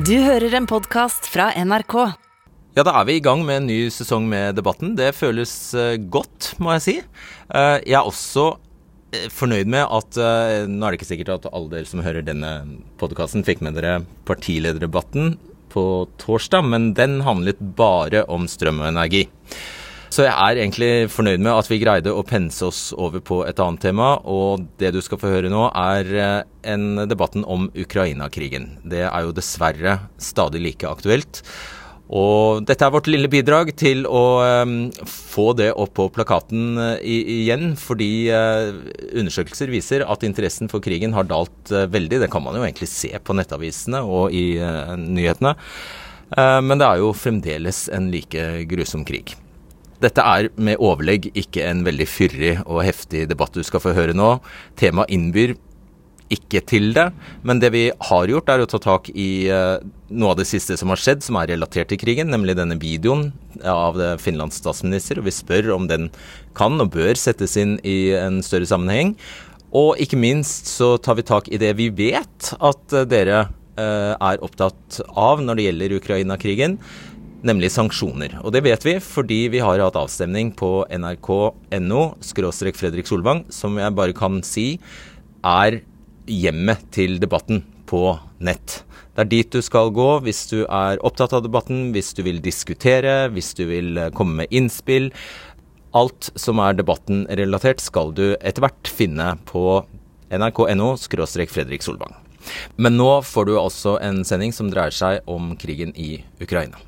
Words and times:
Du 0.00 0.14
hører 0.16 0.54
en 0.56 0.64
podkast 0.64 1.26
fra 1.28 1.50
NRK. 1.60 1.94
Ja, 2.72 2.84
da 2.86 2.92
er 3.00 3.04
vi 3.04 3.18
i 3.18 3.22
gang 3.24 3.42
med 3.44 3.58
en 3.58 3.66
ny 3.68 3.90
sesong 3.92 4.24
med 4.30 4.56
Debatten. 4.56 4.94
Det 4.96 5.10
føles 5.12 5.52
eh, 5.76 5.98
godt, 6.00 6.54
må 6.62 6.72
jeg 6.76 6.84
si. 6.84 6.94
Eh, 7.50 7.74
jeg 7.84 7.98
er 7.98 8.08
også 8.08 8.46
eh, 9.12 9.26
fornøyd 9.34 9.68
med 9.68 9.84
at 9.84 10.20
Nå 10.70 10.86
er 10.86 10.94
det 10.94 11.00
ikke 11.00 11.10
sikkert 11.10 11.34
at 11.34 11.50
alle 11.50 11.68
dere 11.74 11.90
som 11.90 12.00
hører 12.06 12.24
denne 12.24 12.54
podkasten, 13.02 13.44
fikk 13.44 13.60
med 13.66 13.76
dere 13.76 13.98
partilederdebatten 14.30 15.34
på 15.74 15.84
torsdag, 16.22 16.64
men 16.70 16.94
den 16.96 17.20
handlet 17.26 17.60
bare 17.76 18.24
om 18.32 18.48
strøm 18.48 18.80
og 18.80 18.88
energi. 18.94 19.26
Så 20.10 20.24
jeg 20.26 20.34
er 20.34 20.58
egentlig 20.58 21.10
fornøyd 21.14 21.38
med 21.38 21.54
at 21.54 21.68
vi 21.70 21.78
greide 21.78 22.10
å 22.10 22.24
pense 22.26 22.64
oss 22.66 22.80
over 22.98 23.22
på 23.22 23.44
et 23.46 23.60
annet 23.62 23.84
tema. 23.84 24.16
Og 24.26 24.64
det 24.82 24.90
du 24.96 24.98
skal 25.06 25.20
få 25.22 25.30
høre 25.30 25.50
nå, 25.52 25.68
er 25.70 26.14
eh, 26.18 26.38
en 26.72 27.04
debatten 27.06 27.44
om 27.46 27.68
Ukraina-krigen. 27.78 28.72
Det 28.82 29.04
er 29.06 29.26
jo 29.26 29.36
dessverre 29.36 30.00
stadig 30.18 30.64
like 30.64 30.88
aktuelt. 30.90 31.44
Og 32.10 32.64
dette 32.66 32.82
er 32.82 32.90
vårt 32.90 33.06
lille 33.06 33.30
bidrag 33.30 33.70
til 33.78 34.02
å 34.10 34.22
um, 34.66 34.72
få 35.06 35.52
det 35.54 35.68
opp 35.78 35.92
på 35.94 36.08
plakaten 36.10 36.72
uh, 36.74 36.96
igjen, 37.06 37.76
fordi 37.78 38.10
uh, 38.34 38.80
undersøkelser 39.14 39.70
viser 39.70 40.02
at 40.02 40.26
interessen 40.26 40.66
for 40.72 40.82
krigen 40.82 41.14
har 41.14 41.28
dalt 41.30 41.70
uh, 41.70 41.86
veldig. 41.86 42.18
Det 42.24 42.30
kan 42.32 42.42
man 42.42 42.58
jo 42.58 42.64
egentlig 42.66 42.90
se 42.90 43.12
på 43.14 43.36
nettavisene 43.38 44.02
og 44.02 44.34
i 44.34 44.58
nyhetene. 44.58 45.54
men 46.66 46.78
det 46.78 46.86
er 46.86 46.98
jo 47.02 47.14
fremdeles 47.14 47.88
en 47.94 48.10
like 48.10 48.42
grusom 48.70 49.06
krig. 49.06 49.36
Dette 50.00 50.24
er 50.24 50.48
med 50.56 50.80
overlegg 50.80 51.30
ikke 51.36 51.66
en 51.68 51.82
veldig 51.84 52.06
fyrig 52.08 52.54
og 52.64 52.84
heftig 52.86 53.26
debatt 53.30 53.56
du 53.56 53.64
skal 53.66 53.82
få 53.84 53.92
høre 53.96 54.16
nå. 54.16 54.38
Temaet 54.80 55.12
innbyr 55.12 55.56
ikke 56.30 56.62
til 56.70 56.92
det, 56.94 57.08
men 57.42 57.58
det 57.58 57.72
vi 57.74 57.82
har 57.90 58.30
gjort, 58.30 58.50
er 58.52 58.62
å 58.62 58.68
ta 58.70 58.78
tak 58.82 59.10
i 59.10 59.50
uh, 59.50 59.82
noe 60.14 60.32
av 60.32 60.38
det 60.38 60.46
siste 60.46 60.76
som 60.78 60.92
har 60.92 61.00
skjedd, 61.02 61.24
som 61.26 61.36
er 61.40 61.50
relatert 61.50 61.90
til 61.90 61.98
krigen, 61.98 62.30
nemlig 62.30 62.54
denne 62.58 62.78
videoen 62.80 63.32
av 63.66 63.98
Finlands 64.22 64.60
statsminister. 64.62 65.18
Og 65.18 65.26
vi 65.26 65.34
spør 65.34 65.72
om 65.74 65.90
den 65.90 66.08
kan 66.56 66.78
og 66.80 66.92
bør 66.94 67.18
settes 67.18 67.58
inn 67.58 67.80
i 67.82 68.14
en 68.14 68.38
større 68.46 68.70
sammenheng. 68.70 69.16
Og 69.74 69.98
ikke 70.02 70.18
minst 70.18 70.70
så 70.70 70.96
tar 71.02 71.18
vi 71.18 71.26
tak 71.26 71.50
i 71.50 71.58
det 71.60 71.74
vi 71.78 71.90
vet 71.94 72.52
at 72.56 72.94
uh, 72.94 73.04
dere 73.10 73.48
uh, 73.50 74.14
er 74.14 74.42
opptatt 74.46 75.02
av 75.10 75.42
når 75.42 75.58
det 75.58 75.66
gjelder 75.68 75.98
Ukraina-krigen 75.98 76.78
nemlig 77.46 77.70
sanksjoner. 77.74 78.38
Og 78.44 78.52
det 78.54 78.64
vet 78.66 78.84
vi 78.86 78.96
fordi 79.02 79.40
vi 79.52 79.62
har 79.64 79.82
hatt 79.82 79.98
avstemning 79.98 80.52
på 80.56 80.84
nrk.no 80.92 82.02
Fredrik 82.20 83.08
Solvang, 83.08 83.44
som 83.48 83.78
jeg 83.78 83.96
bare 83.96 84.16
kan 84.16 84.42
si 84.46 84.78
er 85.46 85.80
hjemmet 86.30 86.84
til 86.94 87.18
debatten 87.22 87.64
på 87.90 88.14
nett. 88.38 88.82
Det 89.14 89.24
er 89.24 89.30
dit 89.30 89.52
du 89.52 89.60
skal 89.64 89.90
gå 89.94 90.08
hvis 90.24 90.44
du 90.52 90.62
er 90.64 91.00
opptatt 91.04 91.34
av 91.36 91.44
debatten, 91.44 91.90
hvis 91.94 92.12
du 92.14 92.22
vil 92.26 92.40
diskutere, 92.42 93.28
hvis 93.34 93.54
du 93.58 93.66
vil 93.70 93.98
eh, 93.98 94.12
komme 94.14 94.42
med 94.42 94.54
innspill. 94.54 95.10
Alt 95.96 96.30
som 96.38 96.60
er 96.62 96.76
debatten 96.78 97.24
relatert, 97.26 97.82
skal 97.82 98.14
du 98.14 98.36
etter 98.38 98.62
hvert 98.62 98.90
finne 98.94 99.34
på 99.50 99.82
nrk.no 100.30 100.94
Fredrik 101.50 101.82
Solvang. 101.82 102.14
Men 102.76 102.96
nå 102.96 103.10
får 103.26 103.50
du 103.50 103.56
altså 103.58 103.98
en 104.00 104.22
sending 104.24 104.54
som 104.54 104.70
dreier 104.70 104.94
seg 104.94 105.26
om 105.28 105.56
krigen 105.60 105.92
i 105.98 106.22
Ukraina. 106.40 106.78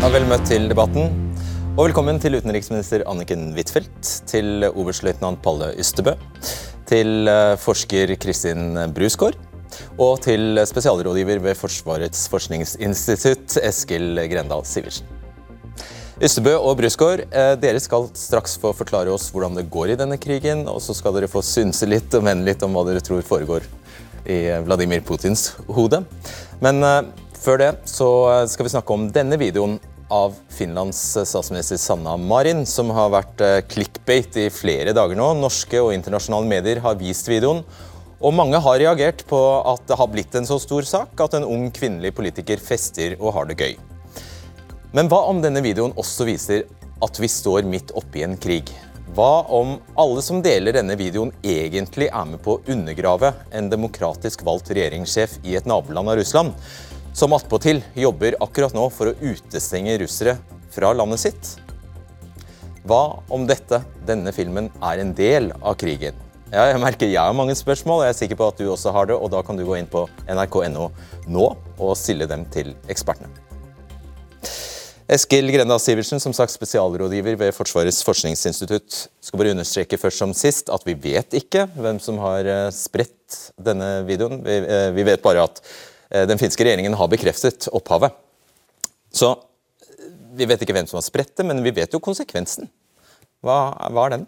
Ja, 0.00 0.08
vel 0.08 0.24
møtt 0.24 0.46
til 0.48 0.62
debatten. 0.64 1.10
Og 1.74 1.90
velkommen 1.90 2.16
til 2.16 2.32
utenriksminister 2.38 3.02
Anniken 3.10 3.50
Huitfeldt, 3.52 4.08
til 4.24 4.64
oberstløytnant 4.70 5.42
Palle 5.44 5.74
Ystebø, 5.76 6.14
til 6.88 7.28
eh, 7.28 7.52
forsker 7.60 8.14
Kristin 8.22 8.78
Brusgaard 8.96 9.36
og 10.00 10.22
til 10.24 10.56
spesialrådgiver 10.64 11.42
ved 11.44 11.58
Forsvarets 11.60 12.22
forskningsinstitutt 12.32 13.58
Eskil 13.60 14.22
Grendal 14.32 14.64
Sivertsen. 14.64 15.04
Ystebø 16.16 16.56
og 16.56 16.78
Brusgaard, 16.80 17.26
eh, 17.28 17.52
dere 17.60 17.84
skal 17.84 18.08
straks 18.16 18.56
få 18.56 18.72
forklare 18.80 19.12
oss 19.12 19.28
hvordan 19.34 19.60
det 19.60 19.68
går 19.68 19.92
i 19.92 20.00
denne 20.00 20.16
krigen, 20.16 20.64
og 20.64 20.80
så 20.80 20.96
skal 20.96 21.18
dere 21.18 21.28
få 21.28 21.44
synse 21.44 21.84
litt 21.84 22.16
og 22.16 22.24
mene 22.24 22.48
litt 22.48 22.64
om 22.64 22.72
hva 22.72 22.88
dere 22.88 23.04
tror 23.04 23.20
foregår 23.20 23.68
i 24.24 24.46
Vladimir 24.64 25.04
Putins 25.04 25.50
hode. 25.68 26.06
Men 26.64 26.80
eh, 26.88 27.02
før 27.36 27.60
det 27.66 27.70
så 27.88 28.10
skal 28.48 28.64
vi 28.64 28.76
snakke 28.78 28.96
om 28.96 29.06
denne 29.12 29.36
videoen 29.40 29.78
av 30.10 30.34
Finlands 30.50 30.98
statsminister 31.24 31.78
Sanna 31.80 32.16
Marin, 32.18 32.66
som 32.66 32.90
har 32.94 33.12
vært 33.14 33.40
eh, 33.46 33.60
clickbait 33.70 34.36
i 34.42 34.48
flere 34.50 34.94
dager 34.96 35.18
nå. 35.18 35.30
Norske 35.38 35.78
og 35.80 35.94
internasjonale 35.94 36.50
medier 36.50 36.82
har 36.84 36.98
vist 37.00 37.30
videoen. 37.30 37.62
Og 38.20 38.34
mange 38.36 38.58
har 38.60 38.80
reagert 38.82 39.22
på 39.30 39.38
at 39.70 39.86
det 39.88 39.96
har 39.96 40.10
blitt 40.12 40.34
en 40.36 40.48
så 40.48 40.58
stor 40.60 40.84
sak 40.84 41.22
at 41.24 41.38
en 41.38 41.46
ung 41.48 41.70
kvinnelig 41.72 42.12
politiker 42.18 42.60
fester 42.60 43.14
og 43.20 43.32
har 43.38 43.48
det 43.48 43.56
gøy. 43.62 43.78
Men 44.92 45.08
hva 45.08 45.22
om 45.30 45.40
denne 45.40 45.62
videoen 45.64 45.94
også 45.96 46.26
viser 46.28 46.66
at 47.00 47.22
vi 47.22 47.30
står 47.30 47.64
midt 47.70 47.94
oppi 47.96 48.26
en 48.26 48.36
krig? 48.36 48.68
Hva 49.14 49.46
om 49.50 49.72
alle 49.98 50.22
som 50.22 50.42
deler 50.42 50.76
denne 50.76 50.94
videoen 50.98 51.32
egentlig 51.42 52.10
er 52.10 52.28
med 52.28 52.42
på 52.44 52.58
å 52.58 52.62
undergrave 52.70 53.32
en 53.56 53.70
demokratisk 53.72 54.44
valgt 54.46 54.70
regjeringssjef 54.70 55.40
i 55.46 55.56
et 55.58 55.66
naboland 55.70 56.12
av 56.12 56.20
Russland? 56.20 56.52
Som 57.12 57.32
attpåtil 57.32 57.82
jobber 57.98 58.38
akkurat 58.40 58.74
nå 58.76 58.86
for 58.94 59.10
å 59.10 59.16
utestenge 59.20 59.98
russere 60.02 60.36
fra 60.70 60.92
landet 60.94 61.24
sitt. 61.24 61.52
Hva 62.86 63.20
om 63.28 63.44
dette, 63.48 63.82
denne 64.08 64.32
filmen, 64.32 64.70
er 64.80 65.02
en 65.02 65.12
del 65.16 65.50
av 65.60 65.76
krigen? 65.80 66.16
Ja, 66.50 66.64
jeg 66.66 66.80
merker 66.82 67.06
jeg 67.06 67.20
har 67.22 67.36
mange 67.36 67.54
spørsmål, 67.54 68.00
og 68.00 68.08
jeg 68.08 68.14
er 68.14 68.18
sikker 68.24 68.38
på 68.40 68.48
at 68.50 68.58
du 68.58 68.70
også 68.72 68.94
har 68.94 69.10
det. 69.10 69.14
og 69.14 69.30
Da 69.30 69.42
kan 69.46 69.58
du 69.58 69.62
gå 69.66 69.76
inn 69.78 69.90
på 69.90 70.06
nrk.no 70.26 70.88
nå 71.30 71.46
og 71.78 71.92
stille 71.98 72.26
dem 72.30 72.42
til 72.50 72.72
ekspertene. 72.90 73.30
Eskil 75.10 75.50
Grenda 75.50 75.74
Sivertsen, 75.82 76.20
som 76.22 76.34
sagt 76.34 76.54
spesialrådgiver 76.54 77.34
ved 77.38 77.54
Forsvarets 77.54 77.98
forskningsinstitutt. 78.06 78.98
Skal 79.18 79.40
bare 79.40 79.54
understreke 79.56 79.98
først 79.98 80.22
som 80.22 80.34
sist 80.38 80.70
at 80.70 80.86
vi 80.86 80.94
vet 80.94 81.34
ikke 81.34 81.64
hvem 81.74 81.98
som 82.02 82.20
har 82.22 82.46
eh, 82.46 82.68
spredt 82.74 83.38
denne 83.58 84.04
videoen. 84.06 84.38
Vi, 84.46 84.58
eh, 84.62 84.90
vi 84.94 85.06
vet 85.06 85.22
bare 85.24 85.48
at 85.48 85.58
den 86.10 86.40
finske 86.40 86.64
regjeringen 86.66 86.96
har 86.98 87.08
bekreftet 87.12 87.68
opphavet. 87.70 88.16
Så 89.14 89.32
vi 90.34 90.46
vet 90.48 90.62
ikke 90.62 90.74
hvem 90.74 90.88
som 90.90 90.98
har 90.98 91.06
spredt 91.06 91.36
det, 91.38 91.46
men 91.46 91.62
vi 91.62 91.72
vet 91.74 91.94
jo 91.94 92.02
konsekvensen. 92.02 92.70
Hva, 93.44 93.58
hva 93.92 94.06
er 94.06 94.16
den? 94.16 94.26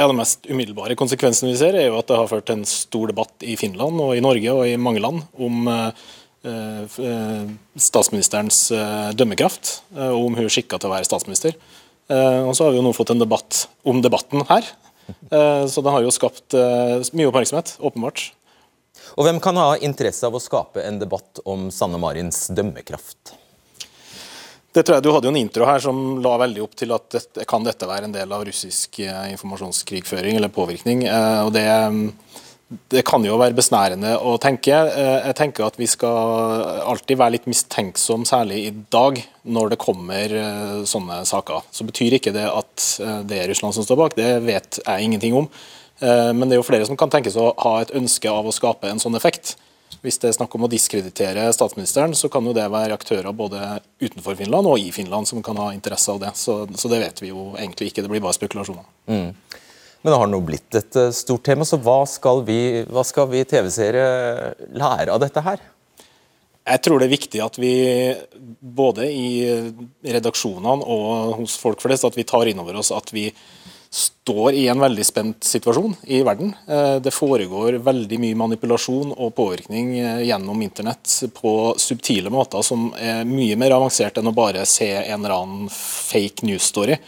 Ja, 0.00 0.06
Den 0.06 0.16
mest 0.16 0.46
umiddelbare 0.48 0.96
konsekvensen 0.96 1.50
vi 1.50 1.58
ser, 1.60 1.76
er 1.76 1.90
jo 1.90 1.98
at 2.00 2.08
det 2.08 2.16
har 2.16 2.30
ført 2.30 2.46
til 2.48 2.60
en 2.60 2.68
stor 2.68 3.10
debatt 3.10 3.44
i 3.44 3.56
Finland 3.60 4.00
og 4.00 4.14
i 4.16 4.22
Norge 4.24 4.54
og 4.54 4.64
i 4.64 4.78
mange 4.80 5.02
land 5.02 5.22
om 5.36 5.68
eh, 5.68 6.06
eh 6.48 7.50
statsministerens 7.76 8.70
eh, 8.72 9.10
dømmekraft, 9.16 9.82
eh, 9.96 10.08
og 10.08 10.30
om 10.30 10.38
hun 10.38 10.46
er 10.46 10.52
skikka 10.52 10.78
til 10.80 10.88
å 10.88 10.94
være 10.94 11.08
statsminister. 11.08 11.56
Eh, 12.10 12.40
og 12.46 12.54
så 12.56 12.64
har 12.64 12.72
vi 12.72 12.80
jo 12.80 12.86
nå 12.86 12.94
fått 12.96 13.12
en 13.12 13.20
debatt 13.20 13.66
om 13.84 14.00
debatten 14.00 14.46
her. 14.48 14.64
så 15.66 15.82
det 15.82 15.90
har 15.90 16.04
jo 16.04 16.10
skapt 16.14 16.54
mye 16.54 17.26
oppmerksomhet, 17.26 17.72
åpenbart. 17.82 18.28
Og 19.16 19.26
hvem 19.26 19.40
kan 19.42 19.58
ha 19.60 19.74
interesse 19.78 20.26
av 20.26 20.36
å 20.36 20.42
skape 20.42 20.84
en 20.86 21.00
debatt 21.00 21.42
om 21.44 21.68
Sanne 21.74 22.00
Marins 22.00 22.48
dømmekraft? 22.54 23.34
Det 24.70 24.84
tror 24.84 24.98
jeg 24.98 25.04
Du 25.04 25.10
hadde 25.14 25.26
jo 25.26 25.34
en 25.34 25.40
intro 25.40 25.66
her 25.66 25.82
som 25.82 26.20
la 26.22 26.36
veldig 26.44 26.62
opp 26.62 26.76
til 26.78 26.94
at 26.94 27.08
dette, 27.16 27.46
kan 27.48 27.66
dette 27.66 27.88
være 27.90 28.06
en 28.06 28.14
del 28.14 28.30
av 28.30 28.44
russisk 28.46 29.00
eh, 29.02 29.32
informasjonskrigføring 29.34 30.38
eller 30.38 30.52
påvirkning. 30.54 31.02
Eh, 31.10 31.40
og 31.42 31.50
det, 31.56 31.66
det, 32.92 33.02
kan 33.08 33.24
jo 33.26 33.38
være 33.40 33.56
besnærende 33.58 34.14
å 34.22 34.36
tenke. 34.42 34.76
Eh, 34.92 35.26
jeg 35.26 35.38
tenker 35.40 35.66
at 35.66 35.80
Vi 35.80 35.90
skal 35.90 36.62
alltid 36.86 37.18
være 37.18 37.34
litt 37.38 37.50
mistenksom, 37.50 38.28
særlig 38.30 38.62
i 38.68 38.70
dag, 38.94 39.18
når 39.42 39.74
det 39.74 39.80
kommer 39.82 40.36
sånne 40.86 41.24
saker. 41.26 41.66
Så 41.74 41.88
betyr 41.88 42.20
ikke 42.20 42.34
det 42.36 42.46
at 42.46 42.86
det 43.26 43.42
er 43.42 43.50
Russland 43.50 43.74
som 43.74 43.86
står 43.86 43.98
bak, 43.98 44.18
det 44.18 44.36
vet 44.46 44.78
jeg 44.84 45.08
ingenting 45.08 45.34
om. 45.40 45.50
Eh, 46.00 46.30
men 46.32 46.48
det 46.48 46.56
er 46.56 46.62
jo 46.62 46.66
flere 46.66 46.86
som 46.88 46.98
kan 46.98 47.12
tenkes 47.12 47.36
å 47.38 47.50
ha 47.60 47.74
et 47.82 47.92
ønske 47.96 48.30
av 48.30 48.48
å 48.48 48.54
skape 48.54 48.88
en 48.90 49.02
sånn 49.02 49.18
effekt. 49.18 49.56
Hvis 50.00 50.20
det 50.22 50.30
er 50.30 50.36
snakk 50.38 50.54
om 50.56 50.64
å 50.64 50.70
diskreditere 50.70 51.48
statsministeren, 51.52 52.14
så 52.16 52.30
kan 52.32 52.46
jo 52.46 52.54
det 52.56 52.68
være 52.72 52.96
aktører 52.96 53.34
både 53.36 53.80
utenfor 54.00 54.38
Finland 54.38 54.68
og 54.70 54.80
i 54.80 54.92
Finland 54.94 55.28
som 55.28 55.42
kan 55.44 55.58
ha 55.60 55.72
interesse 55.74 56.12
av 56.12 56.22
det. 56.22 56.30
Så, 56.40 56.62
så 56.78 56.92
det 56.92 57.02
vet 57.02 57.20
vi 57.20 57.32
jo 57.34 57.50
egentlig 57.58 57.90
ikke, 57.90 58.06
det 58.06 58.12
blir 58.12 58.24
bare 58.24 58.38
spekulasjoner. 58.38 58.86
Mm. 59.10 59.34
Men 60.00 60.14
det 60.14 60.20
har 60.22 60.30
nå 60.32 60.40
blitt 60.46 60.78
et 60.78 60.96
eh, 60.96 61.12
stort 61.12 61.44
tema, 61.44 61.66
så 61.68 61.76
hva 61.82 62.00
skal 62.08 62.40
vi, 62.46 62.60
vi 62.86 63.44
TV-seere 63.52 64.06
lære 64.72 65.12
av 65.12 65.20
dette 65.20 65.44
her? 65.44 65.60
Jeg 66.70 66.82
tror 66.84 67.00
det 67.00 67.08
er 67.08 67.16
viktig 67.16 67.40
at 67.42 67.56
vi 67.58 67.74
både 68.60 69.08
i 69.10 69.28
redaksjonene 70.04 70.84
og 70.84 71.40
hos 71.40 71.56
folk 71.58 71.80
flest 71.82 72.06
at 72.06 72.16
vi 72.16 72.26
tar 72.28 72.46
inn 72.46 72.60
over 72.62 72.78
oss 72.78 72.92
at 72.94 73.10
vi 73.16 73.26
står 73.90 74.52
i 74.54 74.68
en 74.68 74.80
veldig 74.80 75.04
spent 75.06 75.44
situasjon 75.44 75.96
i 76.06 76.20
verden. 76.22 76.52
Eh, 76.68 76.96
det 77.02 77.10
foregår 77.14 77.80
veldig 77.82 78.20
mye 78.22 78.38
manipulasjon 78.38 79.10
og 79.16 79.32
påvirkning 79.34 79.96
eh, 79.98 80.20
gjennom 80.28 80.62
internett 80.62 81.16
på 81.34 81.54
subtile 81.78 82.30
måter 82.30 82.62
som 82.66 82.92
er 82.94 83.26
mye 83.26 83.58
mer 83.58 83.74
avansert 83.74 84.20
enn 84.20 84.30
å 84.30 84.36
bare 84.36 84.62
se 84.68 84.92
en 85.00 85.18
eller 85.18 85.34
annen 85.34 85.72
fake 85.74 86.46
news-story. 86.46 87.00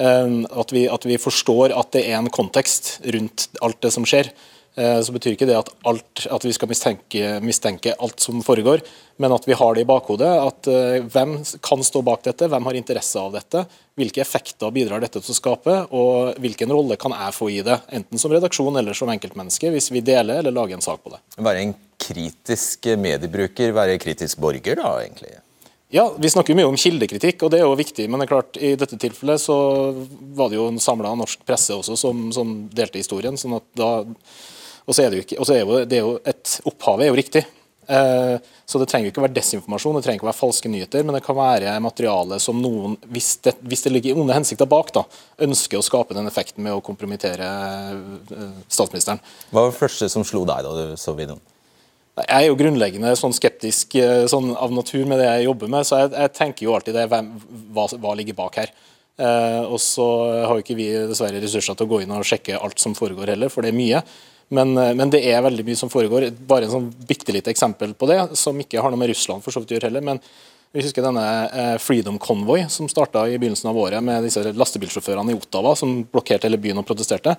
Eh, 0.00 0.32
at, 0.48 0.74
at, 0.96 1.06
vi 1.12 1.20
forstår 1.20 1.76
at 1.76 1.92
det 1.92 2.06
er 2.08 2.16
en 2.22 2.32
kontekst 2.32 2.96
rundt 3.04 3.50
alt 3.60 3.82
det 3.84 3.92
som 3.94 4.08
skjer. 4.08 4.32
Så 4.74 5.12
betyr 5.14 5.36
ikke 5.36 5.46
det 5.46 5.54
at, 5.54 5.68
alt, 5.86 6.24
at 6.34 6.42
vi 6.42 6.50
skal 6.50 6.66
mistenke, 6.66 7.36
mistenke, 7.46 7.92
alt 8.02 8.18
som 8.18 8.40
foregår, 8.42 8.80
men 9.22 9.30
at 9.30 9.44
vi 9.46 9.54
har 9.54 9.76
det 9.76 9.84
i 9.84 9.86
bakhodet. 9.86 10.26
at 10.26 10.66
Hvem 11.14 11.36
kan 11.62 11.84
stå 11.86 12.02
bak 12.02 12.24
dette, 12.26 12.48
hvem 12.50 12.66
har 12.66 12.80
interesse 12.80 13.22
av 13.22 13.36
dette, 13.36 13.62
hvilke 13.98 14.22
effekter 14.24 14.72
bidrar 14.74 15.02
dette 15.04 15.20
til 15.22 15.34
å 15.34 15.36
skape, 15.36 15.76
og 15.94 16.40
hvilken 16.42 16.72
rolle 16.74 16.98
kan 17.00 17.14
jeg 17.14 17.36
få 17.36 17.50
i 17.54 17.60
det, 17.66 17.78
enten 17.94 18.20
som 18.20 18.32
redaksjon 18.34 18.80
eller 18.80 18.96
som 18.96 19.10
enkeltmenneske, 19.12 19.70
hvis 19.70 19.90
vi 19.94 20.02
deler 20.04 20.42
eller 20.42 20.54
lager 20.54 20.78
en 20.78 20.84
sak 20.84 21.04
på 21.04 21.14
det. 21.14 21.20
Være 21.38 21.62
en 21.62 21.74
kritisk 22.04 22.90
mediebruker, 23.00 23.74
være 23.76 24.00
kritisk 24.02 24.42
borger, 24.42 24.80
da, 24.82 24.96
egentlig? 25.04 25.36
Ja, 25.94 26.08
Vi 26.18 26.30
snakker 26.30 26.56
mye 26.58 26.66
om 26.66 26.78
kildekritikk, 26.80 27.44
og 27.46 27.52
det 27.54 27.60
er 27.60 27.68
jo 27.68 27.76
viktig. 27.78 28.08
Men 28.10 28.18
det 28.18 28.26
er 28.26 28.32
klart, 28.32 28.56
i 28.58 28.72
dette 28.74 28.98
tilfellet 28.98 29.38
så 29.38 29.56
var 30.34 30.50
det 30.50 30.58
jo 30.58 30.66
en 30.72 30.82
samla 30.82 31.12
norsk 31.20 31.44
presse 31.46 31.76
også 31.76 31.94
som, 32.00 32.24
som 32.34 32.56
delte 32.74 32.98
historien. 32.98 33.38
sånn 33.38 33.54
at 33.60 33.68
da 33.78 33.92
og 34.84 34.92
så 34.96 35.04
er 35.04 35.12
det 35.12 35.20
jo 35.20 35.24
ikke, 35.24 35.44
er 35.54 35.60
jo, 35.62 35.76
det 35.88 35.96
er 35.96 36.02
jo 36.02 36.16
et 36.28 36.56
Opphavet 36.68 37.06
er 37.06 37.12
jo 37.12 37.20
riktig. 37.20 37.44
Eh, 37.88 38.36
så 38.64 38.80
det 38.80 38.88
trenger 38.90 39.10
ikke 39.10 39.20
å 39.20 39.24
være 39.26 39.36
desinformasjon, 39.36 39.98
det 39.98 40.04
trenger 40.06 40.20
ikke 40.20 40.26
å 40.26 40.30
være 40.30 40.40
falske 40.40 40.70
nyheter, 40.72 41.04
men 41.04 41.16
det 41.16 41.22
kan 41.26 41.36
være 41.38 41.74
materiale 41.84 42.38
som 42.42 42.60
noen, 42.62 42.96
hvis 43.12 43.34
det, 43.44 43.56
hvis 43.64 43.84
det 43.86 43.92
ligger 43.92 44.20
onde 44.20 44.36
hensikter 44.36 44.68
bak, 44.70 44.92
da, 44.96 45.04
ønsker 45.46 45.80
å 45.80 45.84
skape 45.84 46.16
den 46.16 46.30
effekten 46.30 46.64
med 46.64 46.76
å 46.76 46.84
kompromittere 46.84 47.48
eh, 47.48 48.62
statsministeren. 48.68 49.22
Hva 49.50 49.66
var 49.66 49.74
det 49.74 49.80
første 49.82 50.08
som 50.12 50.26
slo 50.26 50.46
deg 50.48 50.64
da 50.66 50.72
du 50.78 50.96
så 51.00 51.16
videoen? 51.18 51.42
Jeg 52.14 52.30
er 52.30 52.44
jo 52.46 52.58
grunnleggende 52.58 53.10
sånn 53.18 53.34
skeptisk 53.34 53.96
eh, 53.98 54.24
sånn 54.30 54.52
av 54.54 54.74
natur 54.74 55.02
med 55.10 55.18
det 55.18 55.30
jeg 55.30 55.48
jobber 55.48 55.70
med, 55.72 55.86
så 55.86 56.04
jeg, 56.04 56.12
jeg 56.14 56.34
tenker 56.38 56.68
jo 56.68 56.76
alltid 56.76 56.94
det, 57.00 57.08
hvem, 57.10 57.32
hva, 57.74 57.88
hva 57.98 58.12
ligger 58.18 58.38
bak 58.38 58.60
her. 58.62 58.74
Eh, 59.14 59.62
og 59.66 59.78
så 59.82 60.06
har 60.42 60.56
jo 60.56 60.62
ikke 60.64 60.78
vi 60.78 60.88
dessverre 61.10 61.42
ressurser 61.42 61.76
til 61.78 61.86
å 61.86 61.90
gå 61.90 62.00
inn 62.02 62.14
og 62.14 62.26
sjekke 62.26 62.58
alt 62.58 62.80
som 62.82 62.96
foregår 62.98 63.34
heller, 63.34 63.50
for 63.52 63.66
det 63.66 63.74
er 63.74 63.78
mye. 63.78 64.00
Men, 64.48 64.76
eh, 64.78 64.94
men, 64.94 65.10
det 65.10 65.22
er 65.30 65.44
veldig 65.44 65.66
mye 65.66 65.78
som 65.78 65.92
foregår. 65.92 66.30
Bare 66.48 66.68
en 66.68 66.74
sånn 66.74 66.90
bitte 67.08 67.32
lite 67.34 67.52
eksempel 67.52 67.94
på 67.94 68.08
det, 68.10 68.20
som 68.38 68.58
ikke 68.60 68.82
har 68.82 68.92
noe 68.92 69.00
med 69.00 69.12
Russland 69.12 69.44
for 69.44 69.54
så 69.54 69.62
vidt 69.62 69.74
å 69.74 69.78
gjøre 69.78 69.90
heller. 69.90 70.04
men 70.04 70.22
vi 70.74 70.82
husker 70.82 71.04
denne 71.06 71.24
eh, 71.54 71.76
Freedom 71.78 72.16
Convoy 72.18 72.64
som 72.68 72.88
starta 72.90 73.28
i 73.30 73.36
begynnelsen 73.38 73.68
av 73.70 73.76
året 73.78 74.02
med 74.02 74.24
disse 74.26 74.42
lastebilsjåførene 74.42 75.30
i 75.30 75.36
Ottawa 75.38 75.76
som 75.78 76.00
blokkerte 76.02 76.48
hele 76.48 76.58
byen 76.58 76.80
og 76.80 76.88
protesterte. 76.88 77.36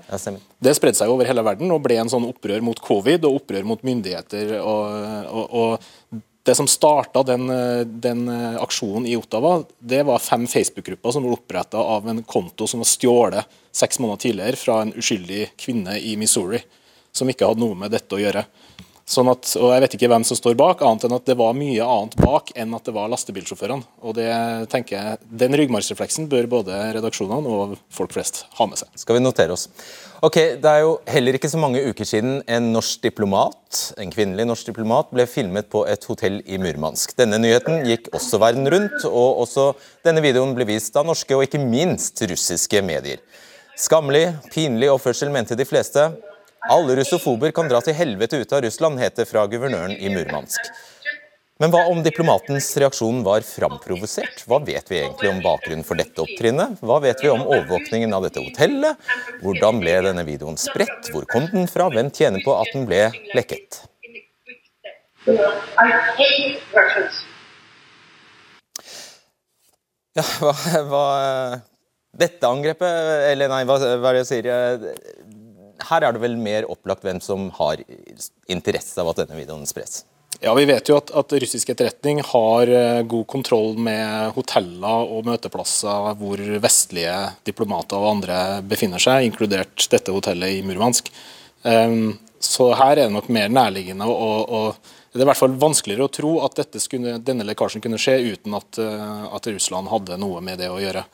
det 0.64 0.72
spredde 0.78 0.96
seg 1.02 1.12
over 1.12 1.28
hele 1.28 1.44
verden 1.44 1.74
og 1.76 1.82
ble 1.84 1.98
en 2.00 2.12
sånn 2.14 2.30
opprør 2.30 2.64
mot 2.64 2.80
covid 2.80 3.28
og 3.28 3.42
opprør 3.42 3.68
mot 3.68 3.84
myndigheter. 3.84 4.56
og, 4.62 5.28
og, 5.28 5.52
og 5.52 6.24
det 6.48 6.56
som 6.56 6.70
starta 6.72 7.26
den, 7.28 7.50
eh, 7.52 7.84
den, 7.84 8.24
aksjonen 8.62 9.10
i 9.12 9.18
Ottawa, 9.20 9.58
det 9.84 10.06
var 10.08 10.24
fem 10.24 10.48
Facebook-grupper 10.48 11.18
som 11.18 11.28
ble 11.28 11.36
oppretta 11.36 11.84
av 11.84 12.08
en 12.08 12.24
konto 12.24 12.72
som 12.72 12.86
var 12.86 12.92
stjålet 12.94 13.60
seks 13.76 14.00
måneder 14.00 14.30
tidligere 14.30 14.64
fra 14.64 14.80
en 14.86 14.96
uskyldig 14.96 15.50
kvinne 15.60 16.00
i 16.00 16.16
Missouri 16.16 16.64
som 17.16 17.32
ikke 17.32 17.48
hadde 17.48 17.64
noe 17.64 17.78
med 17.80 17.96
dette 17.96 18.18
å 18.18 18.22
gjøre. 18.22 18.46
Sånn 19.06 19.28
at, 19.30 19.52
og 19.62 19.70
Jeg 19.70 19.82
vet 19.84 19.96
ikke 20.00 20.08
hvem 20.10 20.24
som 20.26 20.38
står 20.38 20.56
bak, 20.58 20.80
annet 20.82 21.04
enn 21.06 21.14
at 21.14 21.28
det 21.30 21.36
var 21.38 21.54
mye 21.54 21.86
annet 21.86 22.16
bak 22.18 22.48
enn 22.58 22.74
at 22.74 22.88
det 22.88 22.94
var 22.96 23.12
lastebilsjåførene. 23.12 23.86
Og 24.02 24.16
det 24.18 24.32
tenker 24.72 24.98
jeg, 24.98 25.20
Den 25.30 25.54
ryggmargsrefleksen 25.62 26.26
bør 26.32 26.50
både 26.50 26.80
redaksjonene 26.98 27.46
og 27.54 27.76
folk 27.94 28.16
flest 28.16 28.48
ha 28.58 28.66
med 28.66 28.82
seg. 28.82 28.90
Skal 28.98 29.20
vi 29.20 29.22
notere 29.22 29.54
oss. 29.54 29.68
Ok, 30.26 30.58
Det 30.58 30.66
er 30.66 30.82
jo 30.82 30.98
heller 31.06 31.38
ikke 31.38 31.52
så 31.54 31.62
mange 31.62 31.86
uker 31.86 32.10
siden 32.10 32.40
en 32.50 32.74
norsk 32.74 33.06
diplomat, 33.06 33.94
en 34.02 34.10
kvinnelig 34.10 34.50
norsk 34.50 34.74
diplomat 34.74 35.14
ble 35.14 35.30
filmet 35.30 35.70
på 35.70 35.86
et 35.86 36.10
hotell 36.10 36.42
i 36.42 36.58
Murmansk. 36.58 37.14
Denne 37.14 37.38
nyheten 37.38 37.86
gikk 37.86 38.10
også 38.10 38.42
verden 38.42 38.66
rundt, 38.66 39.06
og 39.06 39.46
også 39.46 39.76
denne 40.08 40.24
videoen 40.26 40.58
ble 40.58 40.66
vist 40.66 40.98
av 40.98 41.06
norske 41.06 41.38
og 41.38 41.46
ikke 41.46 41.62
minst 41.62 42.26
russiske 42.26 42.82
medier. 42.82 43.22
Skammelig, 43.78 44.32
pinlig 44.50 44.90
oppførsel, 44.90 45.30
mente 45.30 45.54
de 45.54 45.68
fleste. 45.68 46.10
Alle 46.70 46.96
russofober 46.98 47.52
kan 47.54 47.68
dra 47.70 47.78
til 47.86 47.94
helvete 47.94 48.40
ut 48.42 48.54
av 48.56 48.64
Russland, 48.66 48.98
het 48.98 49.20
det 49.20 49.28
fra 49.30 49.44
guvernøren 49.46 49.94
i 50.02 50.10
Murmansk. 50.10 50.72
Men 51.62 51.72
hva 51.72 51.84
om 51.88 52.02
diplomatens 52.04 52.72
reaksjon 52.82 53.22
var 53.24 53.46
framprovosert? 53.46 54.42
Hva 54.50 54.58
vet 54.66 54.90
vi 54.92 54.98
egentlig 55.00 55.30
om 55.30 55.44
bakgrunnen 55.46 55.86
for 55.88 55.96
dette 56.02 56.20
opptrinnet? 56.24 56.82
Hva 56.82 56.98
vet 57.04 57.22
vi 57.24 57.30
om 57.32 57.46
overvåkningen 57.46 58.16
av 58.18 58.26
dette 58.26 58.42
hotellet? 58.44 58.98
Hvordan 59.44 59.80
ble 59.84 59.94
denne 60.08 60.26
videoen 60.28 60.58
spredt? 60.60 61.12
Hvor 61.14 61.30
kom 61.32 61.46
den 61.54 61.70
fra? 61.72 61.88
Hvem 61.94 62.10
tjener 62.10 62.44
på 62.44 62.58
at 62.58 62.74
den 62.74 62.90
ble 62.90 63.06
lekket? 63.38 63.86
Ja, 70.16 70.26
hva, 70.42 70.52
hva 70.90 71.06
Dette 72.16 72.48
angrepet 72.48 73.32
Eller 73.32 73.50
nei, 73.52 73.64
hva, 73.68 73.76
hva 74.00 74.12
er 74.12 74.16
det 74.16 74.22
jeg 74.22 74.30
sier? 74.30 74.86
Her 75.90 76.06
er 76.06 76.16
det 76.16 76.24
vel 76.24 76.36
mer 76.42 76.68
opplagt 76.72 77.06
hvem 77.06 77.22
som 77.24 77.50
har 77.60 77.82
interesse 78.52 79.00
av 79.02 79.12
at 79.12 79.24
denne 79.24 79.40
videoen 79.40 79.66
spres? 79.70 80.04
Ja, 80.40 80.54
Vi 80.54 80.66
vet 80.66 80.90
jo 80.90 80.98
at, 81.00 81.12
at 81.16 81.34
russisk 81.42 81.70
etterretning 81.72 82.20
har 82.28 82.70
uh, 82.70 83.02
god 83.08 83.28
kontroll 83.32 83.78
med 83.80 84.36
hoteller 84.36 85.08
og 85.16 85.28
møteplasser 85.30 86.12
hvor 86.20 86.42
vestlige 86.62 87.16
diplomater 87.48 88.00
og 88.00 88.18
andre 88.18 88.40
befinner 88.68 89.02
seg, 89.02 89.30
inkludert 89.30 89.88
dette 89.92 90.14
hotellet 90.14 90.58
i 90.58 90.66
Murmansk. 90.66 91.12
Um, 91.64 92.18
så 92.44 92.74
her 92.78 92.98
er 92.98 93.06
det 93.06 93.16
nok 93.16 93.32
mer 93.34 93.50
nærliggende 93.50 94.06
og, 94.06 94.52
og, 94.54 94.92
det 95.16 95.24
er 95.24 95.24
i 95.24 95.30
hvert 95.30 95.40
fall 95.40 95.54
vanskeligere 95.56 96.06
å 96.06 96.12
tro 96.12 96.32
at 96.44 96.60
skulle, 96.84 97.16
denne 97.24 97.46
lekkasjen 97.48 97.80
kunne 97.80 98.00
skje 98.02 98.18
uten 98.34 98.58
at, 98.58 98.82
uh, 98.84 99.32
at, 99.38 99.48
Russland 99.48 99.88
hadde 99.88 100.18
noe 100.20 100.42
med 100.44 100.60
det 100.60 100.68
å 100.68 100.82
gjøre. 100.82 101.06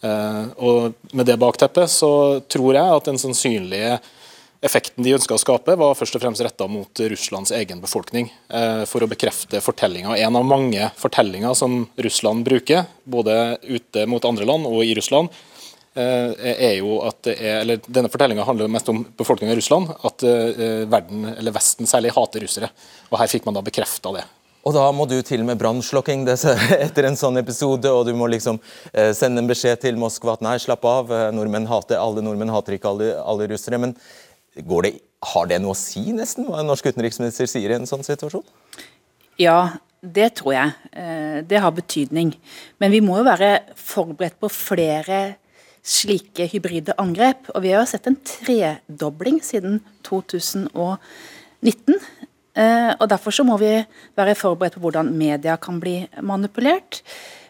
Uh, 0.00 0.46
og 0.64 1.12
Med 1.12 1.28
det 1.28 1.36
bakteppet 1.36 1.92
så 1.92 2.40
tror 2.48 2.78
jeg 2.78 2.96
at 2.96 3.10
den 3.10 3.20
sannsynlige 3.20 3.98
Effekten 4.60 5.04
de 5.04 5.14
ønska 5.16 5.32
å 5.32 5.40
skape, 5.40 5.72
var 5.80 5.94
først 5.96 6.18
og 6.18 6.20
fremst 6.20 6.42
retta 6.44 6.66
mot 6.68 7.00
Russlands 7.08 7.52
egen 7.56 7.78
befolkning. 7.80 8.26
Eh, 8.52 8.82
for 8.84 9.00
å 9.00 9.08
bekrefte 9.08 9.62
fortellinga. 9.64 10.18
En 10.20 10.36
av 10.36 10.44
mange 10.44 10.90
fortellinger 11.00 11.56
som 11.56 11.86
Russland 11.96 12.44
bruker, 12.44 12.84
både 13.08 13.56
ute 13.64 14.04
mot 14.04 14.26
andre 14.28 14.44
land 14.44 14.68
og 14.68 14.84
i 14.84 14.92
Russland, 14.98 15.32
eh, 15.96 16.36
er 16.52 16.76
jo 16.76 17.00
at 17.08 17.30
er, 17.32 17.62
eller 17.62 17.80
Denne 17.88 18.12
fortellinga 18.12 18.44
handler 18.44 18.68
mest 18.68 18.92
om 18.92 19.00
befolkninga 19.16 19.56
i 19.56 19.62
Russland. 19.62 19.96
At 20.04 20.22
eh, 20.28 20.84
verden, 20.84 21.24
eller 21.38 21.56
Vesten 21.56 21.88
særlig, 21.88 22.12
hater 22.12 22.44
russere. 22.44 22.68
Og 23.08 23.16
Her 23.18 23.32
fikk 23.32 23.48
man 23.48 23.56
da 23.56 23.64
bekrefta 23.64 24.12
det. 24.12 24.28
Og 24.60 24.74
da 24.76 24.84
må 24.92 25.08
du 25.08 25.22
til 25.24 25.40
med 25.40 25.56
brannslokking 25.56 26.28
etter 26.84 27.08
en 27.08 27.16
sånn 27.16 27.40
episode, 27.40 27.88
og 27.88 28.04
du 28.04 28.12
må 28.12 28.28
liksom 28.28 28.60
sende 28.92 29.40
en 29.40 29.48
beskjed 29.48 29.80
til 29.80 29.96
Moskva 29.96 30.36
at 30.36 30.44
nei, 30.44 30.58
slapp 30.60 30.84
av, 30.84 31.08
nordmenn 31.32 31.64
hater, 31.64 31.96
alle 31.96 32.20
nordmenn 32.20 32.52
hater 32.52 32.76
ikke 32.76 32.92
alle, 32.92 33.14
alle 33.24 33.48
russere. 33.48 33.80
men 33.80 33.96
det, 34.54 34.92
har 35.34 35.46
det 35.46 35.60
noe 35.62 35.76
å 35.76 35.78
si, 35.78 36.12
nesten, 36.16 36.46
hva 36.48 36.60
en 36.60 36.70
norsk 36.70 36.90
utenriksminister 36.90 37.46
sier 37.50 37.70
i 37.70 37.78
en 37.78 37.88
sånn 37.88 38.04
situasjon? 38.06 38.44
Ja, 39.40 39.78
det 40.00 40.34
tror 40.40 40.54
jeg. 40.56 40.72
Eh, 40.92 41.40
det 41.44 41.60
har 41.60 41.72
betydning. 41.76 42.34
Men 42.80 42.90
vi 42.90 43.00
må 43.04 43.18
jo 43.20 43.28
være 43.28 43.60
forberedt 43.76 44.40
på 44.40 44.48
flere 44.52 45.36
slike 45.86 46.48
hybride 46.52 46.96
angrep. 47.00 47.50
Og 47.54 47.62
vi 47.64 47.72
har 47.72 47.84
jo 47.84 47.90
sett 47.92 48.08
en 48.08 48.16
tredobling 48.16 49.40
siden 49.44 49.80
2019. 50.08 52.00
Eh, 52.56 52.92
og 52.98 53.08
Derfor 53.08 53.30
så 53.34 53.44
må 53.44 53.58
vi 53.60 53.74
være 54.16 54.38
forberedt 54.38 54.76
på 54.76 54.84
hvordan 54.84 55.12
media 55.16 55.56
kan 55.56 55.80
bli 55.80 56.08
manipulert. 56.20 57.02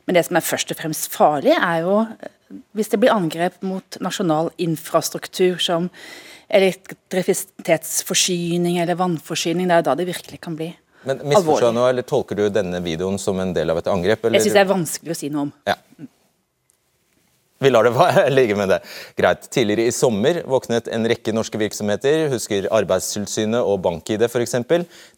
Men 0.07 0.19
det 0.19 0.27
som 0.27 0.37
er 0.37 0.47
først 0.47 0.73
og 0.75 0.81
fremst 0.81 1.11
farlig, 1.15 1.55
er 1.55 1.85
jo 1.87 2.03
eh, 2.03 2.35
hvis 2.75 2.91
det 2.91 2.99
blir 2.99 3.15
angrep 3.15 3.63
mot 3.63 3.99
nasjonal 4.03 4.51
infrastruktur 4.59 5.59
som 5.63 5.91
elektrisitetsforsyning 6.51 8.79
eller 8.83 8.95
vannforsyning. 8.99 9.69
Det 9.69 9.75
er 9.75 9.79
jo 9.83 9.89
da 9.91 9.95
det 10.01 10.07
virkelig 10.11 10.39
kan 10.43 10.55
bli 10.59 10.69
Men 11.09 11.17
alvorlig. 11.37 11.75
nå, 11.75 11.83
eller 11.89 12.03
Tolker 12.03 12.37
du 12.37 12.49
denne 12.53 12.81
videoen 12.85 13.19
som 13.19 13.41
en 13.41 13.55
del 13.57 13.71
av 13.71 13.79
et 13.81 13.89
angrep? 13.89 14.25
Eller? 14.25 14.39
Jeg 14.39 14.45
syns 14.49 14.59
det 14.59 14.65
er 14.65 14.75
vanskelig 14.75 15.11
å 15.15 15.21
si 15.21 15.29
noe 15.33 15.43
om. 15.49 15.53
Ja. 15.69 15.75
Vi 17.61 17.71
lar 17.71 17.85
det 17.85 18.31
ligge 18.39 18.57
med 18.57 18.69
det. 18.73 18.79
Greit. 19.17 19.51
Tidligere 19.53 19.87
i 19.91 19.93
sommer 19.93 20.43
våknet 20.49 20.89
en 20.89 21.05
rekke 21.09 21.33
norske 21.37 21.59
virksomheter, 21.61 22.29
husker 22.33 22.69
Arbeidstilsynet 22.73 23.61
og 23.61 23.83
BankID 23.85 24.23
f.eks., 24.31 24.55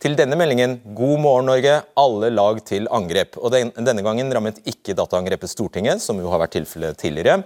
til 0.03 0.17
denne 0.19 0.37
meldingen 0.39 0.81
'God 0.83 1.21
morgen, 1.23 1.47
Norge. 1.47 1.83
Alle 1.97 2.31
lag 2.35 2.59
til 2.67 2.89
angrep'. 2.91 3.39
Og 3.39 3.55
Denne 3.55 4.03
gangen 4.03 4.35
rammet 4.35 4.59
ikke 4.67 4.95
dataangrepet 4.99 5.51
Stortinget, 5.55 6.03
som 6.03 6.19
jo 6.19 6.27
har 6.35 6.43
vært 6.43 6.59
tilfellet 6.59 6.99
tidligere. 6.99 7.45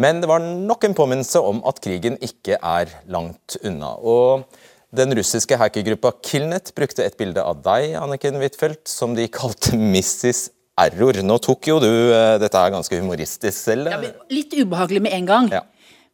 Men 0.00 0.20
det 0.22 0.28
var 0.30 0.42
nok 0.42 0.84
en 0.84 0.96
påminnelse 0.96 1.38
om 1.38 1.60
at 1.68 1.78
krigen 1.82 2.16
ikke 2.24 2.58
er 2.58 2.90
langt 3.06 3.56
unna. 3.62 3.94
Og 4.02 4.46
den 4.94 5.14
russiske 5.18 5.58
hackergruppa 5.58 6.12
Killnet 6.22 6.72
brukte 6.74 7.04
et 7.06 7.16
bilde 7.18 7.42
av 7.42 7.62
deg, 7.62 7.94
Anniken 7.98 8.38
Huitfeldt, 8.38 8.88
som 8.90 9.14
de 9.14 9.26
kalte 9.30 9.78
Mrs. 9.78 10.48
Error. 10.78 11.20
Nå 11.22 11.38
tok 11.42 11.70
jo 11.70 11.78
du 11.82 11.90
uh, 11.90 12.34
dette 12.42 12.58
er 12.58 12.74
ganske 12.74 12.98
humoristisk 12.98 13.54
selv. 13.54 13.90
Ja, 13.90 14.00
litt 14.34 14.54
ubehagelig 14.54 15.04
med 15.06 15.14
en 15.14 15.30
gang. 15.30 15.52
Ja. 15.54 15.62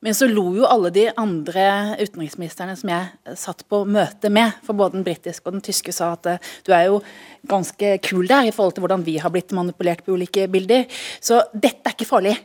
Men 0.00 0.16
så 0.16 0.24
lo 0.28 0.46
jo 0.56 0.64
alle 0.64 0.88
de 0.92 1.06
andre 1.20 1.64
utenriksministrene 2.00 2.76
som 2.80 2.88
jeg 2.88 3.36
satt 3.36 3.66
på 3.68 3.82
møte 3.84 4.30
med, 4.32 4.56
for 4.64 4.76
både 4.76 4.96
den 4.96 5.04
britiske 5.04 5.44
og 5.44 5.58
den 5.58 5.64
tyske 5.64 5.92
sa 5.96 6.14
at 6.16 6.28
uh, 6.28 6.52
du 6.68 6.72
er 6.76 6.88
jo 6.88 7.00
ganske 7.48 7.96
kul 8.04 8.28
der 8.28 8.48
i 8.48 8.52
forhold 8.56 8.76
til 8.76 8.84
hvordan 8.84 9.04
vi 9.08 9.18
har 9.20 9.32
blitt 9.32 9.56
manipulert 9.56 10.04
på 10.04 10.16
ulike 10.16 10.48
bilder. 10.52 10.88
Så 11.20 11.42
dette 11.52 11.84
er 11.84 11.96
ikke 11.96 12.08
farlig. 12.08 12.36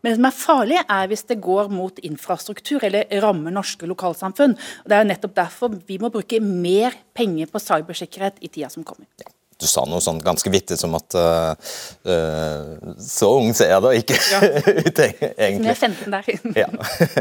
Men 0.00 0.12
det 0.12 0.18
som 0.18 0.28
er 0.30 0.38
farlig, 0.38 0.78
er 0.84 1.10
hvis 1.10 1.26
det 1.30 1.40
går 1.42 1.72
mot 1.72 1.98
infrastruktur 2.06 2.86
eller 2.86 3.10
rammer 3.22 3.54
norske 3.54 3.88
lokalsamfunn. 3.90 4.56
Og 4.56 4.88
Det 4.88 4.96
er 4.96 5.04
jo 5.04 5.10
nettopp 5.10 5.36
derfor 5.36 5.76
vi 5.86 5.98
må 6.02 6.12
bruke 6.12 6.40
mer 6.44 6.96
penger 7.16 7.50
på 7.50 7.62
cybersikkerhet 7.62 8.40
i 8.40 8.48
tida 8.48 8.70
som 8.72 8.86
kommer. 8.86 9.06
Du 9.60 9.66
sa 9.68 9.84
noe 9.84 10.00
sånn 10.00 10.20
ganske 10.24 10.48
vittig 10.52 10.78
som 10.80 10.94
at 10.96 11.16
uh, 11.20 11.52
uh, 12.08 12.94
Så 13.04 13.28
ung 13.36 13.52
ser 13.56 13.74
jeg 13.74 13.84
da 13.84 13.90
ikke 13.92 14.16
ja. 14.16 14.40
ut, 14.86 15.02
egentlig. 15.04 15.58
Som 15.60 15.68
jeg 15.68 15.74
er 15.74 15.82
15 15.84 16.16
der. 16.16 16.30
ja. 16.62 16.70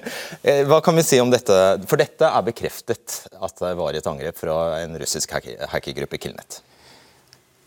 Hva 0.69 0.79
kan 0.85 0.95
vi 0.95 1.03
si 1.03 1.19
om 1.19 1.33
dette? 1.33 1.59
For 1.89 1.99
dette 1.99 2.31
er 2.31 2.47
bekreftet 2.47 3.19
at 3.35 3.59
det 3.59 3.75
var 3.79 3.97
et 3.97 4.07
angrep 4.07 4.39
fra 4.39 4.59
en 4.79 4.95
russisk 5.01 5.35
hackergruppe, 5.35 6.21
Killnet. 6.21 6.61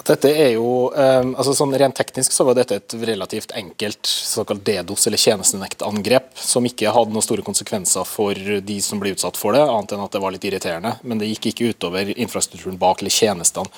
Dette 0.03 0.31
er 0.35 0.57
jo, 0.57 0.91
um, 0.91 1.33
altså 1.39 1.53
sånn 1.55 1.75
Rent 1.79 1.95
teknisk 1.95 2.35
så 2.35 2.47
var 2.49 2.57
dette 2.59 2.81
et 2.81 2.95
relativt 3.07 3.53
enkelt 3.55 4.09
såkalt 4.09 4.65
DDoS, 4.67 5.07
eller 5.07 5.21
tjenestenektangrep, 5.23 6.33
som 6.35 6.67
ikke 6.67 6.91
hadde 6.91 7.15
noen 7.15 7.23
store 7.23 7.45
konsekvenser 7.47 8.07
for 8.09 8.35
de 8.35 8.79
som 8.83 8.99
ble 9.03 9.13
utsatt 9.15 9.39
for 9.39 9.55
det, 9.55 9.63
annet 9.63 9.95
enn 9.95 10.03
at 10.03 10.15
det 10.15 10.23
var 10.25 10.35
litt 10.35 10.47
irriterende. 10.49 10.97
Men 11.07 11.23
det 11.23 11.31
gikk 11.31 11.53
ikke 11.53 11.71
utover 11.71 12.11
infrastrukturen 12.17 12.81
bak 12.81 13.03
eller 13.05 13.15
tjenestene. 13.15 13.71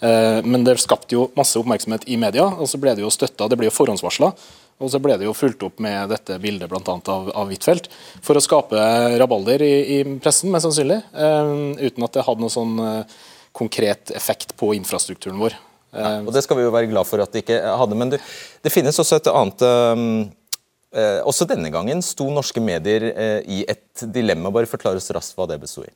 Uh, 0.00 0.40
men 0.44 0.66
det 0.68 0.76
skapte 0.84 1.16
jo 1.16 1.30
masse 1.36 1.56
oppmerksomhet 1.60 2.04
i 2.12 2.20
media, 2.20 2.44
og 2.44 2.68
så 2.68 2.80
ble 2.80 2.94
det 2.98 3.06
jo 3.06 3.12
støtta. 3.12 3.48
Det 3.48 3.60
ble 3.60 3.70
jo 3.70 3.76
forhåndsvarsla. 3.78 4.34
Og 4.80 4.92
så 4.92 5.00
ble 5.00 5.16
det 5.20 5.26
jo 5.26 5.36
fulgt 5.36 5.64
opp 5.64 5.80
med 5.84 6.08
dette 6.12 6.38
bildet 6.40 6.68
blant 6.68 6.88
annet 6.88 7.08
av, 7.12 7.26
av 7.36 7.50
Huitfeldt, 7.52 7.90
for 8.24 8.36
å 8.36 8.44
skape 8.44 8.84
rabalder 9.20 9.64
i, 9.64 9.74
i 9.96 9.98
pressen, 10.20 10.52
mest 10.52 10.68
sannsynlig. 10.68 11.02
Uh, 11.16 11.72
uten 11.80 12.04
at 12.04 12.16
det 12.16 12.28
hadde 12.28 12.44
noen 12.44 12.56
sånn 12.56 12.78
uh, 12.80 13.18
konkret 13.56 14.12
effekt 14.16 14.56
på 14.60 14.72
infrastrukturen 14.76 15.40
vår. 15.40 15.56
Ja, 15.90 16.20
og 16.22 16.32
Det 16.34 16.42
skal 16.46 16.58
vi 16.58 16.66
jo 16.66 16.74
være 16.74 16.90
glad 16.90 17.08
for 17.08 17.22
at 17.22 17.32
de 17.34 17.42
ikke 17.42 17.58
hadde. 17.58 17.98
Men 17.98 18.12
du, 18.12 18.18
det 18.62 18.72
finnes 18.72 18.98
også 19.02 19.18
et 19.18 19.30
annet 19.30 19.64
um, 19.66 20.04
eh, 20.94 21.18
Også 21.26 21.48
denne 21.50 21.72
gangen 21.72 22.02
sto 22.04 22.28
norske 22.30 22.62
medier 22.62 23.10
eh, 23.10 23.40
i 23.50 23.64
et 23.68 24.06
dilemma. 24.14 24.52
Bare 24.54 24.70
forklar 24.70 24.98
oss 25.00 25.10
raskt 25.14 25.38
hva 25.38 25.48
det 25.50 25.60
bestod 25.62 25.88
i. 25.88 25.92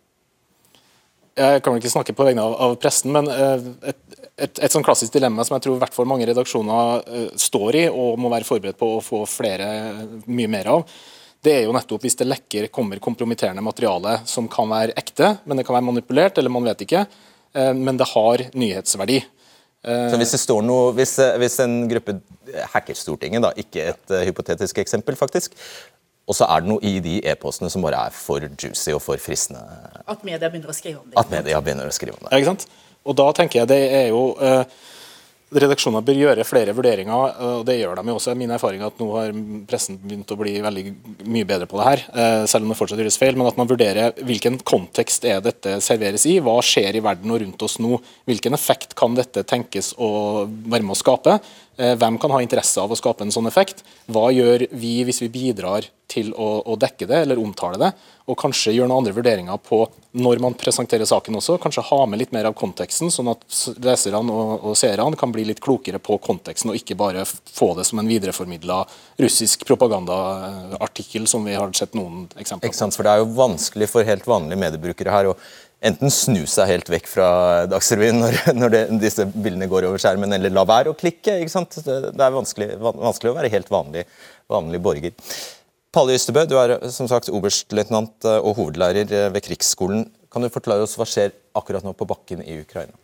Jeg 1.34 1.62
kan 1.62 1.74
vel 1.74 1.82
ikke 1.82 1.90
snakke 1.90 2.14
på 2.14 2.26
vegne 2.26 2.42
av, 2.46 2.52
av 2.62 2.76
pressen, 2.78 3.10
men 3.14 3.26
eh, 3.30 3.66
et, 3.90 4.20
et, 4.46 4.60
et 4.66 4.74
sånn 4.74 4.86
klassisk 4.86 5.14
dilemma 5.14 5.46
som 5.46 5.56
jeg 5.56 5.66
tror 5.66 5.80
hvert 5.80 5.96
fall 5.96 6.06
mange 6.06 6.28
redaksjoner 6.30 7.02
uh, 7.02 7.24
står 7.38 7.78
i 7.80 7.82
og 7.90 8.20
må 8.22 8.30
være 8.30 8.46
forberedt 8.46 8.78
på 8.78 8.92
å 8.96 9.02
få 9.02 9.24
flere, 9.26 9.66
mye 10.30 10.50
mer 10.50 10.70
av, 10.70 10.84
det 11.42 11.56
er 11.56 11.66
jo 11.66 11.74
nettopp 11.74 12.06
hvis 12.06 12.16
det 12.20 12.28
lekker 12.30 12.70
kommer 12.72 13.02
kompromitterende 13.02 13.66
materiale 13.66 14.20
som 14.30 14.46
kan 14.50 14.70
være 14.70 14.94
ekte, 14.96 15.34
men 15.44 15.58
det 15.58 15.66
kan 15.66 15.74
være 15.74 15.88
manipulert, 15.90 16.38
eller 16.38 16.54
man 16.54 16.70
vet 16.70 16.86
ikke, 16.86 17.02
men 17.76 17.98
det 18.00 18.06
har 18.14 18.46
nyhetsverdi. 18.56 19.18
Så 19.84 20.20
hvis 20.20 20.32
det 20.32 20.40
står 20.40 20.62
noe, 20.64 20.92
hvis, 20.96 21.18
eh, 21.20 21.34
hvis 21.42 21.58
en 21.64 21.82
gruppe 21.90 22.16
hacker 22.72 22.96
Stortinget, 22.96 23.42
da, 23.44 23.50
ikke 23.58 23.90
et 23.92 24.14
uh, 24.14 24.22
hypotetisk 24.24 24.78
eksempel, 24.80 25.16
faktisk, 25.18 25.56
og 26.24 26.36
så 26.38 26.48
er 26.48 26.62
det 26.64 26.70
noe 26.70 26.80
i 26.84 26.94
de 27.04 27.18
e-postene 27.28 27.68
som 27.72 27.84
bare 27.84 28.06
er 28.08 28.14
for 28.16 28.40
juicy 28.40 28.94
og 28.94 29.02
for 29.04 29.20
fristende 29.20 29.60
At 30.08 30.24
media 30.24 30.48
begynner 30.48 30.72
å 30.72 30.76
skrive 30.76 31.02
om 31.02 31.10
det. 31.10 31.18
At 31.20 31.32
media 31.32 31.60
begynner 31.60 31.90
å 31.90 31.92
skrive 31.92 32.16
om 32.16 32.24
det. 32.24 32.32
Ja, 32.32 32.40
ikke 32.40 32.54
sant? 32.54 32.64
Og 33.04 33.16
da 33.20 33.26
tenker 33.36 33.60
jeg 33.60 33.70
det 33.74 33.80
er 33.92 34.06
jo 34.08 34.22
uh, 34.40 34.64
redaksjoner 35.62 36.04
bør 36.04 36.18
gjøre 36.18 36.46
flere 36.46 36.74
vurderinger, 36.76 37.34
og 37.46 37.64
det 37.68 37.78
gjør 37.78 37.98
de 37.98 38.10
jo 38.10 38.16
også. 38.18 38.34
Min 38.38 38.52
erfaring 38.54 38.82
er 38.82 38.90
at 38.90 39.00
nå 39.00 39.08
har 39.14 39.34
pressen 39.70 39.98
begynt 40.02 40.32
å 40.34 40.38
bli 40.40 40.56
veldig 40.64 40.84
mye 41.30 41.48
bedre 41.48 41.68
på 41.70 41.78
det 41.80 41.86
her, 41.88 42.04
eh, 42.14 42.46
selv 42.50 42.66
om 42.66 42.72
det 42.72 42.78
fortsatt 42.78 43.02
gjøres 43.02 43.18
feil. 43.20 43.38
Men 43.38 43.50
at 43.50 43.60
man 43.60 43.70
vurderer 43.70 44.16
hvilken 44.24 44.58
kontekst 44.66 45.26
er 45.28 45.42
dette 45.44 45.78
serveres 45.84 46.26
i, 46.30 46.38
hva 46.44 46.58
skjer 46.64 46.98
i 46.98 47.04
verden 47.04 47.34
og 47.34 47.42
rundt 47.42 47.66
oss 47.66 47.78
nå. 47.82 48.00
Hvilken 48.28 48.56
effekt 48.56 48.94
kan 48.98 49.14
dette 49.14 49.44
tenkes 49.44 49.94
å 49.98 50.46
være 50.48 50.82
med 50.82 50.96
å 50.96 51.00
skape? 51.00 51.38
Eh, 51.76 51.94
hvem 51.98 52.18
kan 52.22 52.30
ha 52.34 52.40
interesse 52.42 52.80
av 52.80 52.92
å 52.92 52.98
skape 52.98 53.26
en 53.26 53.34
sånn 53.34 53.50
effekt? 53.50 53.84
Hva 54.06 54.28
gjør 54.34 54.66
vi 54.70 54.96
hvis 55.06 55.22
vi 55.24 55.30
bidrar 55.32 55.88
til 56.10 56.30
å, 56.36 56.60
å 56.70 56.76
dekke 56.78 57.08
det 57.10 57.24
eller 57.24 57.40
omtale 57.40 57.80
det? 57.80 57.92
og 58.24 58.38
kanskje 58.40 58.72
gjøre 58.72 58.88
noen 58.88 59.02
andre 59.02 59.12
vurderinger 59.12 59.58
på 59.60 59.82
når 60.16 60.40
man 60.40 60.54
presenterer 60.56 61.04
saken 61.08 61.36
også. 61.36 61.58
Kanskje 61.60 61.84
ha 61.90 61.98
med 62.08 62.22
litt 62.22 62.32
mer 62.32 62.46
av 62.48 62.54
konteksten, 62.56 63.10
sånn 63.12 63.28
at 63.34 63.42
leserne 63.84 64.32
og, 64.32 64.64
og 64.70 64.78
seerne 64.80 65.18
kan 65.20 65.32
bli 65.34 65.44
litt 65.50 65.60
klokere 65.64 66.00
på 66.00 66.16
konteksten, 66.24 66.72
og 66.72 66.78
ikke 66.78 66.96
bare 66.96 67.26
få 67.28 67.74
det 67.76 67.84
som 67.84 68.00
en 68.00 68.08
videreformidla 68.08 68.78
russisk 69.20 69.66
propagandaartikkel, 69.68 71.28
som 71.28 71.44
vi 71.44 71.58
har 71.58 71.74
sett 71.76 71.98
noen 71.98 72.24
eksempler 72.32 72.64
på. 72.64 72.72
Ikke 72.72 72.80
sant, 72.80 72.96
for 72.96 73.04
Det 73.04 73.12
er 73.12 73.20
jo 73.20 73.34
vanskelig 73.36 73.90
for 73.92 74.08
helt 74.08 74.28
vanlige 74.30 74.62
mediebrukere 74.62 75.12
her 75.12 75.32
å 75.34 75.36
enten 75.84 76.12
snu 76.12 76.44
seg 76.50 76.70
helt 76.70 76.88
vekk 76.92 77.10
fra 77.10 77.26
Dagsrevyen 77.70 78.22
når, 78.22 78.38
når 78.60 78.72
det, 78.74 78.84
disse 79.02 79.26
bildene 79.32 79.68
går 79.70 79.88
over 79.90 80.00
skjermen, 80.00 80.32
eller 80.36 80.52
la 80.52 80.64
være 80.68 80.94
å 80.94 80.98
klikke. 80.98 81.38
ikke 81.42 81.52
sant? 81.52 81.76
Det 81.84 82.14
er 82.14 82.34
vanskelig, 82.34 82.72
vanskelig 82.80 83.32
å 83.32 83.36
være 83.36 83.52
helt 83.52 83.70
vanlig, 83.72 84.06
vanlig 84.50 84.80
borger. 84.84 85.14
Palle 85.94 86.16
Ystebø, 86.16 86.42
du 86.50 86.56
er 86.58 86.74
som 86.90 87.06
sagt 87.10 87.30
oberstløytnant 87.30 88.26
eh, 88.26 88.40
og 88.42 88.58
hovedlærer 88.58 89.06
eh, 89.14 89.30
ved 89.30 89.44
Krigsskolen. 89.46 90.08
Kan 90.32 90.42
du 90.42 90.50
forklare 90.50 90.82
oss 90.82 90.96
hva 90.98 91.06
skjer 91.06 91.34
akkurat 91.54 91.86
nå 91.86 91.92
på 91.94 92.08
bakken 92.10 92.42
i 92.42 92.58
Ukraina? 92.64 92.96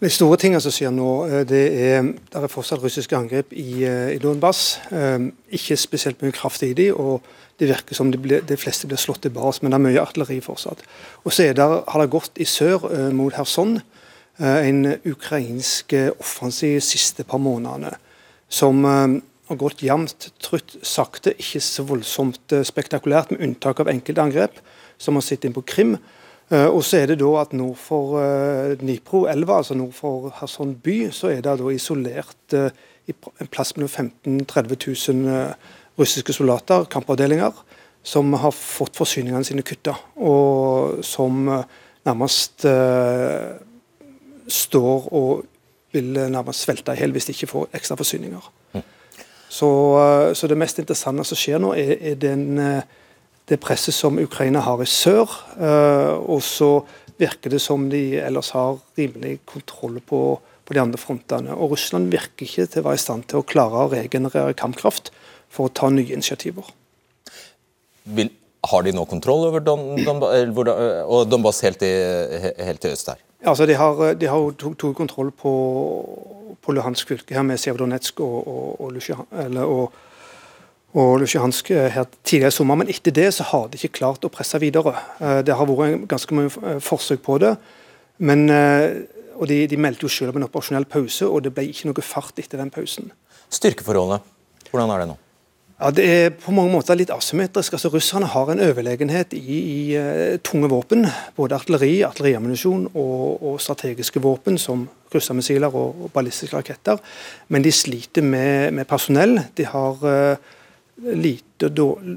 De 0.00 0.10
store 0.10 0.38
tingene 0.40 0.62
som 0.64 0.72
skjer 0.74 0.94
nå, 0.94 1.10
eh, 1.28 1.42
det 1.48 1.62
er, 1.84 2.08
det 2.32 2.40
er 2.40 2.52
fortsatt 2.52 2.80
russiske 2.80 3.18
angrep 3.18 3.52
i, 3.52 3.84
i 3.84 4.20
Donbass. 4.22 4.78
Ikke 5.52 5.76
spesielt 5.80 6.24
mye 6.24 6.32
kraft 6.34 6.64
i 6.64 6.72
de, 6.76 6.88
og 6.96 7.20
det 7.60 7.68
virker 7.70 7.96
som 7.96 8.10
de, 8.10 8.18
ble, 8.18 8.40
de 8.42 8.58
fleste 8.58 8.88
blir 8.90 9.00
slått 9.00 9.22
tilbake, 9.26 9.62
men 9.62 9.74
det 9.74 9.78
er 9.78 9.84
mye 9.86 10.02
artilleri 10.02 10.40
fortsatt. 10.42 10.82
Og 11.24 11.34
så 11.34 11.50
der, 11.54 11.76
har 11.86 12.02
det 12.02 12.12
gått 12.12 12.40
i 12.42 12.46
sør 12.48 12.88
mot 13.14 13.34
Kherson, 13.34 13.78
en 14.38 14.80
ukrainsk 15.06 15.94
offensiv 16.18 16.80
siste 16.82 17.22
par 17.22 17.38
månedene. 17.38 17.94
som 18.48 18.82
har 19.50 19.60
gått 19.60 19.84
jevnt, 19.84 20.30
trutt, 20.42 20.76
sakte, 20.86 21.34
ikke 21.40 21.60
så 21.62 21.84
voldsomt 21.88 22.54
eh, 22.54 22.64
spektakulært, 22.66 23.32
med 23.32 23.44
unntak 23.44 23.82
av 23.82 23.90
enkelte 23.92 24.24
angrep, 24.24 24.60
som 25.00 25.18
har 25.18 25.26
sittet 25.26 25.50
inn 25.50 25.56
på 25.56 25.64
Krim. 25.68 25.98
Uh, 26.52 26.68
og 26.68 26.82
så 26.84 26.98
er 26.98 27.08
det 27.08 27.22
da 27.22 27.30
at 27.40 27.54
nord 27.56 27.78
for 27.80 28.18
uh, 28.20 28.74
Dnipro-elva, 28.76 29.62
altså 29.62 29.76
nord 29.78 29.94
for 29.96 30.28
Kherson 30.36 30.74
by, 30.84 30.98
så 31.08 31.30
er 31.32 31.40
det 31.40 31.54
da 31.56 31.70
isolert 31.72 32.56
uh, 32.56 32.68
i 33.08 33.14
en 33.40 33.48
plass 33.48 33.72
mellom 33.76 33.88
15 33.88 34.42
000-30 34.44 35.14
000 35.24 35.46
russiske 35.98 36.34
soldater, 36.36 36.86
kampavdelinger, 36.90 37.52
som 38.04 38.32
har 38.36 38.52
fått 38.52 38.96
forsyningene 38.98 39.46
sine 39.46 39.64
kutta. 39.64 39.94
Og 40.16 41.00
som 41.06 41.46
nærmest 42.04 42.66
står 44.52 45.06
og 45.14 45.44
vil 45.94 46.18
nærmest 46.30 46.66
svelte 46.66 46.94
i 46.94 47.00
hjel 47.00 47.14
hvis 47.14 47.28
de 47.28 47.36
ikke 47.36 47.50
får 47.52 47.78
ekstra 47.78 47.96
forsyninger. 47.98 48.50
Mm. 48.74 48.82
Så, 49.54 49.70
eh, 50.02 50.34
så, 50.34 50.50
det 50.50 50.58
mest 50.58 50.80
interessante 50.82 51.26
som 51.28 51.38
skjer 51.38 51.62
nå, 51.62 51.74
er, 51.78 51.94
er 52.12 52.18
den, 52.18 52.58
eh, 52.58 52.82
det 53.48 53.60
presset 53.62 53.94
som 53.94 54.18
Ukraina 54.18 54.64
har 54.64 54.82
i 54.82 54.88
sør. 54.90 55.30
Eh, 55.54 56.14
og 56.18 56.42
så 56.42 56.72
virker 57.20 57.54
det 57.54 57.62
som 57.62 57.86
de 57.90 58.18
ellers 58.18 58.50
har 58.56 58.80
rimelig 58.98 59.38
kontroll 59.46 60.00
på, 60.02 60.40
på 60.64 60.76
de 60.76 60.82
andre 60.82 61.00
frontene. 61.00 61.56
Og 61.56 61.74
Russland 61.74 62.10
virker 62.12 62.46
ikke 62.46 62.68
til 62.70 62.82
å 62.82 62.88
være 62.88 63.00
i 63.00 63.04
stand 63.04 63.28
til 63.30 63.42
å 63.42 63.46
klare 63.46 63.84
å 63.84 63.90
regenerere 63.92 64.56
kampkraft 64.58 65.12
for 65.52 65.68
å 65.68 65.74
ta 65.74 65.90
nye 65.92 66.16
initiativer. 66.16 66.66
Vil, 68.16 68.32
har 68.70 68.84
de 68.84 68.94
nå 68.96 69.04
kontroll 69.08 69.48
over 69.48 69.64
Don, 69.64 69.94
Don, 70.04 70.24
og 70.24 71.28
Donbass 71.30 71.62
helt 71.64 71.80
til 71.82 72.48
helt 72.58 72.84
i 72.84 72.94
øst 72.94 73.12
her? 73.12 73.20
Altså, 73.44 73.66
de 73.68 73.76
har, 73.76 74.00
de 74.16 74.28
har 74.28 74.56
to, 74.56 74.72
to 74.80 74.94
kontroll 74.96 75.28
på 75.36 75.52
på 76.64 76.72
Luhansk 76.72 77.12
fylke 77.12 77.36
her 77.36 77.44
med 77.46 77.60
Sevdonetsk 77.60 78.20
og, 78.24 78.48
og, 78.48 78.80
og, 78.80 79.56
og, 79.64 79.96
og 80.94 81.10
Lusjansk 81.22 81.70
eh, 81.74 81.88
her 81.92 82.06
tidligere 82.22 82.52
i 82.52 82.56
sommer. 82.58 82.78
Men 82.80 82.92
etter 82.92 83.14
det 83.14 83.30
så 83.36 83.46
har 83.50 83.68
de 83.68 83.80
ikke 83.80 83.98
klart 84.00 84.24
å 84.24 84.32
presse 84.32 84.60
videre. 84.62 84.94
Eh, 85.20 85.40
det 85.46 85.56
har 85.56 85.68
vært 85.68 86.06
ganske 86.10 86.36
mange 86.36 86.52
eh, 86.64 86.80
forsøk 86.84 87.24
på 87.26 87.40
det. 87.42 87.56
Men, 88.24 88.46
og 89.34 89.48
de, 89.50 89.64
de 89.70 89.80
meldte 89.80 90.06
jo 90.06 90.12
selv 90.12 90.34
om 90.34 90.40
en 90.40 90.48
operasjonell 90.48 90.86
pause, 90.90 91.26
og 91.26 91.44
det 91.44 91.54
ble 91.54 91.66
ikke 91.70 91.90
noe 91.90 92.06
fart 92.06 92.38
etter 92.40 92.60
den 92.60 92.72
pausen. 92.74 93.12
Styrkeforholdene, 93.52 94.22
hvordan 94.70 94.94
er 94.94 95.04
det 95.04 95.10
nå? 95.12 95.20
Ja, 95.74 95.90
Det 95.90 96.04
er 96.06 96.28
på 96.30 96.52
mange 96.54 96.70
måter 96.70 96.94
litt 96.94 97.10
asymmetrisk. 97.10 97.74
Altså, 97.74 97.90
Russerne 97.90 98.28
har 98.30 98.50
en 98.50 98.62
overlegenhet 98.62 99.34
i, 99.34 99.56
i 99.58 99.78
uh, 99.98 100.36
tunge 100.38 100.70
våpen. 100.70 101.02
Både 101.36 101.58
artilleri, 101.58 101.96
artilleriammunisjon 102.06 102.86
og, 102.94 103.42
og, 103.42 103.56
strategiske 103.60 104.22
våpen 104.22 104.56
som 104.58 104.86
kryssemissiler 105.10 105.74
og, 105.74 106.06
og 106.06 106.12
ballistiske 106.14 106.56
raketter. 106.56 107.02
Men 107.50 107.66
de 107.66 107.74
sliter 107.74 108.22
med, 108.22 108.70
med 108.78 108.86
personell. 108.86 109.40
De 109.58 109.66
har 109.66 110.06
uh, 110.06 110.54
lite 111.02 111.72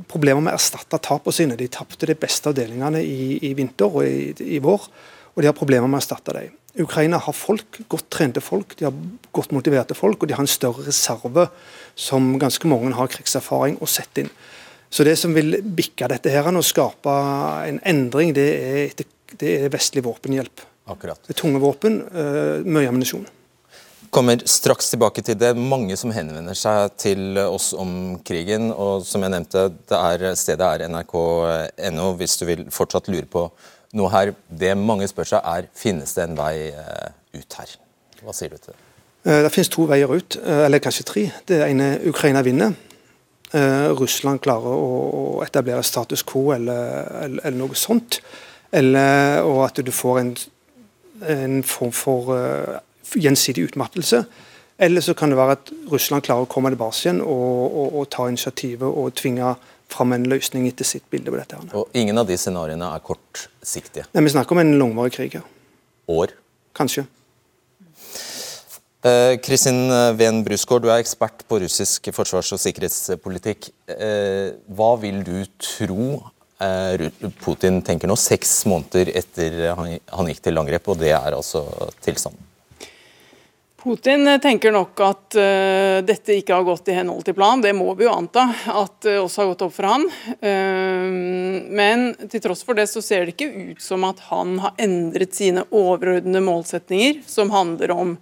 problemer 0.07 0.43
med 0.43 0.53
å 0.53 0.59
erstatte 0.59 1.01
tapene 1.01 1.33
sine. 1.33 1.57
De 1.57 1.69
tapte 1.71 2.09
de 2.09 2.17
beste 2.19 2.53
avdelingene 2.53 3.01
i, 3.01 3.39
i 3.49 3.53
vinter 3.57 3.89
og 3.89 4.05
i, 4.05 4.35
i, 4.45 4.61
vår, 4.63 4.85
og 5.33 5.41
de 5.41 5.49
har 5.49 5.57
problemer 5.57 5.89
med 5.89 5.97
å 5.97 6.03
erstatte 6.03 6.37
dem. 6.37 6.53
Ukraina 6.81 7.19
har 7.21 7.35
folk, 7.35 7.79
godt 7.89 8.09
trente 8.13 8.41
folk, 8.43 8.75
de 8.77 8.87
har 8.87 8.95
godt 9.35 9.53
motiverte 9.55 9.97
folk, 9.97 10.21
og 10.21 10.29
de 10.29 10.35
har 10.37 10.43
en 10.43 10.51
større 10.51 10.85
reserve 10.87 11.47
som 11.97 12.35
ganske 12.39 12.69
mange 12.69 12.93
har 12.97 13.11
krigserfaring 13.11 13.79
å 13.81 13.89
sette 13.89 14.25
inn. 14.25 14.31
Så 14.89 15.03
Det 15.03 15.17
som 15.19 15.33
vil 15.35 15.59
bikke 15.61 16.07
dette 16.07 16.31
her 16.31 16.47
og 16.47 16.63
skape 16.63 17.13
en 17.67 17.79
endring, 17.83 18.33
det 18.33 18.47
er, 18.55 19.07
det 19.37 19.53
er 19.65 19.73
vestlig 19.73 20.03
våpenhjelp. 20.05 20.63
Akkurat. 20.87 21.19
Det 21.27 21.35
er 21.35 21.41
tunge 21.41 21.59
våpen, 21.59 21.99
uh, 22.15 22.63
mye 22.63 22.87
ammunisjon. 22.87 23.27
Kommer 24.11 24.41
straks 24.45 24.89
tilbake 24.91 25.21
til 25.25 25.37
det. 25.39 25.53
Mange 25.57 25.95
som 25.99 26.11
henvender 26.15 26.57
seg 26.57 26.93
til 26.99 27.37
oss 27.41 27.73
om 27.77 28.17
krigen. 28.25 28.71
og 28.71 29.05
som 29.05 29.21
jeg 29.21 29.33
nevnte, 29.33 29.69
det 29.89 29.97
er, 29.97 30.35
Stedet 30.35 30.67
er 30.67 30.87
nrk.no 30.87 32.13
hvis 32.19 32.37
du 32.37 32.45
vil 32.45 32.65
fortsatt 32.71 33.09
lure 33.11 33.25
på 33.25 33.47
noe 33.97 34.11
her. 34.11 34.33
Det 34.49 34.73
mange 34.77 35.07
spør 35.07 35.31
seg 35.33 35.45
er 35.45 35.69
finnes 35.75 36.13
det 36.15 36.25
en 36.25 36.37
vei 36.37 36.71
eh, 36.71 37.07
ut 37.37 37.59
her. 37.59 37.77
Hva 38.23 38.35
sier 38.35 38.51
du 38.51 38.57
til 38.57 38.73
det? 38.73 38.81
Eh, 39.27 39.43
det 39.45 39.53
finnes 39.53 39.71
to 39.71 39.87
veier 39.89 40.11
ut, 40.11 40.39
eh, 40.41 40.65
eller 40.65 40.83
kanskje 40.83 41.07
tre. 41.07 41.25
Det 41.47 41.61
ene 41.69 41.95
Ukraina 42.07 42.43
vinner. 42.45 42.75
Russland 43.95 44.41
klarer 44.43 44.73
å 44.75 45.37
etablere 45.39 45.79
status 45.87 46.19
quo 46.27 46.49
eller, 46.51 47.05
eller, 47.23 47.45
eller 47.47 47.55
noe 47.61 47.77
sånt. 47.79 48.17
Eller, 48.75 49.39
og 49.47 49.61
at 49.69 49.79
du 49.79 49.91
får 49.95 50.19
en, 50.19 50.33
en 51.31 51.55
form 51.63 51.93
for 51.95 52.35
gjensidig 53.15 53.69
utmattelse. 53.71 54.25
Eller 54.77 55.01
så 55.01 55.15
kan 55.17 55.31
det 55.31 55.39
være 55.39 55.57
at 55.57 55.71
Russland 55.89 56.25
klarer 56.25 56.45
å 56.45 56.49
komme 56.51 56.69
tilbake 56.69 56.99
igjen 57.01 57.23
og, 57.23 57.63
og, 57.65 57.95
og 57.97 58.09
ta 58.13 58.27
initiativet 58.29 58.85
og 58.87 59.15
tvinge 59.17 59.55
fram 59.89 60.13
en 60.13 60.27
løsning 60.29 60.67
etter 60.69 60.85
sitt 60.85 61.05
bilde 61.09 61.33
på 61.33 61.39
dette. 61.39 61.59
Og 61.77 61.93
Ingen 61.97 62.19
av 62.19 62.27
de 62.29 62.37
scenarioene 62.37 62.91
er 62.93 63.03
kortsiktige? 63.05 64.05
Nei, 64.13 64.25
Vi 64.27 64.35
snakker 64.35 64.57
om 64.57 64.61
en 64.61 64.75
langvarig 64.77 65.15
krig. 65.15 65.39
År? 66.07 66.35
Kanskje. 66.77 67.07
Eh, 69.07 69.37
Kristin 69.43 69.87
eh, 69.93 70.13
Ven 70.17 70.41
Brusgaard, 70.45 70.83
du 70.83 70.89
er 70.91 71.01
ekspert 71.01 71.43
på 71.47 71.59
russisk 71.63 72.09
forsvars- 72.15 72.53
og 72.55 72.61
sikkerhetspolitikk. 72.61 73.69
Eh, 73.93 74.57
hva 74.77 74.95
vil 75.01 75.23
du 75.25 75.37
tro 75.61 76.17
Putin 77.37 77.83
tenker 77.85 78.09
nå, 78.09 78.15
seks 78.17 78.63
måneder 78.65 79.11
etter 79.19 79.59
han 79.77 80.29
gikk 80.31 80.39
til 80.47 80.57
angrep, 80.57 80.87
og 80.89 80.97
det 80.97 81.11
er 81.13 81.35
altså 81.37 81.61
tilstanden? 82.01 82.46
Putin 83.77 84.25
tenker 84.41 84.73
nok 84.73 85.01
at 85.05 85.35
uh, 85.37 85.99
dette 86.01 86.33
ikke 86.39 86.55
har 86.55 86.65
gått 86.65 86.89
i 86.89 86.95
henhold 86.97 87.21
til 87.27 87.35
plan. 87.37 87.61
Det 87.61 87.75
må 87.77 87.91
vi 87.93 88.07
jo 88.07 88.13
anta 88.15 88.47
at 88.73 88.95
det 89.05 89.19
uh, 89.19 89.25
også 89.27 89.43
har 89.43 89.51
gått 89.51 89.65
opp 89.67 89.75
for 89.75 89.85
han. 89.85 90.07
Uh, 90.41 91.61
men 91.77 92.07
til 92.25 92.41
tross 92.41 92.65
for 92.65 92.77
det 92.77 92.87
så 92.89 93.03
ser 93.05 93.27
det 93.27 93.35
ikke 93.35 93.69
ut 93.75 93.83
som 93.83 94.07
at 94.07 94.23
han 94.31 94.55
har 94.63 94.73
endret 94.81 95.37
sine 95.37 95.61
overordnede 95.69 96.41
målsetninger, 96.41 97.21
som 97.29 97.53
handler 97.53 97.93
om 97.93 98.15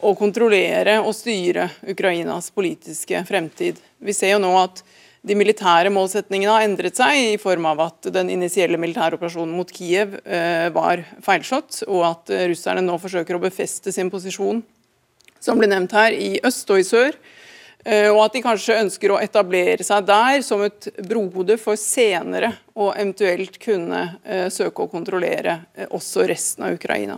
å 0.00 0.12
kontrollere 0.18 0.96
og 1.04 1.14
styre 1.14 1.68
Ukrainas 1.86 2.50
politiske 2.50 3.22
fremtid. 3.28 3.78
Vi 4.02 4.16
ser 4.16 4.34
jo 4.34 4.42
nå 4.42 4.50
at 4.58 4.82
de 5.22 5.36
militære 5.36 5.92
målsetningene 5.94 6.50
har 6.50 6.66
endret 6.66 6.98
seg, 6.98 7.36
i 7.36 7.38
form 7.38 7.68
av 7.68 7.84
at 7.84 8.10
den 8.10 8.32
initielle 8.32 8.80
militære 8.80 9.20
operasjonen 9.20 9.52
mot 9.52 9.70
Kiev 9.70 10.16
eh, 10.24 10.70
var 10.72 11.04
feilslått, 11.20 11.82
og 11.84 12.06
at 12.08 12.32
russerne 12.48 12.80
nå 12.86 12.96
forsøker 13.02 13.36
å 13.36 13.42
befeste 13.44 13.92
sin 13.92 14.08
posisjon 14.10 14.62
som 15.40 15.60
ble 15.60 15.70
nevnt 15.70 15.94
her, 15.96 16.14
i 16.14 16.38
øst 16.46 16.70
og 16.70 16.82
i 16.82 16.86
sør. 16.86 17.16
Eh, 17.84 18.10
og 18.12 18.26
at 18.26 18.34
de 18.36 18.42
kanskje 18.44 18.76
ønsker 18.82 19.12
å 19.14 19.20
etablere 19.22 19.84
seg 19.86 20.04
der 20.08 20.42
som 20.44 20.60
et 20.66 20.90
brohode 21.08 21.56
for 21.60 21.80
senere 21.80 22.52
å 22.76 22.90
eventuelt 22.92 23.56
kunne 23.62 24.02
eh, 24.20 24.48
søke 24.52 24.84
å 24.84 24.90
kontrollere 24.92 25.56
eh, 25.72 25.88
også 25.88 26.26
resten 26.28 26.66
av 26.68 26.76
Ukraina. 26.76 27.16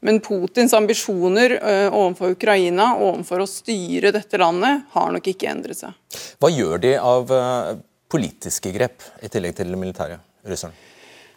Men 0.00 0.20
Putins 0.22 0.72
ambisjoner 0.78 1.56
overfor 1.90 2.36
Ukraina 2.36 2.92
overfor 3.02 3.42
å 3.42 3.48
styre 3.50 4.12
dette 4.14 4.38
landet 4.38 4.84
har 4.94 5.10
nok 5.10 5.26
ikke 5.32 5.48
endret 5.50 5.80
seg. 5.80 5.96
Hva 6.38 6.52
gjør 6.54 6.78
de 6.84 6.92
av 7.02 7.34
politiske 8.06 8.70
grep, 8.72 9.02
i 9.18 9.28
tillegg 9.28 9.58
til 9.58 9.74
militære, 9.74 10.20
russerne? 10.46 10.78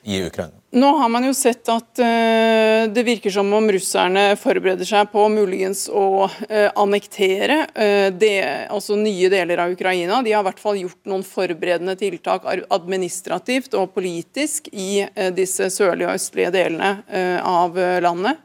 I 0.03 0.23
Ukraina? 0.25 0.61
Nå 0.71 0.87
har 0.97 1.09
man 1.09 1.25
jo 1.27 1.33
sett 1.35 1.67
at 1.67 1.99
uh, 1.99 2.87
det 2.93 3.03
virker 3.03 3.33
som 3.33 3.49
om 3.53 3.65
russerne 3.75 4.37
forbereder 4.39 4.87
seg 4.87 5.09
på 5.11 5.25
muligens 5.33 5.81
å 5.91 6.29
uh, 6.29 6.69
annektere 6.79 7.57
uh, 7.75 8.07
det, 8.15 8.37
altså 8.71 8.95
nye 8.95 9.27
deler 9.33 9.59
av 9.65 9.73
Ukraina. 9.75 10.21
De 10.23 10.31
har 10.31 10.45
i 10.45 10.47
hvert 10.47 10.61
fall 10.63 10.79
gjort 10.79 11.11
noen 11.11 11.25
forberedende 11.27 11.97
tiltak 11.99 12.47
administrativt 12.71 13.75
og 13.75 13.91
politisk 13.97 14.69
i 14.71 15.03
disse 15.35 15.67
sørlige 15.73 16.07
og 16.07 16.15
østlige 16.21 16.53
delene 16.55 16.91
av 17.43 17.75
landet. 18.03 18.39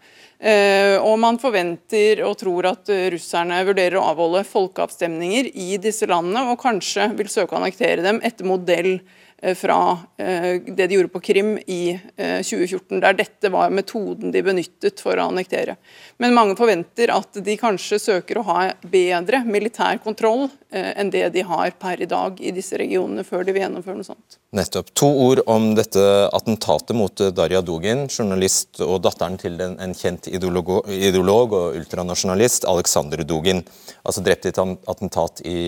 Og 1.06 1.14
man 1.20 1.38
forventer 1.40 2.20
og 2.26 2.34
tror 2.40 2.68
at 2.72 2.90
russerne 3.14 3.62
vurderer 3.66 3.96
å 4.00 4.04
avholde 4.10 4.42
folkeavstemninger 4.46 5.48
i 5.54 5.78
disse 5.82 6.08
landene, 6.10 6.44
og 6.50 6.60
kanskje 6.60 7.08
vil 7.16 7.30
søke 7.32 7.56
å 7.56 7.60
annektere 7.62 8.04
dem 8.04 8.20
etter 8.26 8.48
modell 8.48 8.98
Eh, 8.98 9.25
fra 9.54 9.98
eh, 10.16 10.62
det 10.66 10.86
de 10.86 10.94
gjorde 10.94 11.12
på 11.12 11.20
Krim 11.20 11.58
i 11.58 11.98
2014, 12.16 12.96
eh, 12.96 13.00
der 13.04 13.18
dette 13.18 13.50
var 13.52 13.74
metoden 13.74 14.32
de 14.32 14.42
benyttet 14.42 15.02
for 15.04 15.18
å 15.18 15.28
annektere. 15.30 15.76
Men 16.22 16.34
mange 16.36 16.56
forventer 16.56 17.12
at 17.12 17.36
de 17.44 17.56
kanskje 17.60 18.00
søker 18.00 18.40
å 18.40 18.46
ha 18.48 18.60
bedre 18.80 19.42
militær 19.44 20.00
kontroll 20.04 20.48
enn 20.76 21.10
det 21.12 21.24
de 21.34 21.44
har 21.46 21.72
per 21.80 22.02
i 22.02 22.08
dag 22.10 22.40
i 22.40 22.52
disse 22.54 22.78
regionene, 22.80 23.24
før 23.26 23.46
de 23.46 23.54
vil 23.54 23.64
gjennomføre 23.64 23.98
noe 23.98 24.08
sånt. 24.08 24.38
Nettopp. 24.56 24.92
To 24.98 25.08
ord 25.26 25.42
om 25.50 25.70
dette 25.78 26.02
attentatet 26.36 26.96
mot 26.96 27.24
Darja 27.36 27.62
Dugin, 27.64 28.06
journalist 28.08 28.82
og 28.84 29.00
datteren 29.06 29.38
til 29.40 29.58
en 29.62 29.96
kjent 29.96 30.30
ideolog, 30.32 30.76
ideolog 30.92 31.56
og 31.56 31.80
ultranasjonalist, 31.80 32.68
Aleksandr 32.70 33.24
Dugin. 33.26 33.64
Altså 34.06 34.24
drept 34.24 34.46
i 34.46 34.54
et 34.54 34.62
attentat 34.62 35.42
i 35.46 35.58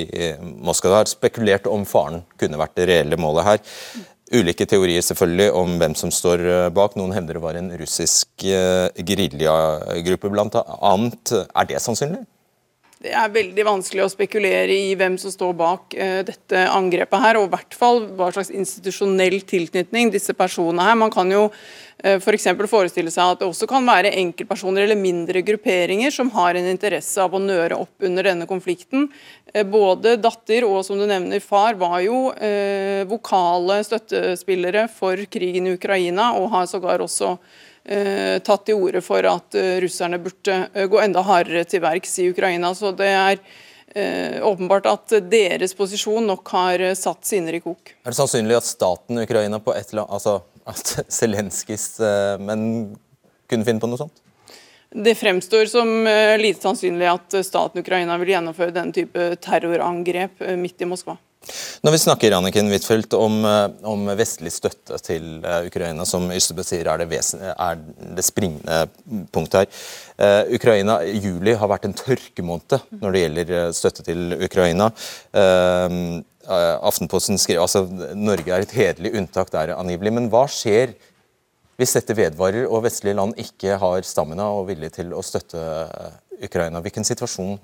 Moskva. 0.41 0.93
Det 0.93 1.01
har 1.03 1.11
spekulert 1.11 1.67
om 1.71 1.89
faren 1.89 2.23
kunne 2.41 2.61
vært 2.61 2.79
det 2.79 2.89
reelle 2.93 3.19
målet 3.21 3.49
her. 3.49 3.67
Ulike 4.29 4.67
teorier 4.69 5.01
selvfølgelig 5.05 5.53
om 5.57 5.77
hvem 5.81 5.95
som 5.97 6.11
står 6.13 6.43
eh, 6.45 6.71
bak. 6.75 6.97
Noen 7.01 7.15
hevder 7.17 7.39
det 7.39 7.45
var 7.45 7.57
en 7.57 7.71
russisk 7.81 8.45
uh, 8.45 8.89
geriljagruppe 8.93 10.29
bl.a. 10.33 10.93
Er 10.93 11.71
det 11.71 11.81
sannsynlig? 11.81 12.27
Det 12.99 13.13
er 13.15 13.31
veldig 13.31 13.63
vanskelig 13.63 14.03
å 14.03 14.11
spekulere 14.11 14.75
i 14.75 14.95
hvem 14.99 15.15
som 15.23 15.31
står 15.31 15.53
bak 15.59 15.95
uh, 15.95 16.21
dette 16.27 16.65
angrepet 16.67 17.23
her, 17.23 17.39
og 17.39 17.47
i 17.47 17.53
hvert 17.53 17.77
fall 17.79 18.01
hva 18.19 18.33
slags 18.35 18.51
institusjonell 18.51 19.39
tilknytning 19.47 20.11
disse 20.11 20.35
personene 20.35 20.83
her. 20.83 20.97
Man 20.99 21.13
kan 21.15 21.31
jo 21.31 21.45
uh, 21.47 22.17
f.eks. 22.17 22.49
For 22.59 22.71
forestille 22.73 23.13
seg 23.15 23.37
at 23.37 23.45
det 23.45 23.47
også 23.47 23.69
kan 23.71 23.87
være 23.87 24.11
enkeltpersoner 24.19 24.83
eller 24.83 24.99
mindre 24.99 25.45
grupperinger 25.47 26.11
som 26.15 26.33
har 26.35 26.59
en 26.59 26.67
interesse 26.73 27.23
av 27.23 27.39
å 27.39 27.43
nøre 27.45 27.79
opp 27.79 28.09
under 28.09 28.33
denne 28.33 28.51
konflikten. 28.51 29.07
Uh, 29.55 29.63
både 29.63 30.17
datter 30.19 30.67
og 30.67 30.83
som 30.89 30.99
du 30.99 31.07
nevner 31.07 31.39
far 31.45 31.79
var 31.79 32.01
jo 32.03 32.27
vokale 33.09 33.79
støttespillere 33.87 34.89
for 34.91 35.23
krigen 35.31 35.71
i 35.71 35.79
Ukraina, 35.79 36.33
og 36.35 36.51
har 36.51 36.67
sågar 36.67 37.07
også 37.07 37.37
Eh, 37.37 37.68
tatt 38.45 38.67
til 38.69 38.77
orde 38.77 39.01
for 39.05 39.25
at 39.29 39.57
eh, 39.57 39.79
russerne 39.85 40.21
burde 40.21 40.59
eh, 40.75 40.87
gå 40.91 41.01
enda 41.01 41.23
hardere 41.25 41.65
til 41.69 41.83
verks 41.85 42.19
i 42.21 42.29
Ukraina. 42.33 42.75
Så 42.77 42.93
det 42.97 43.11
er 43.15 43.41
åpenbart 44.45 44.85
at 44.87 45.13
deres 45.33 45.73
posisjon 45.75 46.27
nok 46.29 46.51
har 46.53 46.83
satt 46.95 47.25
sinner 47.25 47.57
i 47.57 47.61
kok. 47.65 47.95
Er 48.05 48.13
det 48.13 48.19
sannsynlig 48.19 48.59
at 48.59 48.67
staten 48.69 49.17
Ukraina 49.23 49.59
på 49.65 49.73
et 49.73 49.95
eller 49.95 50.05
annet, 50.05 50.13
altså 50.19 50.35
at 50.69 50.93
Zelenskyjs 51.19 51.87
menn 52.45 52.67
kunne 53.49 53.67
finne 53.67 53.81
på 53.81 53.89
noe 53.89 53.99
sånt? 53.99 54.21
Det 54.93 55.17
fremstår 55.17 55.73
som 55.73 56.05
lite 56.05 56.61
sannsynlig 56.61 57.09
at 57.09 57.39
staten 57.49 57.81
Ukraina 57.81 58.21
vil 58.21 58.35
gjennomføre 58.37 58.77
den 58.77 58.93
type 58.93 59.31
terrorangrep 59.41 60.45
midt 60.61 60.85
i 60.85 60.91
Moskva. 60.93 61.17
Når 61.87 61.95
vi 61.95 62.01
snakker 62.03 62.35
Anniken 62.37 62.69
Huitfeldt, 62.73 63.15
om, 63.17 63.39
eh, 63.47 63.67
om, 63.89 64.09
vestlig 64.19 64.51
støtte 64.53 64.99
til 65.05 65.39
uh, 65.45 65.63
Ukraina, 65.69 66.05
som 66.09 66.27
Ystebø 66.35 66.65
sier 66.67 66.89
er 66.91 67.01
det, 67.01 67.09
vesen, 67.13 67.43
er 67.55 67.79
det 68.17 68.25
springende 68.27 68.81
punktet 69.35 69.63
her. 69.63 69.85
Uh, 70.19 70.57
Ukraina, 70.59 70.99
Juli 71.07 71.55
har 71.57 71.71
vært 71.71 71.87
en 71.89 71.97
tørkemåned 71.97 72.79
når 72.99 73.15
det 73.15 73.23
gjelder 73.23 73.55
støtte 73.77 74.07
til 74.09 74.35
Ukraina. 74.45 74.91
Uh, 75.33 76.19
Aftenposten 76.49 77.37
skriver 77.37 77.61
altså 77.61 77.85
Norge 78.17 78.49
er 78.55 78.65
et 78.65 78.73
hederlig 78.73 79.13
unntak 79.21 79.51
der, 79.53 79.75
angivelig. 79.77 80.15
Men 80.17 80.31
hva 80.33 80.47
skjer 80.49 80.95
hvis 81.79 81.93
dette 81.95 82.17
vedvarer 82.17 82.65
og 82.67 82.87
vestlige 82.87 83.19
land 83.19 83.37
ikke 83.39 83.77
har 83.79 84.07
stamina 84.07 84.49
og 84.57 84.71
vilje 84.71 84.89
til 84.97 85.13
å 85.15 85.21
støtte 85.23 85.61
Ukraina? 86.41 86.81
Hvilken 86.83 87.07
situasjon 87.07 87.59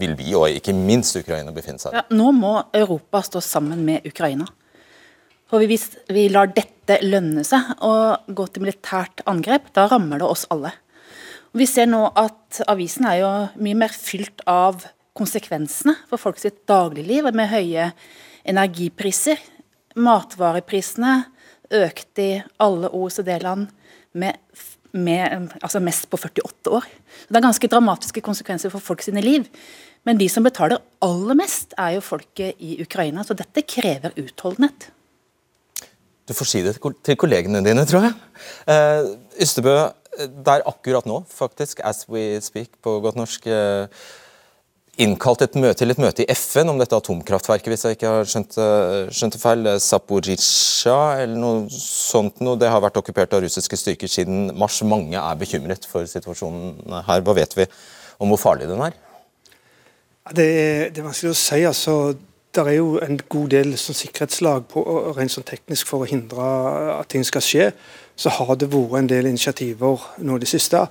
vil 0.00 0.14
vi, 0.18 0.30
og 0.38 0.50
ikke 0.52 0.74
minst 0.76 1.16
Ukraina, 1.18 1.52
befinne 1.54 1.82
seg 1.82 1.94
i. 1.94 2.00
Ja, 2.00 2.04
nå 2.16 2.30
må 2.36 2.54
Europa 2.76 3.22
stå 3.26 3.42
sammen 3.44 3.84
med 3.86 4.06
Ukraina. 4.08 4.48
For 5.46 5.62
Hvis 5.62 5.92
vi 6.10 6.26
lar 6.32 6.50
dette 6.50 6.98
lønne 7.04 7.44
seg 7.46 7.76
å 7.84 7.92
gå 8.26 8.46
til 8.50 8.64
militært 8.64 9.22
angrep, 9.30 9.70
da 9.74 9.86
rammer 9.90 10.22
det 10.22 10.26
oss 10.26 10.46
alle. 10.50 10.72
Og 11.54 11.62
vi 11.62 11.68
ser 11.70 11.86
nå 11.88 12.02
at 12.18 12.60
Avisen 12.68 13.06
er 13.08 13.20
jo 13.22 13.30
mye 13.62 13.78
mer 13.78 13.94
fylt 13.94 14.42
av 14.50 14.82
konsekvensene 15.16 15.94
for 16.10 16.20
folk 16.20 16.40
sitt 16.42 16.64
dagligliv, 16.68 17.30
med 17.32 17.48
høye 17.52 17.92
energipriser. 18.46 19.40
Matvareprisene 19.96 21.14
økte 21.72 22.22
i 22.22 22.34
alle 22.62 22.90
OECD-land 22.92 23.70
med, 24.18 24.36
med, 24.92 25.52
altså 25.60 25.80
mest 25.82 26.08
på 26.10 26.18
48 26.20 26.72
år. 26.78 26.86
Så 26.86 27.28
det 27.30 27.40
er 27.40 27.46
ganske 27.48 27.70
dramatiske 27.72 28.22
konsekvenser 28.24 28.72
for 28.72 28.84
folk 28.84 29.04
sine 29.04 29.24
liv. 29.24 29.46
Men 30.06 30.20
de 30.20 30.28
som 30.30 30.46
betaler 30.46 30.82
aller 31.02 31.38
mest, 31.38 31.74
er 31.78 31.96
jo 31.96 32.04
folket 32.04 32.60
i 32.62 32.76
Ukraina. 32.82 33.24
Så 33.26 33.34
dette 33.38 33.64
krever 33.66 34.14
utholdenhet. 34.20 34.90
Du 36.26 36.34
får 36.34 36.50
si 36.50 36.62
det 36.62 36.76
til 37.06 37.18
kollegene 37.18 37.62
dine, 37.62 37.84
tror 37.86 38.08
jeg. 38.08 38.14
Uh, 38.66 39.14
Ystebø, 39.42 39.76
det 40.16 40.54
er 40.54 40.64
akkurat 40.66 41.06
nå, 41.06 41.20
faktisk, 41.30 41.82
as 41.84 42.06
we 42.10 42.40
speak 42.42 42.78
på 42.82 42.98
godt 43.04 43.18
norsk, 43.18 43.46
eh, 43.46 43.84
innkalt 45.02 45.42
et 45.44 45.56
møte, 45.60 45.78
til 45.80 45.92
et 45.92 46.00
møte 46.00 46.24
i 46.24 46.34
FN 46.36 46.72
om 46.72 46.78
dette 46.80 46.96
atomkraftverket, 46.96 47.68
hvis 47.72 47.84
jeg 47.84 47.96
ikke 47.98 48.12
har 48.12 48.28
skjønt, 48.30 48.56
eh, 48.62 49.10
skjønt 49.12 49.36
det 49.36 49.40
feil. 49.42 49.68
Zaporizjzja 49.82 51.00
eller 51.22 51.36
noe 51.40 51.66
sånt 51.72 52.40
noe. 52.40 52.56
Det 52.56 52.70
har 52.72 52.80
vært 52.80 52.96
okkupert 53.00 53.34
av 53.36 53.44
russiske 53.44 53.76
styrker 53.76 54.08
siden 54.08 54.56
mars. 54.56 54.80
Mange 54.82 55.20
er 55.20 55.36
bekymret 55.36 55.84
for 55.88 56.08
situasjonen 56.08 57.02
her. 57.08 57.20
Hva 57.20 57.34
vet 57.36 57.56
vi 57.56 57.66
om 58.20 58.32
hvor 58.32 58.40
farlig 58.40 58.70
den 58.70 58.80
er? 58.80 58.96
Det 60.32 60.46
er, 60.46 60.88
det 60.90 60.98
er 60.98 61.06
vanskelig 61.06 61.34
å 61.34 61.38
si. 61.38 61.60
altså 61.64 62.16
det 62.56 62.64
er 62.64 62.78
jo 62.78 62.96
en 63.04 63.18
god 63.28 63.50
del 63.52 63.74
sånn, 63.76 63.98
sikkerhetslag 63.98 64.64
på, 64.72 64.82
rent 65.16 65.34
sånn 65.34 65.44
teknisk 65.44 65.90
for 65.90 66.04
å 66.04 66.08
hindre 66.08 66.46
at 66.96 67.10
ting 67.12 67.24
skal 67.26 67.44
skje. 67.44 67.70
Så 68.16 68.32
har 68.32 68.56
det 68.56 68.70
vært 68.72 69.02
en 69.02 69.10
del 69.10 69.28
initiativer 69.28 70.06
nå 70.24 70.38
i 70.38 70.44
det 70.44 70.48
siste. 70.48 70.86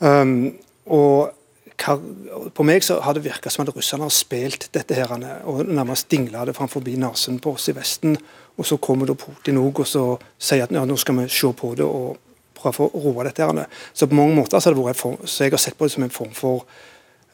Um, 0.00 0.54
og 0.88 1.34
på 1.76 2.64
meg 2.66 2.84
så 2.86 3.00
har 3.02 3.16
det 3.16 3.24
virka 3.24 3.50
som 3.50 3.64
at 3.64 3.72
russerne 3.74 4.06
har 4.06 4.14
spilt 4.14 4.68
dette 4.72 4.94
her, 4.94 5.10
og 5.44 5.66
nærmest 5.66 6.08
dingla 6.10 6.44
det 6.46 6.54
framfor 6.56 6.84
nesen 6.86 7.40
på 7.42 7.54
oss 7.56 7.68
i 7.68 7.74
Vesten. 7.76 8.16
Og 8.56 8.66
så 8.66 8.78
kommer 8.78 9.06
da 9.06 9.16
Putin 9.18 9.58
òg 9.58 9.80
og 9.82 9.88
så 9.88 10.04
sier 10.38 10.64
at 10.64 10.72
ja, 10.72 10.84
nå 10.86 10.96
skal 10.96 11.18
vi 11.18 11.28
se 11.28 11.50
på 11.52 11.74
det 11.74 11.84
og 11.84 12.16
prøve 12.54 12.86
å 12.86 13.02
roe 13.02 13.26
dette. 13.26 13.42
her. 13.42 13.66
Så 13.92 14.06
på 14.06 14.14
mange 14.14 14.36
måter 14.36 14.60
så 14.60 14.70
har 14.70 14.76
det 14.76 14.84
vært 14.84 15.00
form, 15.00 15.18
så 15.26 15.44
jeg 15.44 15.52
har 15.52 15.62
sett 15.62 15.76
på 15.76 15.88
det 15.88 15.92
som 15.96 16.06
en 16.06 16.14
form 16.14 16.32
for 16.32 16.64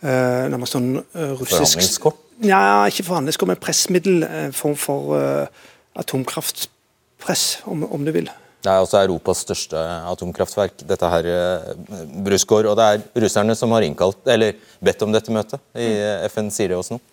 uh, 0.03 0.49
nærmest 0.49 0.77
sånn 0.77 0.95
uh, 0.97 1.33
russisk 1.37 1.77
Forhandlingskort? 1.77 2.27
Ja, 2.41 2.63
ikke 2.89 3.05
forhandlingskort, 3.05 3.53
men 3.53 3.61
pressmiddel. 3.61 4.25
En 4.25 4.57
form 4.57 4.79
for 4.81 5.13
uh, 5.21 5.69
atomkraftpress, 6.01 7.61
om, 7.69 7.85
om 7.85 8.07
du 8.09 8.15
vil. 8.17 8.33
Det 8.61 8.69
er 8.69 8.83
også 8.83 9.01
Europas 9.01 9.41
største 9.47 9.81
atomkraftverk, 10.11 10.83
dette 10.89 11.09
her 11.15 11.29
eh, 11.33 11.71
Brusgaard. 12.27 12.69
Og 12.69 12.77
det 12.77 12.89
er 12.89 13.25
russerne 13.25 13.57
som 13.57 13.73
har 13.73 13.87
innkalt, 13.87 14.21
eller 14.29 14.59
bedt 14.85 15.07
om 15.07 15.15
dette 15.15 15.33
møtet. 15.33 15.63
I 15.73 15.89
FN 16.29 16.53
sier 16.53 16.73
det 16.73 16.81
også 16.81 16.99
noe. 16.99 17.05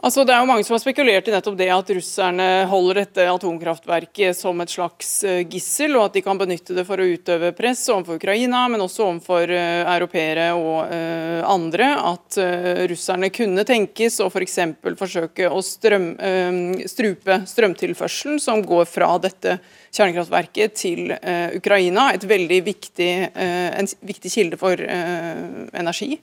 Altså, 0.00 0.22
det 0.24 0.32
er 0.32 0.40
jo 0.40 0.48
Mange 0.48 0.64
som 0.64 0.72
har 0.72 0.80
spekulert 0.80 1.26
i 1.28 1.32
nettopp 1.34 1.58
det 1.58 1.66
at 1.74 1.90
russerne 1.92 2.44
holder 2.70 3.02
dette 3.02 3.26
atomkraftverket 3.28 4.36
som 4.38 4.60
et 4.62 4.72
slags 4.72 5.08
eh, 5.28 5.42
gissel, 5.44 5.92
og 5.98 6.06
at 6.06 6.14
de 6.16 6.22
kan 6.24 6.38
benytte 6.40 6.72
det 6.76 6.86
for 6.88 7.00
å 7.00 7.04
utøve 7.04 7.50
press 7.56 7.82
overfor 7.92 8.16
Ukraina, 8.16 8.62
men 8.72 8.80
også 8.80 9.04
overfor 9.04 9.52
uh, 9.52 9.82
europeere 9.92 10.46
og 10.56 10.88
uh, 10.88 11.42
andre. 11.52 11.90
At 12.00 12.38
uh, 12.40 12.86
russerne 12.88 13.28
kunne 13.34 13.66
tenkes 13.68 14.16
å 14.24 14.30
f.eks. 14.30 14.56
For 14.80 14.96
forsøke 15.02 15.50
å 15.52 15.60
strøm, 15.64 16.06
uh, 16.16 16.86
strupe 16.88 17.42
strømtilførselen 17.50 18.40
som 18.40 18.64
går 18.64 18.88
fra 18.88 19.10
dette 19.20 19.58
kjernekraftverket 19.90 20.78
til 20.80 21.12
Ukraina. 21.58 22.12
Et 22.14 22.24
veldig 22.30 22.60
viktig, 22.62 23.10
en 23.34 23.88
viktig 24.06 24.30
kilde 24.30 24.58
for 24.60 24.78
energi 24.78 26.14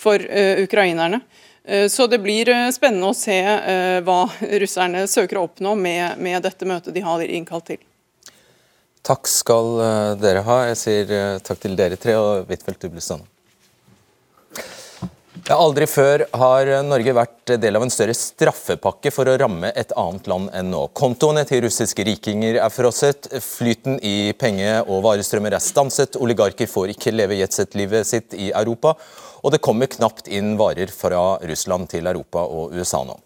for 0.00 0.24
ukrainerne. 0.64 1.20
Eh, 1.64 1.88
så 1.88 2.06
det 2.06 2.18
blir 2.18 2.48
eh, 2.48 2.68
spennende 2.70 3.10
å 3.10 3.16
se 3.16 3.38
eh, 3.40 4.00
hva 4.04 4.24
russerne 4.62 5.06
søker 5.08 5.38
å 5.38 5.46
oppnå 5.48 5.74
med, 5.76 6.18
med 6.18 6.42
dette 6.46 6.68
møtet 6.68 6.94
de 6.96 7.04
har 7.04 7.24
innkalt 7.24 7.68
til. 7.72 7.82
Takk 9.06 9.28
skal 9.32 9.78
dere 10.20 10.42
ha. 10.44 10.56
Jeg 10.68 10.76
sier 10.76 11.38
takk 11.40 11.62
til 11.62 11.76
dere 11.76 11.96
tre, 11.96 12.18
og 12.20 12.50
Huitfeldt, 12.50 12.82
du 12.84 12.92
blir 12.92 13.04
stående. 13.04 13.24
Aldri 15.50 15.86
før 15.86 16.24
har 16.34 16.68
Norge 16.82 17.12
vært 17.14 17.52
del 17.62 17.78
av 17.78 17.84
en 17.84 17.92
større 17.92 18.14
straffepakke 18.18 19.12
for 19.14 19.30
å 19.30 19.36
ramme 19.38 19.70
et 19.78 19.92
annet 19.98 20.26
land 20.30 20.50
enn 20.58 20.70
nå. 20.72 20.80
Kontoene 20.94 21.44
til 21.46 21.62
russiske 21.64 22.04
rikinger 22.06 22.58
er 22.58 22.72
frosset, 22.74 23.28
flyten 23.44 24.00
i 24.02 24.32
penge- 24.38 24.82
og 24.82 25.04
varestrømmer 25.06 25.54
er 25.54 25.62
stanset, 25.62 26.18
oligarker 26.18 26.70
får 26.70 26.94
ikke 26.96 27.14
leve 27.14 27.38
jetset-livet 27.38 28.10
sitt 28.10 28.34
i 28.34 28.50
Europa, 28.50 28.96
og 29.42 29.54
det 29.54 29.62
kommer 29.62 29.90
knapt 29.90 30.28
inn 30.28 30.56
varer 30.58 30.90
fra 30.90 31.38
Russland 31.46 31.90
til 31.94 32.10
Europa 32.10 32.42
og 32.44 32.74
USA 32.74 33.04
nå. 33.06 33.16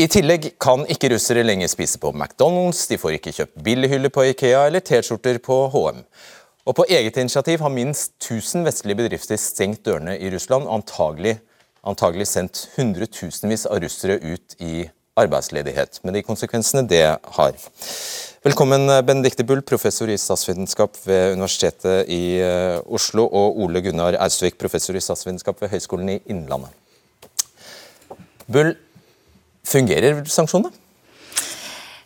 I 0.00 0.06
tillegg 0.10 0.52
kan 0.62 0.82
ikke 0.90 1.12
russere 1.14 1.46
lenger 1.46 1.70
spise 1.70 1.98
på 2.02 2.10
McDonald's, 2.14 2.86
de 2.90 2.98
får 2.98 3.18
ikke 3.20 3.34
kjøpt 3.38 3.62
billighyller 3.64 4.12
på 4.14 4.26
Ikea 4.32 4.66
eller 4.66 4.82
T-skjorter 4.82 5.38
på 5.44 5.62
HM. 5.74 6.04
Og 6.70 6.76
På 6.78 6.84
eget 6.86 7.16
initiativ 7.18 7.58
har 7.64 7.72
minst 7.74 8.12
1000 8.22 8.62
vestlige 8.62 8.94
bedrifter 8.94 9.38
stengt 9.42 9.80
dørene 9.86 10.12
i 10.22 10.28
Russland, 10.30 10.68
antagelig, 10.70 11.40
antagelig 11.82 12.28
sendt 12.30 12.60
hundretusenvis 12.76 13.64
av 13.66 13.80
russere 13.82 14.20
ut 14.22 14.54
i 14.62 14.84
arbeidsledighet, 15.18 15.98
med 16.06 16.14
de 16.14 16.22
konsekvensene 16.22 16.84
det 16.86 17.02
har. 17.08 17.58
Velkommen, 18.46 18.86
Benedicte 19.02 19.42
Bull, 19.44 19.64
professor 19.66 20.06
i 20.06 20.18
statsvitenskap 20.20 20.94
ved 21.08 21.32
Universitetet 21.32 22.06
i 22.06 22.38
eh, 22.38 22.78
Oslo, 22.86 23.26
og 23.26 23.58
Ole 23.64 23.82
Gunnar 23.82 24.20
Austvik, 24.22 24.54
professor 24.62 24.94
i 24.94 25.02
statsvitenskap 25.02 25.58
ved 25.64 25.74
Høgskolen 25.74 26.14
i 26.14 26.20
Innlandet. 26.30 26.70
Bull, 28.46 28.76
fungerer 29.66 30.22
sanksjonene? 30.22 30.70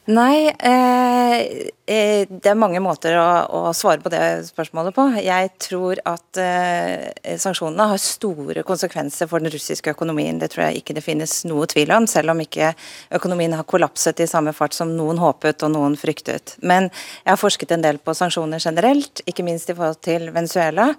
Nei, 0.05 0.51
eh, 0.53 1.41
eh, 1.89 2.29
det 2.29 2.51
er 2.51 2.59
mange 2.61 2.81
måter 2.85 3.15
å, 3.17 3.71
svare 3.73 4.03
på 4.05 4.11
det 4.13 4.21
spørsmålet 4.51 4.93
på. 4.93 5.07
Jeg 5.25 5.49
tror 5.65 6.01
at 6.05 6.41
eh, 6.41 7.37
sanksjonene 7.41 7.87
har 7.89 8.03
store 8.03 8.67
konsekvenser 8.69 9.31
for 9.31 9.41
den 9.41 9.49
russiske 9.55 9.95
økonomien. 9.95 10.37
Det 10.43 10.51
tror 10.53 10.67
jeg 10.67 10.83
ikke 10.83 10.97
det 10.99 11.05
finnes 11.07 11.39
noe 11.49 11.65
tvil 11.73 11.95
om, 11.97 12.09
selv 12.11 12.35
om 12.35 12.43
ikke 12.45 12.75
økonomien 13.17 13.57
har 13.57 13.65
kollapset 13.65 14.21
i 14.21 14.29
samme 14.29 14.53
fart 14.53 14.77
som 14.77 14.93
noen 14.93 15.23
håpet 15.23 15.65
og 15.65 15.73
noen 15.73 15.97
fryktet. 15.97 16.59
Men 16.61 16.91
jeg 16.91 17.31
har 17.33 17.41
forsket 17.41 17.73
en 17.73 17.87
del 17.89 18.03
på 18.05 18.13
sanksjoner 18.13 18.61
generelt, 18.61 19.25
ikke 19.25 19.47
minst 19.49 19.73
i 19.73 19.79
forhold 19.79 20.05
til 20.05 20.29
Venezuela. 20.37 20.91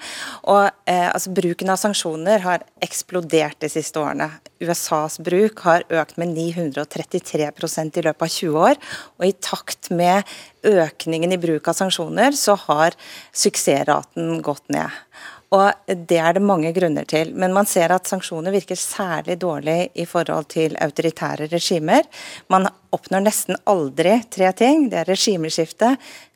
Og 0.49 0.65
altså, 0.89 1.35
Bruken 1.35 1.69
av 1.69 1.77
sanksjoner 1.77 2.41
har 2.41 2.65
eksplodert 2.81 3.61
de 3.61 3.69
siste 3.69 4.01
årene. 4.01 4.31
USAs 4.63 5.19
bruk 5.19 5.61
har 5.67 5.83
økt 5.91 6.17
med 6.17 6.31
933% 6.33 7.99
i 7.99 8.03
løpet 8.05 8.25
av 8.25 8.31
20 8.31 8.61
år. 8.69 8.79
Og 9.19 9.29
i 9.29 9.35
takt 9.37 9.91
med 9.93 10.27
økningen 10.65 11.35
i 11.35 11.39
bruk 11.41 11.67
av 11.69 11.77
sanksjoner, 11.77 12.35
så 12.37 12.57
har 12.67 12.97
suksessraten 13.35 14.39
gått 14.45 14.65
ned. 14.73 14.89
Og 15.53 15.71
Det 15.87 16.17
er 16.17 16.33
det 16.33 16.41
mange 16.41 16.71
grunner 16.73 17.05
til, 17.05 17.33
men 17.37 17.53
man 17.53 17.67
ser 17.69 17.93
at 17.93 18.07
sanksjoner 18.09 18.53
virker 18.55 18.75
særlig 18.79 19.37
dårlig 19.39 19.91
i 19.93 20.05
forhold 20.09 20.49
til 20.49 20.75
autoritære 20.81 21.47
regimer. 21.51 22.01
Man 22.49 22.67
oppnår 22.95 23.25
nesten 23.25 23.59
aldri 23.69 24.17
tre 24.31 24.51
ting. 24.57 24.89
Det 24.89 25.03
er 25.03 25.09
regimeskifte, 25.11 25.91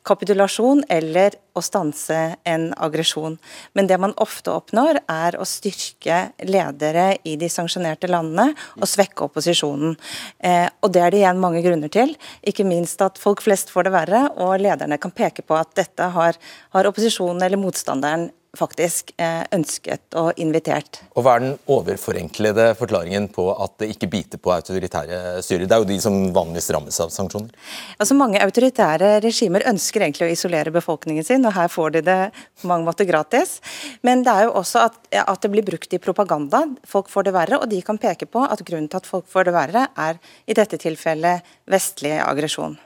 kapitulasjon 0.06 0.84
eller 0.88 1.34
å 1.56 1.62
stanse 1.64 2.18
en 2.48 2.70
aggresjon. 2.78 3.36
Men 3.74 3.90
det 3.90 3.98
man 4.00 4.14
ofte 4.22 4.52
oppnår, 4.54 5.02
er 5.10 5.36
å 5.36 5.46
styrke 5.48 6.30
ledere 6.46 7.16
i 7.26 7.36
de 7.40 7.50
sanksjonerte 7.50 8.08
landene 8.10 8.54
og 8.78 8.88
svekke 8.88 9.26
opposisjonen. 9.26 9.96
Eh, 10.38 10.68
og 10.80 10.92
Det 10.92 11.02
er 11.02 11.10
det 11.10 11.22
igjen 11.24 11.42
mange 11.42 11.62
grunner 11.66 11.92
til. 11.92 12.14
Ikke 12.46 12.64
minst 12.64 13.02
at 13.02 13.18
folk 13.18 13.42
flest 13.42 13.72
får 13.74 13.88
det 13.88 13.96
verre, 13.96 14.26
og 14.38 14.60
lederne 14.60 15.00
kan 15.00 15.12
peke 15.12 15.42
på 15.42 15.58
at 15.58 15.74
dette 15.74 16.12
har, 16.14 16.38
har 16.70 16.88
opposisjonen 16.88 17.42
eller 17.42 17.60
motstanderen 17.60 18.30
faktisk 18.58 19.12
eh, 19.20 19.44
ønsket 19.54 20.16
og 20.18 20.38
invitert. 20.42 21.00
Og 21.14 21.24
Hva 21.24 21.36
er 21.36 21.44
den 21.44 21.52
overforenklede 21.70 22.70
forklaringen 22.78 23.28
på 23.32 23.46
at 23.54 23.76
det 23.82 23.92
ikke 23.94 24.08
biter 24.10 24.42
på 24.42 24.52
autoritære 24.54 25.38
styrer? 25.44 25.68
Det 25.70 25.76
er 25.76 25.84
jo 25.84 25.88
de 25.90 25.98
som 26.02 26.16
vanligvis 26.34 26.70
rammes 26.74 26.98
av 27.02 27.12
sanksjoner. 27.14 27.52
Altså 27.98 28.16
Mange 28.18 28.42
autoritære 28.42 29.12
regimer 29.22 29.66
ønsker 29.70 30.04
egentlig 30.04 30.26
å 30.26 30.34
isolere 30.34 30.74
befolkningen 30.74 31.26
sin, 31.26 31.46
og 31.46 31.54
her 31.56 31.70
får 31.70 31.96
de 31.98 32.04
det 32.10 32.18
på 32.60 32.70
mange 32.70 32.88
måter 32.88 33.08
gratis. 33.08 33.58
Men 34.06 34.26
det 34.26 34.34
er 34.34 34.48
jo 34.48 34.58
også 34.60 34.84
at, 34.88 35.00
at 35.22 35.40
det 35.44 35.52
blir 35.54 35.66
brukt 35.66 35.94
i 35.94 36.02
propaganda. 36.02 36.64
Folk 36.88 37.10
får 37.12 37.28
det 37.28 37.36
verre, 37.38 37.62
og 37.62 37.70
de 37.70 37.80
kan 37.86 38.02
peke 38.02 38.26
på 38.26 38.44
at 38.44 38.66
grunnen 38.66 38.90
til 38.90 39.00
at 39.00 39.08
folk 39.08 39.30
får 39.30 39.48
det 39.48 39.56
verre, 39.56 39.88
er 39.94 40.18
i 40.50 40.58
dette 40.58 40.80
tilfellet 40.80 41.46
vestlig 41.70 42.18
aggresjon. 42.24 42.78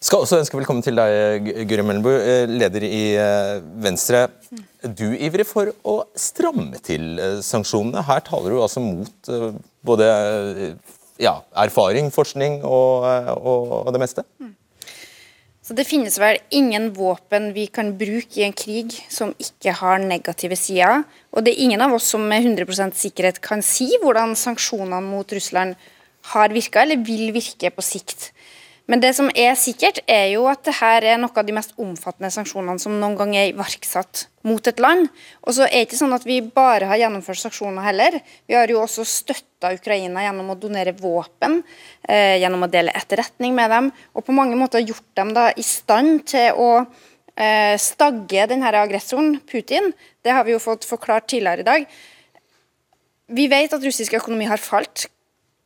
Skal 0.00 0.22
også 0.24 0.38
ønske 0.40 0.56
velkommen 0.56 0.80
til 0.80 0.96
deg, 0.96 1.44
Guri 1.68 1.82
Mellenbu, 1.84 2.08
eh, 2.08 2.48
leder 2.48 2.86
i 2.86 3.00
eh, 3.20 3.58
Venstre. 3.84 4.22
Du 4.80 5.10
ivrer 5.12 5.44
for 5.44 5.68
å 5.84 5.96
stramme 6.16 6.80
til 6.80 7.20
eh, 7.20 7.34
sanksjonene. 7.44 8.00
Her 8.08 8.22
taler 8.24 8.54
du 8.54 8.62
altså 8.64 8.80
mot 8.80 9.28
både 9.84 10.08
ja, 11.20 11.34
erfaring, 11.52 12.08
forskning 12.16 12.62
og, 12.64 13.04
og, 13.44 13.76
og 13.82 13.92
det 13.92 14.00
meste. 14.00 14.24
Mm. 14.40 14.56
Så 15.68 15.76
Det 15.76 15.84
finnes 15.84 16.16
vel 16.16 16.40
ingen 16.48 16.88
våpen 16.96 17.52
vi 17.52 17.68
kan 17.68 17.92
bruke 18.00 18.40
i 18.40 18.48
en 18.48 18.56
krig 18.56 18.96
som 19.12 19.36
ikke 19.36 19.76
har 19.82 20.00
negative 20.00 20.56
sider. 20.56 21.04
Og 21.36 21.44
det 21.44 21.52
er 21.52 21.66
ingen 21.68 21.84
av 21.84 22.00
oss 22.00 22.08
som 22.16 22.24
med 22.24 22.48
100% 22.48 22.96
sikkerhet 22.96 23.44
kan 23.44 23.60
si 23.60 23.92
hvordan 24.00 24.32
sanksjonene 24.32 25.04
mot 25.12 25.28
Russland 25.28 25.76
har 26.32 26.56
virka 26.56 26.88
eller 26.88 27.04
vil 27.04 27.34
virke 27.36 27.68
på 27.68 27.84
sikt. 27.84 28.30
Men 28.90 28.98
det 28.98 29.12
som 29.14 29.28
er 29.38 29.52
sikkert, 29.54 30.00
er 30.10 30.32
jo 30.32 30.48
at 30.50 30.64
dette 30.66 30.88
er 30.98 31.20
noe 31.22 31.30
av 31.30 31.46
de 31.46 31.54
mest 31.54 31.76
omfattende 31.78 32.32
sanksjonene 32.34 32.82
som 32.82 32.96
noen 32.98 33.14
gang 33.18 33.36
er 33.38 33.52
iverksatt 33.52 34.24
mot 34.48 34.66
et 34.66 34.80
land. 34.82 35.06
Og 35.46 35.54
så 35.54 35.68
er 35.68 35.76
det 35.76 35.84
ikke 35.86 36.00
sånn 36.00 36.16
at 36.16 36.26
vi 36.26 36.40
bare 36.42 36.88
har 36.90 36.98
gjennomført 36.98 37.38
sanksjoner 37.38 37.86
heller. 37.86 38.16
Vi 38.50 38.56
har 38.58 38.72
jo 38.72 38.80
også 38.82 39.06
støtta 39.06 39.70
Ukraina 39.76 40.24
gjennom 40.24 40.50
å 40.50 40.58
donere 40.58 40.96
våpen, 40.98 41.60
eh, 42.08 42.40
gjennom 42.42 42.66
å 42.66 42.70
dele 42.72 42.96
etterretning 42.98 43.54
med 43.54 43.70
dem, 43.70 43.92
og 44.10 44.26
på 44.26 44.34
mange 44.34 44.58
måter 44.58 44.82
gjort 44.82 45.06
dem 45.14 45.30
da 45.38 45.52
i 45.54 45.62
stand 45.62 46.26
til 46.32 46.58
å 46.58 46.70
eh, 47.36 47.78
stagge 47.78 48.48
denne 48.50 48.74
aggressoren, 48.74 49.38
Putin. 49.46 49.92
Det 50.24 50.34
har 50.34 50.42
vi 50.44 50.56
jo 50.56 50.58
fått 50.58 50.88
forklart 50.88 51.30
tidligere 51.30 51.62
i 51.62 51.70
dag. 51.70 51.86
Vi 53.30 53.46
vet 53.46 53.72
at 53.72 53.86
russisk 53.86 54.18
økonomi 54.18 54.50
har 54.50 54.58
falt 54.58 55.06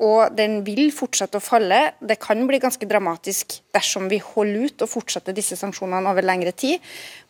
og 0.02 0.34
den 0.34 0.56
vil 0.66 0.88
fortsette 0.90 1.38
å 1.38 1.42
falle. 1.42 1.92
Det 2.02 2.16
kan 2.18 2.40
bli 2.48 2.58
ganske 2.58 2.86
dramatisk 2.90 3.60
dersom 3.74 4.08
vi 4.10 4.18
holder 4.18 4.66
ut 4.66 4.82
og 4.82 4.90
fortsetter 4.90 5.36
disse 5.36 5.54
sanksjonene 5.58 6.10
over 6.10 6.26
lengre 6.26 6.50
tid. 6.50 6.82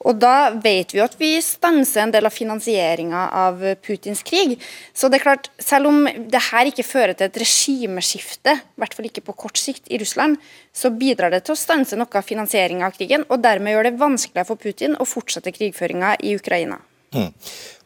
Og 0.08 0.16
Da 0.16 0.48
vet 0.50 0.94
vi 0.94 1.02
at 1.04 1.16
vi 1.20 1.34
stanser 1.44 2.02
en 2.02 2.14
del 2.14 2.24
av 2.24 2.32
finansieringa 2.32 3.26
av 3.36 3.60
Putins 3.84 4.22
krig. 4.24 4.56
Så 4.94 5.10
det 5.10 5.20
er 5.20 5.26
klart, 5.26 5.50
Selv 5.58 5.88
om 5.88 6.04
det 6.04 6.40
her 6.50 6.66
ikke 6.66 6.84
fører 6.84 7.12
til 7.14 7.26
et 7.26 7.36
regimeskifte, 7.36 8.52
i 8.56 8.80
hvert 8.80 8.94
fall 8.94 9.06
ikke 9.06 9.24
på 9.24 9.36
kort 9.36 9.58
sikt 9.58 9.90
i 9.90 9.98
Russland, 9.98 10.36
så 10.72 10.90
bidrar 10.90 11.30
det 11.30 11.44
til 11.44 11.54
å 11.54 11.58
stanse 11.58 11.96
noe 11.96 12.08
av 12.14 12.24
finansieringa 12.24 12.86
av 12.86 12.96
krigen, 12.96 13.24
og 13.28 13.42
dermed 13.42 13.72
gjør 13.72 13.84
det 13.84 13.98
vanskeligere 13.98 14.46
for 14.46 14.56
Putin 14.56 14.96
å 14.96 15.04
fortsette 15.04 15.52
krigføringa 15.52 16.16
i 16.20 16.34
Ukraina. 16.36 16.80
Mm. 17.14 17.32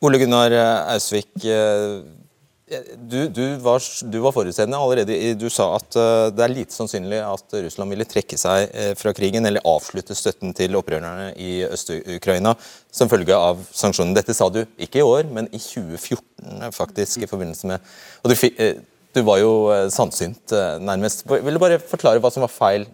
Ole 0.01 0.19
Gunnar 0.19 0.53
Ausvik, 0.95 1.29
eh, 1.45 2.03
du, 2.97 3.29
du, 3.29 3.57
var, 3.57 3.83
du, 4.03 4.19
var, 4.19 4.33
forutseende 4.33 4.77
allerede. 4.77 5.17
Du 5.41 5.47
sa 5.53 5.71
at 5.79 5.97
uh, 5.97 6.29
det 6.35 6.45
er 6.45 6.53
lite 6.53 6.77
sannsynlig 6.77 7.21
at 7.25 7.57
Russland 7.65 7.95
ville 7.95 8.07
trekke 8.09 8.39
seg 8.41 8.69
uh, 8.75 8.93
fra 8.99 9.15
krigen 9.17 9.49
eller 9.49 9.65
avslutte 9.69 10.17
støtten 10.19 10.53
til 10.57 10.77
opprørerne 10.79 11.31
i 11.41 11.63
Øst-Ukraina 11.69 12.55
som 12.93 13.11
følge 13.11 13.37
av 13.37 13.63
sanksjonene. 13.73 14.17
Dette 14.19 14.37
sa 14.37 14.51
du 14.53 14.61
ikke 14.77 15.01
i 15.01 15.07
år, 15.07 15.31
men 15.33 15.49
i 15.49 15.61
2014 15.63 16.69
faktisk. 16.77 17.25
i 17.25 17.31
forbindelse 17.31 17.73
med... 17.73 17.93
Og 18.23 18.33
du, 18.33 18.37
uh, 18.37 18.79
du 19.17 19.25
var 19.25 19.41
jo 19.41 19.53
sannsynt, 19.91 20.53
nærmest. 20.85 21.25
Vil 21.27 21.57
du 21.57 21.63
bare 21.63 21.81
forklare 21.81 22.21
hva 22.23 22.31
som 22.31 22.45
var 22.45 22.53
feil 22.53 22.85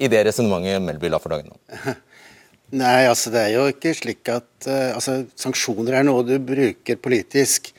i 0.00 0.08
det 0.10 0.24
resonnementet 0.26 0.82
Melby 0.82 1.08
la 1.12 1.20
for 1.22 1.32
dagen? 1.32 1.52
nå? 1.54 1.94
Nei, 2.80 3.06
altså 3.06 3.30
det 3.34 3.44
er 3.44 3.54
jo 3.54 3.68
ikke 3.70 3.94
slik 3.98 4.28
at 4.30 4.66
altså, 4.66 5.20
Sanksjoner 5.38 6.00
er 6.00 6.04
noe 6.06 6.26
du 6.26 6.36
bruker 6.42 6.98
politisk 7.02 7.70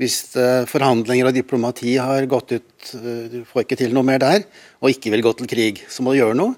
hvis 0.00 0.18
uh, 0.34 0.64
forhandlinger 0.66 1.28
og 1.28 1.36
diplomati 1.36 1.94
har 2.02 2.26
gått 2.30 2.56
ut, 2.56 2.94
uh, 2.98 3.26
du 3.30 3.40
får 3.46 3.64
ikke 3.64 3.78
til 3.78 3.94
noe 3.94 4.06
mer 4.06 4.22
der, 4.22 4.46
og 4.82 4.90
ikke 4.90 5.12
vil 5.14 5.24
gå 5.24 5.34
til 5.38 5.50
krig, 5.50 5.84
så 5.88 6.02
må 6.02 6.14
du 6.14 6.20
gjøre 6.22 6.38
noe. 6.38 6.56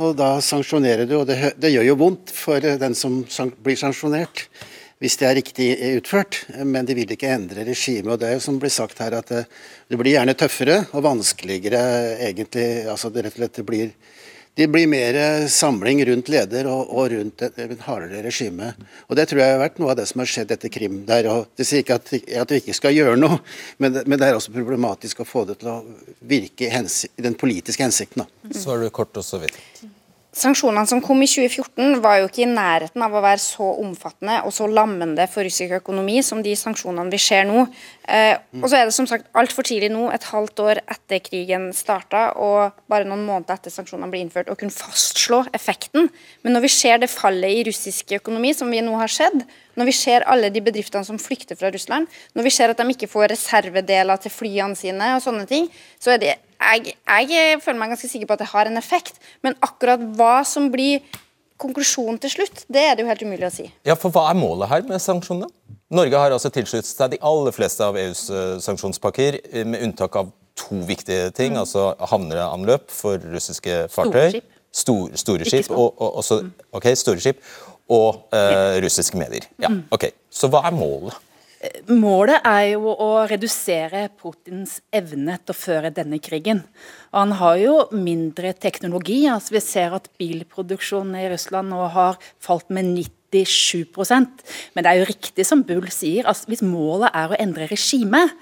Og 0.00 0.14
da 0.16 0.36
sanksjonerer 0.44 1.08
du, 1.08 1.18
og 1.18 1.26
det, 1.28 1.56
det 1.60 1.72
gjør 1.74 1.90
jo 1.90 1.98
vondt 2.00 2.34
for 2.34 2.62
uh, 2.62 2.78
den 2.80 2.94
som 2.98 3.22
blir 3.58 3.80
sanksjonert, 3.80 4.46
hvis 5.00 5.16
det 5.16 5.26
er 5.26 5.38
riktig 5.38 5.68
utført, 5.96 6.42
men 6.68 6.84
de 6.84 6.94
vil 6.98 7.12
ikke 7.14 7.30
endre 7.32 7.64
regimet. 7.64 8.12
og 8.12 8.18
Det 8.20 8.28
er 8.28 8.34
jo 8.36 8.44
som 8.44 8.58
blir 8.60 8.72
sagt 8.72 8.98
her, 9.00 9.16
at 9.16 9.30
det, 9.32 9.46
det 9.88 9.96
blir 9.96 10.12
gjerne 10.12 10.36
tøffere 10.36 10.82
og 10.92 11.06
vanskeligere 11.06 11.80
egentlig. 12.26 12.66
altså 12.84 13.08
det 13.08 13.24
rett 13.24 13.38
og 13.38 13.40
slett 13.40 13.62
blir 13.64 13.94
det 14.54 14.66
blir 14.68 14.86
mer 14.90 15.16
samling 15.48 16.02
rundt 16.06 16.28
leder 16.28 16.66
og, 16.68 16.90
og 16.90 17.10
rundt 17.12 17.42
et, 17.46 17.58
et 17.62 17.84
hardere 17.86 18.22
regime. 18.26 18.72
Og 19.08 19.16
Det 19.16 19.28
tror 19.30 19.42
jeg 19.42 19.54
har 19.54 19.62
vært 19.62 19.78
noe 19.80 19.92
av 19.92 20.00
det 20.00 20.08
som 20.10 20.22
har 20.22 20.30
skjedd 20.30 20.54
etter 20.56 20.72
Krim. 20.72 21.04
der, 21.06 21.28
og 21.30 21.46
Det 21.56 21.66
sier 21.68 21.84
ikke 21.84 22.00
at, 22.00 22.12
at 22.42 22.52
vi 22.52 22.60
ikke 22.60 22.76
skal 22.76 22.96
gjøre 22.96 23.16
noe, 23.20 23.40
men 23.78 24.00
men 24.04 24.18
det, 24.18 24.26
er 24.26 24.36
også 24.38 24.52
problematisk 24.54 25.22
å 25.22 25.28
få 25.28 25.44
det 25.48 25.60
til 25.60 25.70
å 25.72 25.78
virke 26.20 26.66
i, 26.66 27.22
den 27.22 27.38
politiske 27.38 27.82
hensikten. 27.82 28.24
Da. 28.24 28.52
Svarer 28.56 28.88
du 28.88 28.94
kort 28.94 29.16
og 29.16 29.26
så 29.26 29.40
vidt. 29.42 29.58
Sanksjonene 30.30 30.86
som 30.86 31.00
kom 31.02 31.18
i 31.24 31.26
2014 31.26 31.96
var 32.04 32.20
jo 32.20 32.28
ikke 32.28 32.44
i 32.44 32.50
nærheten 32.50 33.02
av 33.02 33.16
å 33.18 33.22
være 33.24 33.40
så 33.42 33.66
omfattende 33.82 34.36
og 34.46 34.52
så 34.54 34.68
lammende 34.70 35.24
for 35.30 35.42
russisk 35.42 35.74
økonomi 35.80 36.20
som 36.22 36.38
de 36.44 36.52
sanksjonene 36.54 37.10
vi 37.10 37.18
ser 37.18 37.48
nå. 37.48 37.64
Eh, 38.06 38.36
og 38.60 38.68
så 38.70 38.78
er 38.78 38.86
det 38.86 38.94
som 38.94 39.08
sagt 39.10 39.26
altfor 39.34 39.66
tidlig 39.66 39.88
nå, 39.90 40.04
et 40.14 40.28
halvt 40.30 40.62
år 40.62 40.82
etter 40.84 41.18
krigen 41.26 41.72
starta 41.74 42.28
og 42.38 42.78
bare 42.90 43.08
noen 43.10 43.26
måneder 43.26 43.58
etter 43.58 43.74
sanksjonene 43.74 44.10
ble 44.12 44.22
innført, 44.22 44.52
å 44.52 44.58
kunne 44.60 44.74
fastslå 44.74 45.42
effekten. 45.56 46.06
Men 46.46 46.54
når 46.54 46.68
vi 46.68 46.72
ser 46.76 47.02
det 47.02 47.10
fallet 47.10 47.56
i 47.56 47.66
russisk 47.66 48.14
økonomi 48.20 48.54
som 48.54 48.70
vi 48.70 48.84
nå 48.86 48.94
har 49.02 49.10
sett, 49.10 49.42
når 49.80 49.88
vi 49.88 49.96
ser 49.96 50.26
alle 50.28 50.50
de 50.52 50.62
bedriftene 50.64 51.06
som 51.06 51.18
flykter 51.20 51.56
fra 51.56 51.72
Russland, 51.72 52.10
når 52.36 52.46
vi 52.46 52.52
ser 52.52 52.72
at 52.72 52.80
de 52.80 52.92
ikke 52.92 53.08
får 53.10 53.32
reservedeler 53.32 54.20
til 54.20 54.34
flyene 54.34 54.76
sine 54.78 55.14
og 55.16 55.24
sånne 55.24 55.48
ting, 55.48 55.70
så 56.00 56.14
er 56.14 56.22
det 56.22 56.36
jeg, 56.60 56.92
jeg, 57.00 57.58
føler 57.64 57.80
meg 57.80 57.94
ganske 57.94 58.10
sikker 58.10 58.28
på 58.28 58.36
at 58.36 58.44
det 58.44 58.50
har 58.52 58.68
en 58.68 58.76
effekt, 58.80 59.16
men 59.40 59.56
akkurat 59.64 60.02
hva 60.18 60.42
som 60.44 60.68
blir 60.72 61.00
konklusjonen 61.60 62.20
til 62.20 62.32
slutt, 62.36 62.66
det 62.72 62.84
er 62.84 62.96
det 62.96 63.04
jo 63.04 63.10
helt 63.10 63.24
umulig 63.24 63.48
å 63.48 63.52
si. 63.52 63.66
Ja, 63.88 63.96
for 63.98 64.12
Hva 64.12 64.28
er 64.30 64.38
målet 64.38 64.70
her 64.70 64.84
med 64.88 65.00
sanksjonene? 65.02 65.48
Norge 65.90 66.20
har 66.22 66.32
altså 66.32 66.52
tilsluttet 66.54 66.88
seg 66.88 67.16
de 67.16 67.18
aller 67.26 67.54
fleste 67.56 67.84
av 67.84 67.98
EUs 67.98 68.28
uh, 68.30 68.60
sanksjonspakker, 68.62 69.40
eh, 69.50 69.66
med 69.66 69.82
unntak 69.88 70.16
av 70.20 70.30
to 70.60 70.80
viktige 70.86 71.30
ting. 71.36 71.56
Mm. 71.56 71.64
altså 71.64 71.90
Havneanløp 72.12 72.90
for 72.94 73.20
russiske 73.34 73.86
fartøy. 73.92 74.20
Store 74.20 74.30
skip. 74.36 74.56
Stor, 74.70 75.16
store 75.18 75.46
skip, 75.48 75.70
og, 75.74 75.96
og, 75.98 76.20
også, 76.20 76.44
mm. 76.46 76.50
okay, 76.78 76.94
store 76.94 77.18
skip, 77.18 77.40
og 77.90 78.30
uh, 78.34 78.78
russiske 78.82 79.18
medier. 79.18 79.48
Ja, 79.58 79.72
mm. 79.72 79.88
ok. 79.94 80.10
Så 80.30 80.50
hva 80.50 80.62
er 80.68 80.76
målet? 80.76 81.18
Målet 81.92 82.40
er 82.48 82.70
jo 82.70 82.88
å 82.88 83.08
redusere 83.28 84.06
Putins 84.16 84.78
evne 84.96 85.34
til 85.42 85.52
å 85.52 85.58
føre 85.58 85.90
denne 85.92 86.16
krigen. 86.22 86.62
Han 87.12 87.34
har 87.36 87.58
jo 87.60 87.74
mindre 87.92 88.54
teknologi. 88.56 89.26
altså 89.28 89.58
Vi 89.58 89.60
ser 89.66 89.92
at 89.98 90.08
bilproduksjonen 90.16 91.18
i 91.20 91.28
Russland 91.28 91.68
nå 91.68 91.90
har 91.92 92.16
falt 92.40 92.72
med 92.72 92.88
97% 92.96 94.40
Men 94.72 94.86
det 94.86 94.88
er 94.88 95.02
jo 95.02 95.10
riktig 95.10 95.44
som 95.46 95.60
Bull 95.62 95.84
sier, 95.92 96.24
altså 96.24 96.48
hvis 96.48 96.64
målet 96.64 97.12
er 97.12 97.28
å 97.28 97.38
endre 97.38 97.68
regimet, 97.68 98.32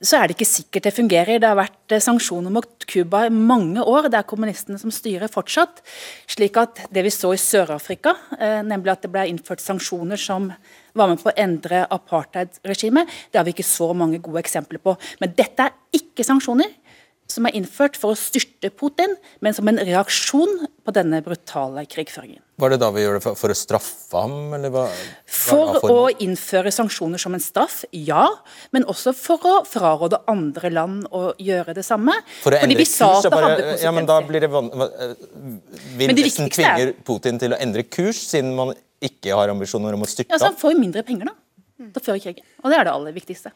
så 0.00 0.18
er 0.18 0.28
det 0.28 0.36
ikke 0.36 0.48
sikkert 0.48 0.86
det 0.86 0.94
fungerer. 0.94 1.40
Det 1.40 1.48
har 1.48 1.58
vært 1.58 1.94
eh, 1.94 2.02
sanksjoner 2.02 2.52
mot 2.52 2.86
Cuba 2.88 3.24
i 3.26 3.32
mange 3.32 3.82
år. 3.82 4.10
Det 4.12 4.18
er 4.18 4.28
kommunistene 4.28 4.78
som 4.80 4.92
styrer 4.92 5.32
fortsatt. 5.32 5.82
slik 6.28 6.56
at 6.60 6.86
det 6.92 7.04
vi 7.06 7.12
så 7.14 7.32
i 7.32 7.40
Sør-Afrika, 7.40 8.14
eh, 8.38 8.60
nemlig 8.66 8.92
at 8.92 9.06
det 9.06 9.12
ble 9.14 9.26
innført 9.30 9.64
sanksjoner 9.64 10.20
som 10.20 10.50
var 10.96 11.08
med 11.08 11.20
på 11.20 11.30
å 11.30 11.36
endre 11.36 11.84
apartheidregimet, 11.92 13.08
det 13.32 13.38
har 13.38 13.44
vi 13.44 13.52
ikke 13.56 13.66
så 13.68 13.92
mange 13.96 14.20
gode 14.24 14.40
eksempler 14.40 14.80
på. 14.80 14.96
Men 15.20 15.34
dette 15.36 15.68
er 15.68 15.76
ikke 15.96 16.24
sanksjoner 16.24 16.72
som 17.30 17.46
er 17.48 17.56
innført 17.58 17.96
for 17.98 18.14
å 18.14 18.18
styrte 18.18 18.70
Putin, 18.70 19.16
men 19.44 19.54
som 19.56 19.66
en 19.68 19.80
reaksjon 19.82 20.66
på 20.86 20.94
denne 20.94 21.18
brutale 21.24 21.82
krigføringen. 21.90 22.42
Var 22.56 22.72
det 22.72 22.78
da 22.80 22.88
vi 22.94 23.02
gjør 23.02 23.18
det 23.18 23.22
for, 23.24 23.36
for 23.36 23.52
å 23.52 23.56
straffe 23.58 24.16
ham? 24.16 24.54
Eller 24.56 24.72
hva, 24.72 24.86
for, 25.28 25.76
å 25.90 26.06
innføre 26.22 26.72
sanksjoner 26.72 27.20
som 27.20 27.34
en 27.36 27.42
straff, 27.42 27.82
ja. 27.92 28.24
Men 28.72 28.86
også 28.88 29.12
for 29.16 29.42
å 29.44 29.56
fraråde 29.68 30.22
andre 30.30 30.70
land 30.72 31.10
å 31.10 31.34
gjøre 31.42 31.76
det 31.76 31.84
samme. 31.86 32.14
For 32.44 32.56
å 32.56 32.62
endre 32.62 32.86
kurs? 32.86 33.28
Bare, 33.34 33.74
ja, 33.82 33.92
men 33.92 34.08
da 34.08 34.20
blir 34.24 34.46
det 34.46 34.52
van... 34.54 34.70
Vil 35.98 36.14
nesten 36.16 36.48
tvinger 36.52 36.94
Putin 37.06 37.42
til 37.42 37.56
å 37.56 37.60
endre 37.60 37.84
kurs, 37.84 38.22
siden 38.30 38.54
man 38.56 38.72
ikke 39.04 39.36
har 39.36 39.52
ambisjoner 39.52 39.98
om 39.98 40.06
å 40.06 40.08
styrte 40.08 40.32
Ja, 40.32 40.40
så 40.40 40.48
Han 40.48 40.60
får 40.60 40.78
mindre 40.78 41.04
penger, 41.04 41.28
da. 41.28 41.90
Da 41.92 42.00
fører 42.00 42.22
krigen. 42.22 42.44
Og 42.64 42.72
det 42.72 42.78
er 42.78 42.88
det 42.88 42.94
aller 42.96 43.12
viktigste. 43.12 43.52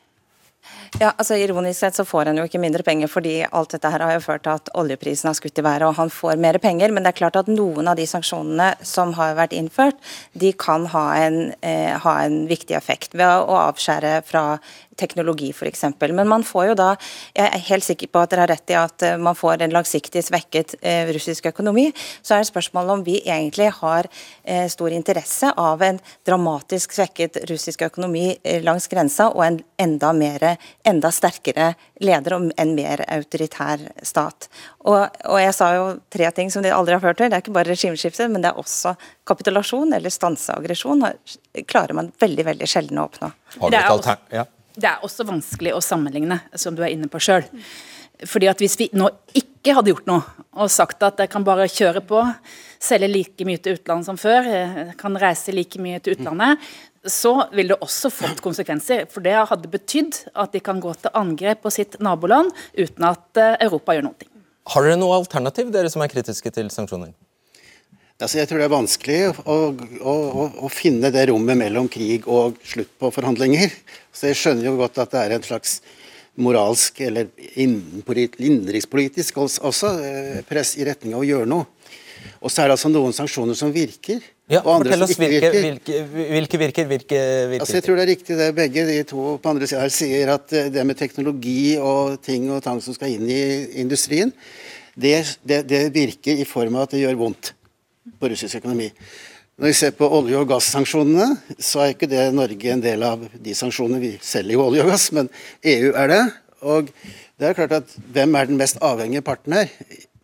Ja, 1.01 1.13
altså 1.17 1.37
Ironisk 1.39 1.79
sett 1.81 1.97
så 1.97 2.05
får 2.05 2.31
han 2.31 2.41
jo 2.41 2.45
ikke 2.47 2.61
mindre 2.61 2.85
penger, 2.87 3.09
fordi 3.11 3.35
alt 3.47 3.73
dette 3.73 3.91
her 3.93 4.03
har 4.05 4.17
jo 4.17 4.25
ført 4.25 4.45
til 4.45 4.59
at 4.59 4.71
oljeprisen 4.79 5.31
har 5.31 5.37
skutt 5.39 5.61
i 5.61 5.65
været 5.65 5.87
og 5.87 5.97
han 5.97 6.13
får 6.13 6.41
mer 6.43 6.59
penger. 6.63 6.93
Men 6.93 7.07
det 7.07 7.13
er 7.13 7.21
klart 7.23 7.39
at 7.41 7.51
noen 7.51 7.89
av 7.91 7.99
de 7.99 8.07
sanksjonene 8.11 8.73
som 8.87 9.15
har 9.19 9.37
vært 9.39 9.55
innført, 9.57 9.99
de 10.33 10.53
kan 10.53 10.87
ha 10.93 11.07
en, 11.23 11.55
eh, 11.63 11.97
ha 12.05 12.15
en 12.25 12.43
viktig 12.51 12.77
effekt 12.77 13.15
ved 13.15 13.27
å 13.27 13.57
avskjære 13.71 14.21
fra 14.27 14.45
teknologi 15.01 15.51
f.eks. 15.55 15.85
Men 16.01 16.29
man 16.29 16.45
får 16.47 16.71
jo 16.71 16.77
da, 16.79 16.91
jeg 17.35 17.49
er 17.49 17.67
helt 17.71 17.87
sikker 17.87 18.11
på 18.13 18.23
at 18.23 18.33
dere 18.33 18.45
har 18.45 18.53
rett 18.55 18.73
i 18.73 18.79
at 18.79 19.07
eh, 19.07 19.19
man 19.21 19.39
får 19.39 19.65
en 19.65 19.75
langsiktig 19.75 20.23
svekket 20.27 20.77
eh, 20.81 21.09
russisk 21.15 21.49
økonomi. 21.51 21.89
Så 22.23 22.37
er 22.37 22.45
det 22.45 22.51
spørsmålet 22.51 22.99
om 22.99 23.05
vi 23.07 23.19
egentlig 23.25 23.71
har 23.81 24.09
eh, 24.45 24.67
stor 24.73 24.95
interesse 24.95 25.53
av 25.57 25.83
en 25.87 26.01
dramatisk 26.27 26.95
svekket 26.97 27.41
russisk 27.51 27.87
økonomi 27.89 28.35
langs 28.65 28.89
grensa 28.91 29.31
og 29.33 29.45
en 29.45 29.59
enda, 29.81 30.13
mer, 30.17 30.45
enda 30.87 31.11
sterkere 31.15 31.73
leder 32.01 32.37
og 32.37 32.51
en 32.61 32.75
mer 32.77 33.03
autoritær 33.09 33.83
stat. 34.07 34.49
Og, 34.85 35.01
og, 35.27 35.39
jeg 35.41 35.57
sa 35.57 35.71
jo 35.77 35.89
tre 36.13 36.31
ting 36.37 36.53
som 36.53 36.65
de 36.65 36.73
aldri 36.73 36.97
har 36.97 37.03
ført 37.05 37.21
til. 37.21 37.31
Det 37.31 37.39
er 37.39 37.45
ikke 37.45 37.57
bare 37.57 37.73
regimeskifte, 37.73 38.29
men 38.33 38.45
det 38.45 38.53
er 38.53 38.61
også 38.61 38.95
kapitulasjon 39.29 39.93
eller 39.97 40.13
stanse 40.13 40.55
aggresjon. 40.57 41.05
klarer 41.69 41.97
man 41.97 42.13
veldig 42.21 42.47
veldig 42.53 42.71
sjelden 42.71 43.01
å 43.01 43.09
oppnå. 43.11 43.33
Har 43.61 43.71
du 43.71 43.77
et 43.77 43.93
altern 43.93 44.25
ja. 44.33 44.47
Det 44.81 44.89
er 44.89 45.07
også 45.07 45.27
vanskelig 45.29 45.75
å 45.77 45.85
sammenligne, 45.85 46.41
som 46.57 46.77
du 46.77 46.85
er 46.85 46.95
inne 46.95 47.11
på 47.11 47.21
sjøl. 47.23 47.47
Fordi 48.29 48.51
at 48.51 48.61
Hvis 48.61 48.77
vi 48.81 48.91
nå 48.97 49.09
ikke 49.37 49.75
hadde 49.77 49.93
gjort 49.93 50.09
noe 50.09 50.47
og 50.61 50.71
sagt 50.73 51.03
at 51.05 51.21
jeg 51.21 51.31
kan 51.33 51.45
bare 51.45 51.69
kjøre 51.69 52.03
på, 52.05 52.21
selge 52.81 53.09
like 53.09 53.45
mye 53.49 53.61
til 53.61 53.77
utlandet 53.77 54.09
som 54.09 54.19
før, 54.21 54.49
kan 55.01 55.17
reise 55.21 55.53
like 55.53 55.81
mye 55.81 56.01
til 56.01 56.17
utlandet, 56.17 56.61
så 57.07 57.33
ville 57.55 57.75
det 57.75 57.81
også 57.85 58.11
fått 58.13 58.43
konsekvenser. 58.45 59.07
For 59.13 59.25
det 59.25 59.37
hadde 59.37 59.71
betydd 59.73 60.19
at 60.35 60.53
de 60.53 60.61
kan 60.65 60.81
gå 60.83 60.93
til 61.01 61.15
angrep 61.17 61.63
på 61.65 61.73
sitt 61.73 61.97
naboland 62.01 62.53
uten 62.77 63.09
at 63.09 63.41
eh, 63.41 63.57
Europa 63.65 63.97
gjør 63.97 64.11
noe. 64.11 64.29
Har 64.71 64.85
dere 64.85 65.01
noe 65.01 65.17
alternativ, 65.17 65.71
dere 65.73 65.91
som 65.93 66.05
er 66.05 66.13
kritiske 66.13 66.53
til 66.53 66.69
sanksjoner? 66.73 67.15
Altså, 68.21 68.37
jeg 68.37 68.51
tror 68.51 68.61
det 68.61 68.67
er 68.67 68.75
vanskelig 68.75 69.19
å, 69.31 69.33
å, 69.49 69.55
å, 70.05 70.45
å, 70.67 70.69
finne 70.69 71.09
det 71.13 71.23
rommet 71.31 71.57
mellom 71.57 71.87
krig 71.89 72.27
og 72.29 72.59
slutt 72.69 72.91
på 73.01 73.09
forhandlinger. 73.15 73.73
Så 74.13 74.29
Jeg 74.29 74.37
skjønner 74.37 74.69
jo 74.69 74.77
godt 74.77 75.01
at 75.01 75.15
det 75.15 75.23
er 75.23 75.37
en 75.39 75.47
slags 75.47 75.79
moralsk 76.41 77.01
eller 77.05 77.31
innenrikspolitisk 77.57 79.41
også 79.41 79.93
eh, 80.05 80.41
press 80.49 80.77
i 80.77 80.85
retning 80.89 81.17
av 81.17 81.25
å 81.25 81.29
gjøre 81.29 81.49
noe. 81.49 81.69
Og 82.45 82.53
så 82.53 82.61
er 82.61 82.69
det 82.69 82.75
altså 82.77 82.91
noen 82.93 83.15
sanksjoner 83.17 83.57
som 83.57 83.73
virker, 83.73 84.21
Ja, 84.51 84.61
og 84.61 84.75
andre 84.75 84.99
som 84.99 85.07
ikke 85.09 85.31
virker. 85.31 85.55
hvilke, 85.57 86.01
hvilke 86.11 86.59
virker, 86.61 86.89
hvilke 86.91 87.21
virker 87.49 87.63
Altså, 87.65 87.79
jeg 87.79 87.87
tror 87.87 87.97
det 87.97 88.05
er 88.05 88.11
riktig 88.11 88.37
det 88.37 88.49
begge 88.57 88.85
de 88.89 88.99
to 89.09 89.37
på 89.41 89.53
andre 89.53 89.69
siden 89.71 89.85
her 89.87 89.95
sier, 89.95 90.35
at 90.35 90.53
eh, 90.53 90.69
det 90.75 90.85
med 90.85 91.01
teknologi 91.01 91.79
og 91.81 92.21
ting 92.25 92.51
og 92.53 92.61
tang 92.65 92.83
som 92.85 92.97
skal 92.97 93.17
inn 93.17 93.25
i 93.33 93.41
industrien, 93.81 94.35
det, 94.93 95.23
det, 95.41 95.63
det 95.71 95.87
virker 95.97 96.37
i 96.37 96.45
form 96.49 96.77
av 96.77 96.89
at 96.89 96.99
det 96.99 97.07
gjør 97.07 97.17
vondt 97.23 97.55
på 98.19 98.31
russisk 98.33 98.61
økonomi. 98.61 98.91
Når 99.61 99.69
vi 99.69 99.77
ser 99.77 99.91
på 99.93 100.09
olje- 100.09 100.39
og 100.41 100.49
gassanksjonene, 100.49 101.35
så 101.61 101.83
er 101.85 101.91
ikke 101.93 102.09
det 102.09 102.31
Norge 102.33 102.71
en 102.73 102.81
del 102.81 103.03
av 103.05 103.27
de 103.45 103.55
sanksjonene. 103.55 104.01
Vi 104.01 104.13
selger 104.25 104.57
jo 104.57 104.63
olje 104.71 104.87
og 104.87 104.93
gass, 104.95 105.11
men 105.13 105.29
EU 105.61 105.91
er 105.93 106.09
det. 106.09 106.21
Og 106.65 106.89
det 107.41 107.51
er 107.51 107.59
klart 107.59 107.75
at 107.77 107.93
hvem 108.15 108.39
er 108.41 108.49
den 108.49 108.61
mest 108.61 108.81
avhengige 108.81 109.27
parten 109.27 109.53
her? 109.59 109.69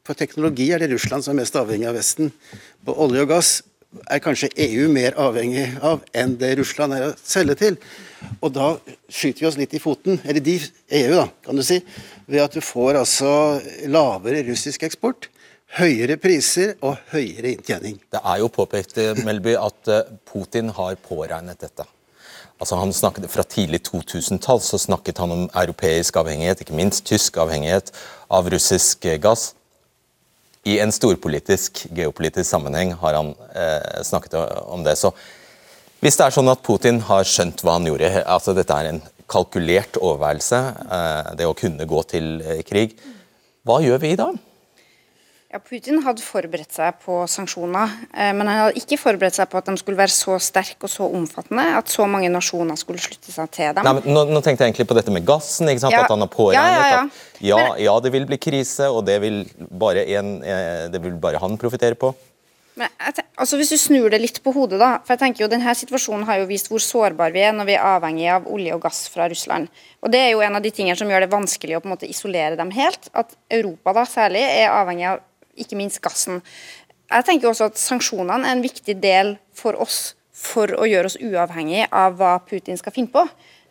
På 0.07 0.17
teknologi 0.17 0.71
er 0.73 0.81
det 0.81 0.89
Russland 0.95 1.25
som 1.25 1.35
er 1.35 1.43
mest 1.43 1.57
avhengig 1.59 1.89
av 1.91 1.99
Vesten. 1.99 2.33
På 2.87 2.97
olje 3.05 3.27
og 3.27 3.33
gass 3.35 3.53
er 4.09 4.25
kanskje 4.25 4.53
EU 4.57 4.89
mer 4.93 5.17
avhengig 5.21 5.67
av 5.85 6.03
enn 6.17 6.37
det 6.41 6.55
Russland 6.61 6.97
er 6.97 7.09
å 7.11 7.15
selge 7.21 7.57
til. 7.61 7.79
Og 8.41 8.53
da 8.57 8.73
skyter 9.09 9.45
vi 9.45 9.49
oss 9.51 9.61
litt 9.61 9.77
i 9.77 9.83
foten, 9.83 10.21
eller 10.25 10.41
de, 10.45 10.59
EU 11.01 11.15
da, 11.15 11.29
kan 11.45 11.57
du 11.57 11.65
si, 11.67 11.83
ved 12.25 12.45
at 12.45 12.57
du 12.57 12.65
får 12.65 13.03
altså 13.03 13.33
lavere 13.93 14.45
russisk 14.49 14.87
eksport, 14.89 15.29
høyere 15.75 16.17
priser 16.21 16.77
og 16.85 16.97
høyere 17.11 17.57
inntjening. 17.57 17.99
Det 18.13 18.23
er 18.23 18.41
jo 18.41 18.53
påpekt 18.53 18.99
eh, 19.03 19.19
Melby, 19.27 19.57
at 19.59 19.91
eh, 19.93 20.17
Putin 20.29 20.71
har 20.77 20.97
påregnet 21.03 21.61
dette. 21.61 21.87
Altså 22.57 22.79
han 22.81 22.93
snakket, 22.93 23.29
Fra 23.31 23.45
tidlig 23.45 23.83
2000-tall 23.89 24.63
så 24.65 24.79
snakket 24.81 25.19
han 25.21 25.33
om 25.33 25.49
europeisk 25.51 26.17
avhengighet, 26.17 26.63
ikke 26.63 26.77
minst 26.77 27.05
tysk 27.09 27.37
avhengighet 27.43 27.93
av 28.33 28.49
russisk 28.53 29.05
eh, 29.05 29.19
gass. 29.21 29.51
I 30.67 30.81
en 30.83 30.91
storpolitisk, 30.91 31.85
geopolitisk 31.95 32.49
sammenheng 32.49 32.95
har 33.03 33.19
han 33.19 33.35
eh, 33.55 34.01
snakket 34.07 34.39
om 34.67 34.83
det. 34.87 34.97
Så 34.99 35.13
hvis 36.01 36.17
det 36.19 36.27
er 36.27 36.35
sånn 36.35 36.51
at 36.51 36.65
Putin 36.67 36.99
har 37.07 37.29
skjønt 37.29 37.63
hva 37.63 37.77
han 37.77 37.87
gjorde, 37.87 38.11
altså 38.25 38.55
dette 38.57 38.75
er 38.75 38.91
en 38.91 39.05
kalkulert 39.31 39.99
overværelse, 40.01 40.63
eh, 40.87 41.31
det 41.39 41.47
å 41.47 41.55
kunne 41.59 41.87
gå 41.87 42.03
til 42.09 42.41
krig, 42.67 42.97
hva 43.67 43.83
gjør 43.85 44.01
vi 44.03 44.17
da? 44.19 44.31
Ja, 45.57 45.61
Putin 45.65 46.03
hadde 46.05 46.21
forberedt 46.21 46.75
seg 46.77 46.99
på 47.01 47.23
sanksjoner, 47.33 47.89
eh, 48.13 48.35
men 48.37 48.45
han 48.45 48.59
hadde 48.59 48.77
ikke 48.77 48.99
forberedt 49.01 49.39
seg 49.39 49.49
på 49.49 49.57
at 49.57 49.71
de 49.71 49.73
skulle 49.81 49.97
være 49.97 50.13
så 50.13 50.35
sterke 50.37 50.85
og 50.85 50.93
så 50.93 51.07
omfattende 51.09 51.65
at 51.79 51.89
så 51.89 52.05
mange 52.05 52.29
nasjoner 52.29 52.77
skulle 52.77 53.01
slutte 53.01 53.33
seg 53.33 53.49
til 53.55 53.71
dem. 53.73 53.87
Nei, 53.87 53.95
men 53.97 54.11
nå, 54.13 54.27
nå 54.37 54.43
tenkte 54.45 54.67
jeg 54.67 54.75
egentlig 54.75 54.85
på 54.91 54.99
dette 54.99 55.15
med 55.15 55.25
gassen. 55.25 55.71
ikke 55.73 55.87
sant? 55.87 55.97
Ja. 55.97 56.03
At 56.05 56.13
han 56.13 56.21
har 56.21 56.29
påregnet 56.29 56.61
Ja, 56.61 56.75
ja, 56.77 56.91
ja. 56.91 57.01
at 57.01 57.41
ja, 57.41 57.61
ja, 57.87 57.95
det 58.05 58.13
vil 58.13 58.27
bli 58.29 58.37
krise, 58.37 58.91
og 58.93 59.07
det 59.09 59.17
vil 59.25 59.47
bare, 59.57 60.05
en, 60.19 60.35
eh, 60.45 60.91
det 60.93 61.01
vil 61.07 61.17
bare 61.25 61.41
han 61.41 61.57
profitere 61.57 61.97
på. 61.97 62.13
Men 62.77 62.93
altså 63.41 63.57
Hvis 63.57 63.73
du 63.73 63.79
snur 63.81 64.11
det 64.13 64.21
litt 64.21 64.43
på 64.45 64.53
hodet, 64.53 64.77
da 64.83 64.99
for 64.99 65.15
jeg 65.15 65.23
tenker 65.23 65.47
jo 65.47 65.49
denne 65.49 65.73
situasjonen 65.73 66.27
har 66.29 66.43
jo 66.43 66.51
vist 66.51 66.69
hvor 66.69 66.83
sårbare 66.85 67.33
vi 67.33 67.47
er 67.49 67.55
når 67.57 67.71
vi 67.71 67.79
er 67.79 67.87
avhengig 67.95 68.27
av 68.35 68.51
olje 68.53 68.75
og 68.77 68.83
gass 68.85 69.07
fra 69.09 69.31
Russland. 69.33 69.71
Og 70.05 70.13
Det 70.13 70.21
er 70.21 70.35
jo 70.35 70.45
en 70.45 70.61
av 70.61 70.61
de 70.61 70.75
tingene 70.77 70.99
som 71.01 71.09
gjør 71.09 71.25
det 71.25 71.33
vanskelig 71.33 71.79
å 71.79 71.81
på 71.81 71.89
en 71.89 71.95
måte 71.97 72.11
isolere 72.13 72.61
dem 72.61 72.75
helt. 72.77 73.09
At 73.17 73.33
Europa 73.49 73.97
da 73.97 74.05
særlig 74.05 74.45
er 74.45 74.69
avhengig 74.75 75.09
av 75.15 75.25
ikke 75.57 75.79
minst 75.79 76.03
gassen. 76.05 76.43
Jeg 77.11 77.27
tenker 77.27 77.51
også 77.51 77.71
at 77.71 77.79
Sanksjonene 77.79 78.47
er 78.47 78.57
en 78.57 78.65
viktig 78.65 78.97
del 79.03 79.37
for 79.55 79.79
oss 79.83 80.15
for 80.37 80.73
å 80.77 80.87
gjøre 80.89 81.09
oss 81.09 81.21
uavhengig 81.23 81.87
av 81.95 82.19
hva 82.19 82.37
Putin 82.45 82.77
skal 82.81 82.95
finne 82.95 83.13
på. 83.15 83.25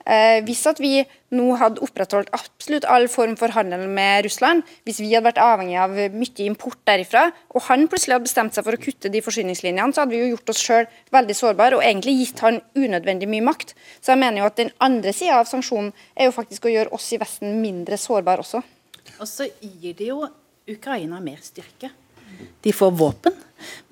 Eh, 0.06 0.44
hvis 0.46 0.62
at 0.70 0.78
vi 0.78 1.00
nå 1.34 1.56
hadde 1.58 1.82
opprettholdt 1.82 2.30
absolutt 2.36 2.86
all 2.94 3.08
form 3.10 3.34
for 3.40 3.50
handel 3.56 3.88
med 3.90 4.28
Russland, 4.28 4.62
hvis 4.86 5.00
vi 5.02 5.10
hadde 5.16 5.26
vært 5.26 5.42
avhengig 5.42 5.80
av 5.82 5.96
mye 6.14 6.46
import 6.46 6.78
derifra, 6.86 7.32
og 7.50 7.66
han 7.72 7.88
plutselig 7.90 8.14
hadde 8.14 8.28
bestemt 8.28 8.54
seg 8.54 8.68
for 8.68 8.78
å 8.78 8.82
kutte 8.82 9.10
de 9.10 9.24
forsyningslinjene, 9.26 9.96
så 9.96 10.04
hadde 10.04 10.14
vi 10.14 10.22
jo 10.22 10.36
gjort 10.36 10.54
oss 10.54 10.62
sjøl 10.62 10.86
veldig 11.16 11.38
sårbare 11.42 11.80
og 11.80 11.86
egentlig 11.88 12.20
gitt 12.20 12.46
han 12.46 12.62
unødvendig 12.78 13.32
mye 13.34 13.48
makt. 13.50 13.74
Så 13.98 14.14
jeg 14.14 14.22
mener 14.22 14.44
jo 14.44 14.50
at 14.52 14.62
den 14.62 14.74
andre 14.86 15.14
sida 15.16 15.42
av 15.42 15.50
sanksjonen 15.50 15.90
er 16.14 16.30
jo 16.30 16.38
faktisk 16.38 16.70
å 16.70 16.76
gjøre 16.76 16.94
oss 16.94 17.10
i 17.10 17.22
Vesten 17.22 17.58
mindre 17.66 17.98
sårbare 17.98 18.46
også. 18.46 18.62
Og 19.18 19.30
så 19.30 19.50
gir 19.58 19.98
det 19.98 20.14
jo 20.14 20.22
Ukraina 20.70 21.20
mer 21.22 21.40
styrke. 21.44 21.92
De 22.62 22.74
får 22.74 22.92
våpen. 22.92 23.34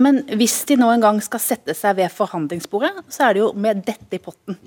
Men 0.02 0.22
hvis 0.38 0.64
de 0.68 0.78
nå 0.78 0.90
en 0.92 1.04
gang 1.04 1.20
skal 1.24 1.42
sette 1.42 1.76
seg 1.78 1.98
ved 2.02 2.12
forhandlingsbordet, 2.14 2.92
så 3.14 3.28
er 3.28 3.36
det 3.36 3.44
jo 3.44 3.50
med 3.56 3.84
dette 3.86 4.18
i 4.18 4.22
potten. 4.22 4.58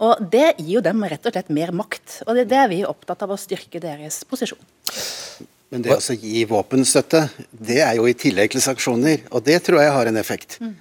Og 0.00 0.22
Det 0.32 0.54
gir 0.58 0.76
jo 0.78 0.84
dem 0.84 1.02
rett 1.04 1.26
og 1.26 1.34
slett 1.34 1.50
mer 1.52 1.74
makt. 1.76 2.22
Og 2.26 2.38
det, 2.38 2.46
det 2.50 2.60
er 2.62 2.70
vi 2.72 2.80
opptatt 2.88 3.26
av 3.26 3.34
å 3.34 3.40
styrke 3.40 3.82
deres 3.82 4.22
posisjon. 4.28 4.62
Men 5.70 5.84
det 5.84 5.98
å 5.98 6.16
gi 6.16 6.46
våpenstøtte, 6.50 7.26
det 7.50 7.82
er 7.84 7.98
jo 7.98 8.08
i 8.10 8.16
tillegg 8.18 8.54
til 8.54 8.64
sanksjoner. 8.64 9.26
Og 9.30 9.44
det 9.46 9.60
tror 9.66 9.82
jeg 9.82 9.92
har 9.94 10.10
en 10.10 10.18
effekt. 10.18 10.56
Mm. 10.62 10.72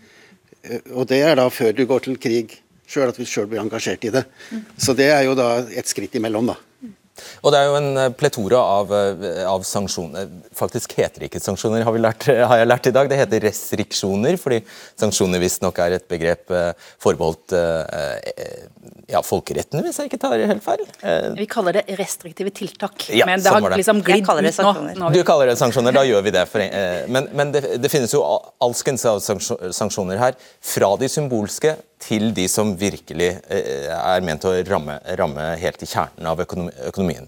Og 0.95 1.05
det 1.09 1.19
er 1.25 1.37
da 1.39 1.45
før 1.53 1.75
du 1.75 1.85
går 1.89 2.07
til 2.07 2.17
krig 2.21 2.55
sjøl, 2.89 3.11
at 3.11 3.19
vi 3.19 3.27
sjøl 3.29 3.49
blir 3.49 3.61
engasjert 3.61 4.07
i 4.07 4.13
det. 4.13 4.23
Så 4.81 4.95
det 4.97 5.11
er 5.13 5.27
jo 5.27 5.35
da 5.37 5.59
et 5.77 5.89
skritt 5.89 6.15
imellom, 6.17 6.49
da. 6.49 6.57
Og 7.43 7.53
det 7.53 7.59
er 7.61 7.69
jo 7.69 7.77
en 7.79 7.89
eh, 8.05 8.09
pletora 8.19 8.59
av, 8.79 8.93
eh, 8.93 9.43
av 9.49 9.63
sanksjoner. 9.67 10.27
Faktisk 10.55 10.93
heter 10.99 11.23
det 11.23 11.29
ikke 11.31 11.41
sanksjoner, 11.43 11.83
har, 11.87 11.95
vi 11.95 12.01
lært, 12.03 12.27
har 12.51 12.61
jeg 12.61 12.69
lært 12.69 12.89
i 12.91 12.93
dag. 12.95 13.09
Det 13.11 13.19
heter 13.21 13.45
restriksjoner, 13.47 14.37
fordi 14.41 14.61
sanksjoner 14.99 15.41
visstnok 15.43 15.79
er 15.85 15.97
et 15.99 16.07
begrep 16.11 16.51
eh, 16.55 16.71
forbeholdt 17.01 17.55
eh, 17.57 18.31
eh, 18.33 18.67
ja, 19.09 19.23
folkeretten, 19.25 19.81
hvis 19.85 19.97
jeg 20.01 20.11
ikke 20.11 20.21
tar 20.21 20.37
helt 20.37 20.63
feil. 20.65 20.83
Vi 21.39 21.47
kaller 21.49 21.79
det 21.79 21.97
restriktive 21.99 22.51
tiltak. 22.53 23.07
Ja, 23.15 23.25
men 23.29 23.41
det 23.41 23.49
sånn 23.49 23.63
har 23.65 23.73
det. 23.73 23.79
liksom 23.81 24.03
Jeg 24.03 24.23
glidd 24.25 24.51
ut 24.53 24.61
nå. 24.65 24.73
nå. 24.99 25.11
Du 25.15 25.21
kaller 25.25 25.49
det 25.49 25.57
sanksjoner, 25.61 25.95
da 25.95 26.03
gjør 26.05 26.25
vi 26.27 26.33
det. 26.35 26.45
For, 26.51 26.61
eh, 26.61 27.05
men 27.09 27.29
men 27.33 27.51
det, 27.55 27.63
det 27.81 27.89
finnes 27.91 28.13
jo 28.13 28.21
al- 28.25 28.49
alskens 28.69 29.05
av 29.09 29.19
sanksjoner 29.23 30.19
her. 30.21 30.37
Fra 30.61 30.91
de 31.01 31.09
symbolske 31.11 31.75
til 31.99 32.31
de 32.35 32.47
som 32.51 32.71
virkelig 32.79 33.31
eh, 33.51 33.89
er 33.91 34.25
ment 34.25 34.45
å 34.47 34.53
ramme, 34.67 34.99
ramme 35.19 35.49
helt 35.61 35.83
i 35.83 35.89
kjernen 35.89 36.29
av 36.31 36.41
økonomien. 36.43 37.27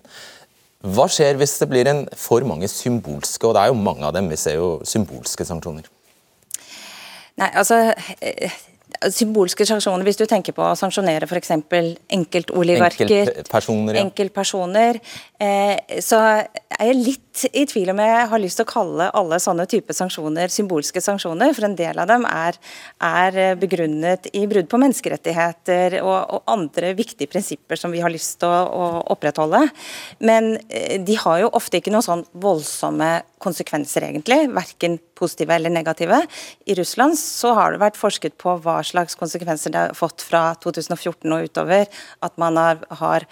Hva 0.81 1.05
skjer 1.11 1.37
hvis 1.37 1.59
det 1.61 1.69
blir 1.69 1.89
en 1.91 2.05
for 2.17 2.45
mange 2.47 2.69
symbolske, 2.71 3.45
og 3.45 3.53
det 3.55 3.65
er 3.65 3.71
jo 3.73 3.77
mange 3.77 4.07
av 4.07 4.15
dem, 4.15 4.31
vi 4.31 4.39
ser 4.39 4.57
jo 4.57 4.79
symbolske 4.87 5.45
sanksjoner? 5.45 5.89
Nei, 7.41 7.49
altså 7.53 7.83
eh, 8.19 8.59
Symbolske 9.07 9.65
sanksjoner, 9.65 10.03
hvis 10.05 10.19
du 10.19 10.25
tenker 10.29 10.53
på 10.53 10.61
å 10.61 10.75
sanksjonere 10.77 11.25
f.eks. 11.25 11.53
enkeltoligarker, 12.11 13.07
Enkeltpersoner, 13.07 13.95
ja. 13.95 14.01
enkeltpersoner, 14.03 14.99
eh, 15.41 16.01
så 16.03 16.19
er 16.19 16.89
jeg 16.89 16.97
litt 16.99 17.30
i 17.51 17.63
tvil 17.69 17.91
om 17.93 17.99
jeg 18.03 18.27
har 18.31 18.41
lyst 18.43 18.59
til 18.59 18.67
å 18.67 18.71
kalle 18.71 19.07
alle 19.17 19.39
sånne 19.41 19.65
typer 19.69 19.95
sanksjoner 19.95 20.51
symbolske 20.51 21.01
sanksjoner, 21.03 21.53
for 21.55 21.67
en 21.67 21.77
del 21.79 22.01
av 22.01 22.09
dem 22.09 22.25
er, 22.27 22.57
er 23.01 23.39
begrunnet 23.59 24.27
i 24.35 24.43
brudd 24.51 24.69
på 24.71 24.79
menneskerettigheter 24.81 25.99
og, 26.01 26.17
og 26.35 26.51
andre 26.51 26.93
viktige 26.97 27.31
prinsipper 27.31 27.79
som 27.79 27.93
vi 27.93 28.03
har 28.03 28.11
lyst 28.13 28.39
til 28.41 28.51
å, 28.51 28.61
å 28.67 28.89
opprettholde. 29.15 29.63
Men 30.19 30.53
eh, 30.67 30.99
de 31.01 31.17
har 31.23 31.43
jo 31.43 31.53
ofte 31.57 31.79
ikke 31.79 31.93
noen 31.93 32.07
sånn 32.07 32.25
voldsomme 32.43 33.13
konsekvenser, 33.41 34.05
egentlig, 34.05 34.43
verken 34.53 34.99
positive 35.17 35.55
eller 35.55 35.73
negative. 35.73 36.19
I 36.69 36.75
Russland 36.77 37.17
så 37.19 37.55
har 37.57 37.73
det 37.73 37.81
vært 37.81 37.99
forsket 37.99 38.37
på 38.41 38.57
hva 38.63 38.79
slags 38.85 39.17
konsekvenser 39.19 39.73
det 39.73 39.85
har 39.87 39.97
fått 39.97 40.23
fra 40.25 40.51
2014 40.61 41.25
og 41.33 41.47
utover, 41.49 41.87
at 42.21 42.37
man 42.41 42.59
har, 42.59 42.81
har 43.01 43.25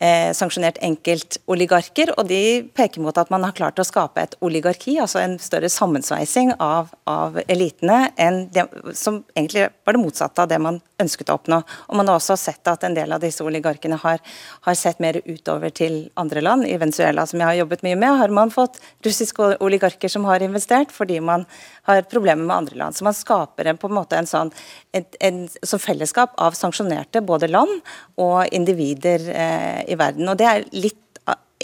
eh, 0.00 0.30
sanksjonert 0.36 0.80
enkeltoligarker, 0.84 2.14
og 2.18 2.28
de 2.30 2.40
peker 2.76 3.04
mot 3.04 3.16
at 3.20 3.30
man 3.32 3.44
har 3.46 3.54
klart 3.56 3.80
å 3.80 3.86
skape 3.86 4.22
et 4.22 4.36
oligarki, 4.44 4.96
altså 5.02 5.22
en 5.22 5.38
større 5.42 5.70
sammensveising 5.72 6.54
av, 6.58 6.92
av 7.10 7.38
elitene, 7.46 8.10
enn 8.20 8.46
det, 8.54 8.66
som 8.96 9.22
egentlig 9.36 9.68
var 9.86 9.96
det 9.96 10.02
motsatte 10.02 10.44
av 10.44 10.50
det 10.50 10.60
man 10.62 10.80
ønsket 11.00 11.30
å 11.32 11.38
oppnå. 11.38 11.60
Og 11.88 11.96
Man 12.00 12.08
har 12.08 12.20
også 12.20 12.36
sett 12.40 12.68
at 12.68 12.84
en 12.84 12.96
del 12.96 13.12
av 13.12 13.22
disse 13.22 13.44
oligarkene 13.44 13.98
har, 14.00 14.20
har 14.66 14.78
sett 14.78 15.00
mer 15.00 15.20
utover 15.24 15.72
til 15.74 16.02
andre 16.20 16.42
land. 16.44 16.66
I 16.68 16.78
Venezuela, 16.80 17.26
som 17.26 17.40
jeg 17.40 17.48
har 17.48 17.60
jobbet 17.62 17.84
mye 17.86 17.98
med, 18.00 18.18
har 18.20 18.34
man 18.34 18.52
fått 18.52 18.80
russiske 19.06 19.54
oligarker 19.64 20.12
som 20.12 20.26
har 20.28 20.44
investert, 20.44 20.92
fordi 20.92 21.20
man 21.24 21.46
har 21.90 22.08
problemer 22.10 22.46
med 22.46 22.56
andre 22.56 22.80
land. 22.80 22.96
Så 22.96 23.06
man 23.06 23.16
skaper 23.16 23.70
en, 23.70 23.80
på 23.80 23.90
en 23.90 23.96
måte 23.98 24.18
en 24.18 24.30
sånn 24.30 24.52
et, 24.96 25.18
en, 25.20 25.44
som 25.62 25.82
fellesskap 25.82 26.34
av 26.40 26.56
sanksjonerte 26.58 27.22
både 27.26 27.50
land 27.50 27.80
og 28.20 28.46
individer 28.56 29.28
eh, 29.34 29.80
i 29.90 29.98
verden. 30.00 30.30
Og 30.30 30.38
det 30.40 30.48
er 30.48 30.66
litt 30.76 30.98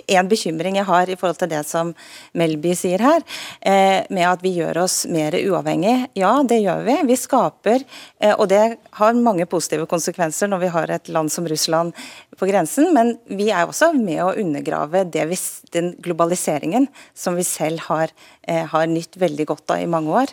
en 0.07 0.29
bekymring 0.31 0.79
jeg 0.79 0.87
har 0.88 1.11
i 1.11 1.16
forhold 1.19 1.38
til 1.40 1.51
det 1.51 1.62
som 1.69 1.93
Melby 2.37 2.74
sier 2.78 3.03
her, 3.03 3.24
eh, 3.61 4.07
med 4.11 4.26
at 4.28 4.43
vi 4.45 4.55
gjør 4.57 4.83
oss 4.85 5.05
mer 5.11 5.35
uavhengig. 5.39 6.09
Ja, 6.18 6.33
det 6.43 6.61
gjør 6.62 6.85
vi. 6.87 6.97
Vi 7.11 7.16
skaper, 7.18 7.85
eh, 8.20 8.35
og 8.35 8.49
det 8.49 8.78
har 9.01 9.14
mange 9.14 9.47
positive 9.47 9.87
konsekvenser 9.87 10.49
når 10.49 10.62
vi 10.62 10.72
har 10.76 10.91
et 10.91 11.09
land 11.09 11.33
som 11.33 11.47
Russland 11.47 11.93
på 12.37 12.47
grensen, 12.47 12.93
men 12.95 13.18
vi 13.26 13.51
er 13.51 13.66
også 13.66 13.93
med 13.97 14.22
å 14.22 14.35
undergrave 14.37 15.05
vi, 15.12 15.39
den 15.72 15.95
globaliseringen 16.03 16.89
som 17.14 17.35
vi 17.35 17.43
selv 17.43 17.81
har, 17.89 18.09
eh, 18.47 18.64
har 18.66 18.87
nytt 18.87 19.16
veldig 19.16 19.47
godt 19.47 19.70
av 19.70 19.83
i 19.83 19.91
mange 19.91 20.11
år. 20.11 20.26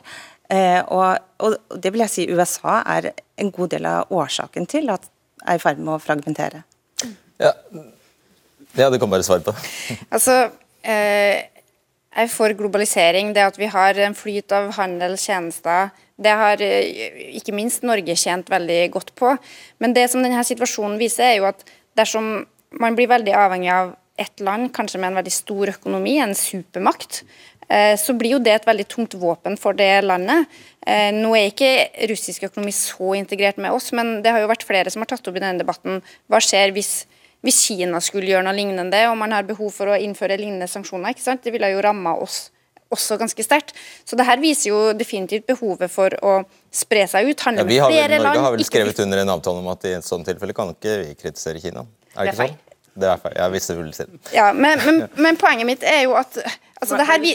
Og, 0.53 1.17
og 1.39 1.79
det 1.81 1.89
vil 1.89 2.03
jeg 2.03 2.11
si 2.11 2.23
USA 2.29 2.83
er 2.85 3.07
en 3.41 3.49
god 3.49 3.71
del 3.71 3.87
av 3.89 4.11
årsaken 4.13 4.67
til 4.69 4.91
at 4.93 5.07
er 5.47 5.57
i 5.57 5.63
ferd 5.63 5.81
med 5.81 5.95
å 5.95 6.01
fragmentere. 6.03 6.63
Ja, 7.41 7.53
ja 8.77 8.89
det 8.89 8.99
kan 9.01 9.11
bare 9.11 9.25
svare 9.25 9.45
på. 9.45 9.55
Altså, 10.13 10.37
eh, 10.83 11.43
jeg 12.13 12.27
er 12.27 12.31
for 12.31 12.53
globalisering. 12.53 13.33
Det 13.33 13.41
at 13.41 13.57
vi 13.57 13.69
har 13.73 13.97
en 14.05 14.15
flyt 14.15 14.51
av 14.53 14.73
handel, 14.77 15.17
tjenester, 15.17 15.91
Det 16.15 16.29
har 16.29 16.61
eh, 16.61 17.33
ikke 17.39 17.55
minst 17.57 17.81
Norge 17.83 18.15
tjent 18.15 18.49
veldig 18.49 18.91
godt 18.93 19.15
på. 19.17 19.33
Men 19.81 19.95
det 19.95 20.09
som 20.11 20.21
denne 20.21 20.43
situasjonen 20.45 20.99
viser, 21.01 21.25
er 21.25 21.39
jo 21.39 21.47
at 21.49 21.65
dersom 21.97 22.45
man 22.79 22.95
blir 22.95 23.09
veldig 23.09 23.33
avhengig 23.33 23.71
av 23.73 23.95
ett 24.17 24.39
land, 24.39 24.69
kanskje 24.73 24.99
med 25.01 25.11
en 25.11 25.17
veldig 25.21 25.33
stor 25.33 25.71
økonomi, 25.73 26.19
en 26.21 26.35
supermakt, 26.37 27.23
eh, 27.67 27.95
så 27.97 28.13
blir 28.13 28.35
jo 28.35 28.43
det 28.45 28.53
et 28.53 28.67
veldig 28.67 28.85
tungt 28.87 29.17
våpen 29.17 29.57
for 29.57 29.73
det 29.73 30.03
landet. 30.05 30.45
Eh, 30.85 31.09
nå 31.15 31.33
er 31.37 31.49
ikke 31.49 32.07
russisk 32.11 32.45
økonomi 32.49 32.73
så 32.77 33.15
integrert 33.17 33.57
med 33.57 33.73
oss, 33.73 33.91
men 33.91 34.21
det 34.21 34.31
har 34.31 34.43
jo 34.43 34.51
vært 34.51 34.67
flere 34.67 34.93
som 34.93 35.01
har 35.01 35.09
tatt 35.09 35.27
opp 35.27 35.35
i 35.35 35.43
denne 35.43 35.61
debatten. 35.61 36.03
Hva 36.29 36.41
skjer 36.43 36.75
hvis, 36.75 37.07
hvis 37.43 37.59
Kina 37.67 37.99
skulle 38.03 38.31
gjøre 38.31 38.45
noe 38.47 38.55
lignende, 38.55 39.03
og 39.11 39.17
man 39.19 39.35
har 39.35 39.45
behov 39.47 39.71
for 39.75 39.91
å 39.91 39.99
innføre 39.99 40.39
lignende 40.39 40.69
sanksjoner? 40.71 41.11
ikke 41.13 41.25
sant? 41.25 41.43
Det 41.43 41.51
ville 41.53 41.73
jo 41.73 41.83
ramma 41.83 42.15
oss 42.23 42.47
også 42.93 43.17
ganske 43.17 43.45
sterkt. 43.45 43.73
Så 44.05 44.17
det 44.19 44.25
her 44.27 44.41
viser 44.41 44.69
jo 44.69 44.81
definitivt 44.97 45.47
behovet 45.49 45.91
for 45.91 46.13
å 46.25 46.35
spre 46.73 47.05
seg 47.09 47.31
ut. 47.31 47.45
Ja, 47.45 47.65
med 47.65 47.79
flere 47.81 48.19
land. 48.19 48.29
Norge 48.29 48.45
har 48.45 48.55
vel 48.57 48.67
skrevet 48.67 49.01
under 49.05 49.23
en 49.23 49.33
avtale 49.33 49.63
om 49.63 49.71
at 49.73 49.87
i 49.89 49.95
et 49.97 50.07
sånt 50.07 50.27
tilfelle 50.29 50.55
kan 50.57 50.73
ikke 50.75 50.99
vi 51.01 51.15
kritisere 51.17 51.63
Kina? 51.63 51.87
Er 52.13 52.29
det, 52.29 52.35
ikke 52.35 52.39
sånn? 52.43 52.59
Det 52.93 53.09
er 53.09 53.21
feil. 53.23 53.37
Jeg 53.39 53.53
visste 53.55 53.75
vel 53.77 53.93
selv. 53.97 54.17
Ja, 54.35 54.51
men, 54.53 54.81
men, 54.85 55.01
men, 55.17 55.39
poenget 55.41 55.69
mitt 55.69 55.85
er 55.87 56.03
jo 56.05 56.13
at 56.19 56.37
altså, 56.83 56.99
det 56.99 57.07
her, 57.07 57.25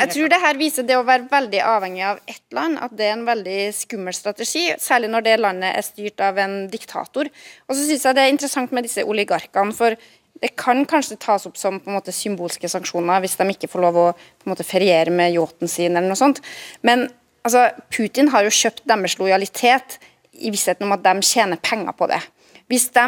Jeg 0.00 0.12
tror 0.12 0.30
det 0.32 0.40
her 0.42 0.58
viser 0.58 0.86
det 0.88 0.98
å 0.98 1.04
være 1.06 1.28
veldig 1.30 1.62
avhengig 1.62 2.04
av 2.08 2.20
ett 2.28 2.44
land, 2.56 2.80
at 2.82 2.94
det 2.98 3.06
er 3.08 3.16
en 3.16 3.26
veldig 3.28 3.58
skummel 3.76 4.16
strategi. 4.16 4.66
Særlig 4.82 5.12
når 5.12 5.26
det 5.26 5.38
landet 5.40 5.72
er 5.76 5.86
styrt 5.86 6.22
av 6.24 6.40
en 6.42 6.56
diktator. 6.72 7.30
Og 7.68 7.76
så 7.76 7.82
syns 7.82 8.06
jeg 8.08 8.18
det 8.18 8.24
er 8.24 8.34
interessant 8.34 8.74
med 8.74 8.88
disse 8.88 9.04
oligarkene. 9.04 9.74
for 9.76 9.96
det 10.42 10.52
kan 10.60 10.82
kanskje 10.84 11.16
tas 11.20 11.46
opp 11.48 11.56
som 11.56 11.78
på 11.80 11.88
en 11.88 11.96
måte 11.96 12.12
symbolske 12.12 12.68
sanksjoner 12.68 13.22
hvis 13.24 13.38
de 13.38 13.46
ikke 13.54 13.70
får 13.72 13.82
lov 13.86 13.96
å 13.96 14.08
på 14.12 14.44
en 14.44 14.52
måte 14.52 14.66
feriere 14.68 15.12
med 15.14 15.32
yachten 15.32 15.70
sin 15.70 15.96
eller 15.96 16.10
noe 16.10 16.20
sånt. 16.20 16.42
Men 16.84 17.06
altså, 17.46 17.70
Putin 17.94 18.28
har 18.34 18.44
jo 18.44 18.52
kjøpt 18.52 18.84
deres 18.88 19.16
lojalitet 19.20 19.98
i 20.36 20.52
vissheten 20.52 20.84
om 20.84 20.96
at 20.96 21.04
de 21.06 21.24
tjener 21.24 21.60
penger 21.62 21.96
på 21.96 22.08
det. 22.10 22.20
Hvis 22.68 22.90
de 22.92 23.06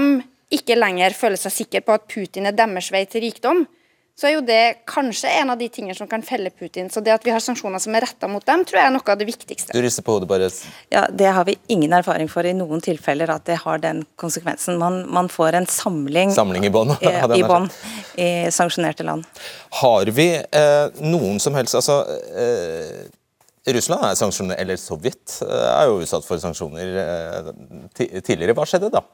ikke 0.55 0.79
lenger 0.79 1.17
føler 1.17 1.41
seg 1.41 1.53
sikre 1.53 1.83
på 1.85 1.99
at 1.99 2.07
Putin 2.09 2.49
er 2.49 2.57
deres 2.57 2.89
vei 2.95 3.05
til 3.11 3.27
rikdom, 3.27 3.67
så 4.19 4.27
er 4.27 4.33
jo 4.35 4.41
det 4.43 4.63
kanskje 4.91 5.31
en 5.39 5.53
av 5.53 5.61
de 5.61 5.69
tingene 5.71 5.95
som 5.95 6.09
kan 6.11 6.25
felle 6.27 6.51
Putin. 6.51 6.89
Så 6.91 6.99
det 7.07 7.13
at 7.15 7.27
vi 7.27 7.31
har 7.31 7.43
sanksjoner 7.43 7.79
som 7.79 7.95
er 7.95 8.03
retta 8.03 8.27
mot 8.27 8.43
dem, 8.43 8.65
tror 8.67 8.81
jeg 8.81 8.91
er 8.91 8.95
noe 8.97 9.13
av 9.15 9.21
det 9.21 9.29
viktigste. 9.29 9.71
Du 9.77 9.79
rister 9.85 10.03
på 10.03 10.17
hodet, 10.17 10.27
bare. 10.31 10.49
Ja, 10.91 11.05
Det 11.07 11.29
har 11.37 11.47
vi 11.47 11.55
ingen 11.71 11.95
erfaring 11.95 12.27
for 12.29 12.43
i 12.43 12.55
noen 12.57 12.83
tilfeller 12.83 13.31
at 13.31 13.45
det 13.47 13.61
har 13.63 13.79
den 13.79 14.03
konsekvensen. 14.19 14.75
Man, 14.83 15.05
man 15.07 15.31
får 15.31 15.61
en 15.61 15.69
samling, 15.71 16.35
samling 16.35 16.67
i 16.67 16.73
bånn 16.75 16.97
i, 17.39 17.45
bånd 17.47 17.71
i 18.19 18.51
sanksjonerte 18.51 19.07
land. 19.07 19.23
Har 19.85 20.11
vi 20.11 20.33
eh, 20.35 20.99
noen 20.99 21.39
som 21.39 21.55
helst 21.55 21.79
Altså 21.79 22.01
eh, 22.35 23.07
Russland 23.71 24.03
er 24.09 24.19
sanksjoner, 24.19 24.59
eller 24.59 24.83
Sovjet 24.83 25.39
eh, 25.47 25.71
er 25.77 25.93
jo 25.93 26.03
utsatt 26.03 26.27
for 26.27 26.43
sanksjoner 26.43 26.99
eh, 27.05 28.19
tidligere. 28.19 28.59
Hva 28.59 28.67
skjedde 28.67 28.91
da? 28.99 29.05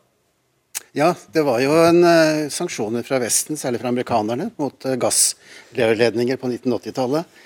Ja, 0.95 1.09
det 1.33 1.43
var 1.43 1.59
jo 1.59 1.73
en 1.75 2.05
uh, 2.07 2.45
sanksjoner 2.55 3.03
fra 3.03 3.19
Vesten, 3.19 3.59
særlig 3.59 3.81
fra 3.83 3.91
amerikanerne, 3.91 4.45
mot 4.63 4.85
uh, 4.87 4.93
gassledninger 4.95 6.39
på 6.39 6.47
1980-tallet. 6.53 7.41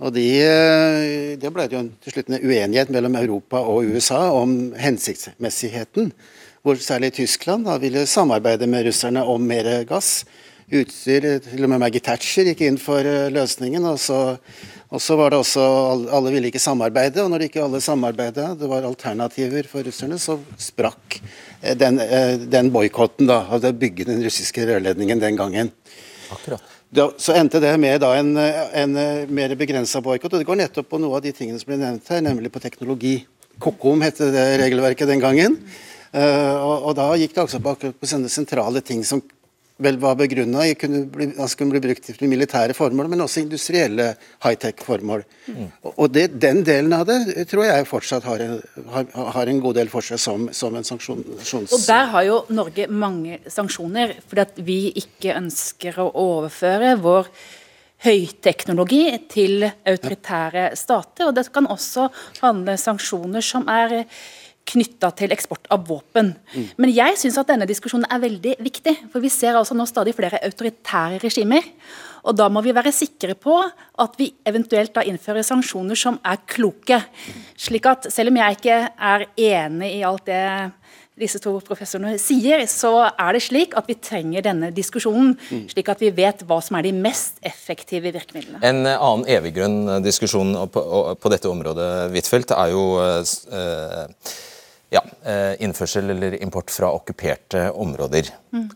Og 0.00 0.14
de, 0.16 0.24
uh, 0.40 1.34
Det 1.36 1.50
ble 1.52 1.66
det 1.68 1.76
jo 1.76 1.82
til 2.06 2.14
slutt 2.14 2.30
en 2.32 2.38
uenighet 2.40 2.88
mellom 2.94 3.18
Europa 3.20 3.60
og 3.60 3.90
USA 3.92 4.22
om 4.32 4.72
hensiktsmessigheten. 4.80 6.08
Hvor 6.64 6.80
særlig 6.80 7.12
Tyskland 7.18 7.68
da 7.68 7.76
ville 7.82 8.06
samarbeide 8.08 8.64
med 8.64 8.88
russerne 8.88 9.26
om 9.28 9.44
mer 9.44 9.68
gass. 9.84 10.22
Utstyr, 10.72 11.34
til 11.44 11.68
og 11.68 11.74
med 11.74 11.84
Maggie 11.84 12.00
Thatcher 12.00 12.48
gikk 12.48 12.64
inn 12.64 12.80
for 12.80 13.04
løsningen. 13.04 13.84
og 13.84 14.00
så 14.00 14.38
og 14.96 15.02
så 15.02 15.16
var 15.18 15.32
det 15.32 15.40
også, 15.42 15.62
Alle 16.16 16.32
ville 16.32 16.48
ikke 16.48 16.62
samarbeide, 16.62 17.20
og 17.24 17.32
når 17.32 17.46
ikke 17.46 17.62
alle 17.64 17.82
samarbeidet, 17.84 18.48
det 18.60 18.70
var 18.70 18.86
alternativer 18.88 19.68
for 19.68 19.84
russerne, 19.84 20.16
så 20.20 20.38
sprakk 20.60 21.18
eh, 21.60 21.76
den, 21.76 22.00
eh, 22.00 22.36
den 22.40 22.72
boikotten 22.72 23.28
av 23.32 23.58
å 23.60 23.72
bygge 23.76 24.08
den 24.08 24.24
russiske 24.24 24.64
rørledningen 24.68 25.20
den 25.20 25.36
gangen. 25.36 25.72
Akkurat. 26.32 26.72
Da, 26.96 27.10
så 27.20 27.34
endte 27.36 27.60
det 27.60 27.74
med 27.82 27.98
da 28.00 28.12
en, 28.16 28.30
en 28.38 28.94
mer 29.34 29.54
begrensa 29.58 30.00
boikott. 30.00 30.32
Og 30.32 30.40
det 30.40 30.48
går 30.48 30.60
nettopp 30.62 30.88
på 30.88 31.00
noe 31.02 31.18
av 31.18 31.24
de 31.24 31.32
tingene 31.34 31.58
som 31.60 31.68
ble 31.68 31.80
nevnt 31.80 32.08
her, 32.12 32.22
nemlig 32.24 32.52
på 32.54 32.62
teknologi. 32.62 33.18
Kokom 33.62 34.04
het 34.06 34.22
det 34.22 34.46
regelverket 34.62 35.10
den 35.10 35.22
gangen. 35.22 35.58
Uh, 36.16 36.56
og, 36.62 36.76
og, 36.86 36.92
da 36.96 37.10
gikk 37.18 37.34
det 37.34 37.42
også 37.42 37.58
på, 37.60 37.74
på 37.92 38.08
sånne 38.08 38.30
sentrale 38.32 38.80
ting 38.80 39.02
som 39.04 39.20
vel 39.76 39.98
var 40.00 40.14
begrunna 40.16 40.62
Han 40.62 41.48
skulle 41.48 41.76
bli, 41.76 41.80
brukt 41.88 42.08
til 42.08 42.30
militære 42.30 42.74
formål, 42.76 43.10
men 43.12 43.24
også 43.24 43.42
industrielle 43.42 44.14
high-tech-formål. 44.44 45.24
Mm. 45.46 45.66
Og 45.96 46.08
det, 46.12 46.28
Den 46.40 46.62
delen 46.64 46.92
av 46.96 47.04
det 47.08 47.46
tror 47.50 47.66
jeg 47.66 47.88
fortsatt 47.88 48.24
har 48.24 48.44
en, 48.44 48.56
har, 48.94 49.10
har 49.36 49.52
en 49.52 49.60
god 49.60 49.76
del 49.80 49.92
for 49.92 50.06
seg 50.06 50.20
som, 50.22 50.48
som 50.52 50.76
en 50.76 50.86
sanksjons... 50.86 51.72
Og 51.72 51.84
Der 51.86 52.10
har 52.14 52.26
jo 52.26 52.40
Norge 52.48 52.88
mange 52.88 53.40
sanksjoner, 53.48 54.16
fordi 54.26 54.46
at 54.46 54.58
vi 54.64 54.80
ikke 54.96 55.36
ønsker 55.36 56.00
å 56.00 56.10
overføre 56.24 56.96
vår 57.02 57.30
høyteknologi 58.04 59.04
til 59.32 59.64
autoritære 59.64 60.70
stater. 60.76 61.28
og 61.28 61.36
Det 61.36 61.48
kan 61.52 61.68
også 61.68 62.08
handle 62.42 62.76
sanksjoner 62.80 63.44
som 63.44 63.68
er 63.68 64.02
knytta 64.66 65.12
til 65.16 65.34
eksport 65.34 65.68
av 65.72 65.86
våpen. 65.88 66.32
Mm. 66.54 66.66
Men 66.82 66.92
jeg 66.94 67.20
syns 67.20 67.38
at 67.40 67.50
denne 67.52 67.68
diskusjonen 67.68 68.08
er 68.10 68.22
veldig 68.22 68.56
viktig. 68.66 68.96
For 69.12 69.24
vi 69.24 69.30
ser 69.32 69.58
altså 69.58 69.76
nå 69.78 69.86
stadig 69.88 70.16
flere 70.16 70.42
autoritære 70.42 71.22
regimer. 71.22 71.70
Og 72.26 72.34
da 72.34 72.48
må 72.50 72.62
vi 72.64 72.74
være 72.74 72.94
sikre 72.94 73.36
på 73.38 73.60
at 74.02 74.16
vi 74.18 74.32
eventuelt 74.46 74.94
da 74.96 75.04
innfører 75.06 75.46
sanksjoner 75.46 75.98
som 75.98 76.18
er 76.26 76.40
kloke. 76.50 76.98
Slik 77.58 77.86
at 77.86 78.10
selv 78.12 78.32
om 78.32 78.40
jeg 78.40 78.58
ikke 78.58 78.80
er 79.12 79.28
enig 79.46 79.92
i 80.00 80.02
alt 80.06 80.26
det 80.26 80.42
disse 81.16 81.38
to 81.40 81.54
professorene 81.64 82.18
sier, 82.20 82.60
så 82.68 82.90
er 83.08 83.36
det 83.36 83.40
slik 83.46 83.76
at 83.78 83.86
vi 83.88 83.96
trenger 83.96 84.44
denne 84.44 84.68
diskusjonen. 84.74 85.32
Slik 85.70 85.88
at 85.88 86.02
vi 86.04 86.10
vet 86.12 86.42
hva 86.48 86.58
som 86.64 86.76
er 86.76 86.88
de 86.88 86.92
mest 86.92 87.40
effektive 87.46 88.12
virkemidlene. 88.12 88.60
En 88.60 88.82
annen 88.84 89.24
eviggrønn 89.38 90.02
diskusjon 90.04 90.52
på, 90.72 90.82
på, 91.16 91.32
dette 91.32 91.48
området, 91.48 91.88
Huitfeldt, 92.12 92.52
er 92.52 92.74
jo 92.74 92.84
uh, 93.00 94.04
ja, 94.96 95.04
eh, 95.26 95.52
innførsel 95.64 96.10
eller 96.16 96.38
import 96.42 96.72
fra 96.72 96.90
okkuperte 96.96 97.68
områder. 97.72 98.32
Mm. 98.52 98.66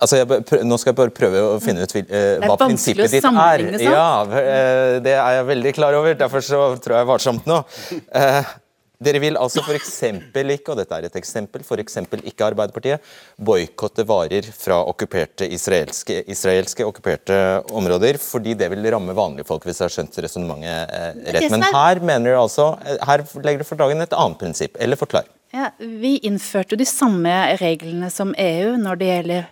Altså, 0.00 0.16
jeg, 0.16 0.64
nå 0.64 0.78
skal 0.80 0.94
jeg 0.94 0.98
bare 1.02 1.12
prøve 1.12 1.42
å 1.44 1.58
finne 1.60 1.84
ut 1.84 1.92
uh, 1.92 2.40
hva 2.46 2.56
prinsippet 2.62 3.12
ditt 3.12 3.26
er. 3.28 3.64
Ja, 3.84 4.22
uh, 4.24 4.96
Det 5.04 5.12
er 5.12 5.36
jeg 5.36 5.48
veldig 5.50 5.74
klar 5.76 5.96
over, 5.98 6.16
derfor 6.16 6.44
så 6.44 6.62
tror 6.80 7.00
jeg 7.02 7.10
varsomt 7.10 7.48
nå. 7.50 7.60
Dere 9.00 9.20
vil 9.22 9.38
altså 9.40 9.62
f.eks. 9.64 9.94
ikke, 10.04 10.74
og 10.74 10.76
dette 10.76 10.92
er 10.92 11.06
et 11.08 11.14
eksempel, 11.16 11.62
for 11.64 11.80
ikke 11.80 12.44
Arbeiderpartiet, 12.50 13.00
boikotte 13.40 14.04
varer 14.04 14.44
fra 14.52 14.82
okkuperte 14.90 15.48
israelske, 15.48 16.18
israelske, 16.28 16.84
okkuperte 16.84 17.38
områder, 17.72 18.18
fordi 18.20 18.52
det 18.60 18.68
vil 18.74 18.90
ramme 18.92 19.16
vanlige 19.16 19.48
folk, 19.48 19.64
hvis 19.64 19.80
jeg 19.80 19.88
har 19.88 19.94
skjønt 19.94 20.20
resonnementet 20.26 20.92
eh, 20.92 21.32
rett. 21.32 21.48
Men 21.54 21.64
her 21.64 22.02
mener 22.04 22.28
dere 22.28 22.42
altså, 22.44 22.74
eh, 22.84 23.00
her 23.08 23.24
legger 23.40 23.62
dere 23.62 23.70
for 23.70 23.80
dagen 23.80 24.04
et 24.04 24.18
annet 24.20 24.42
prinsipp. 24.42 24.76
Eller 24.76 25.00
forklar. 25.00 25.32
Ja, 25.56 25.72
Vi 25.80 26.18
innførte 26.28 26.76
de 26.76 26.84
samme 26.84 27.32
reglene 27.58 28.12
som 28.12 28.36
EU 28.36 28.76
når 28.84 29.00
det 29.00 29.12
gjelder 29.14 29.48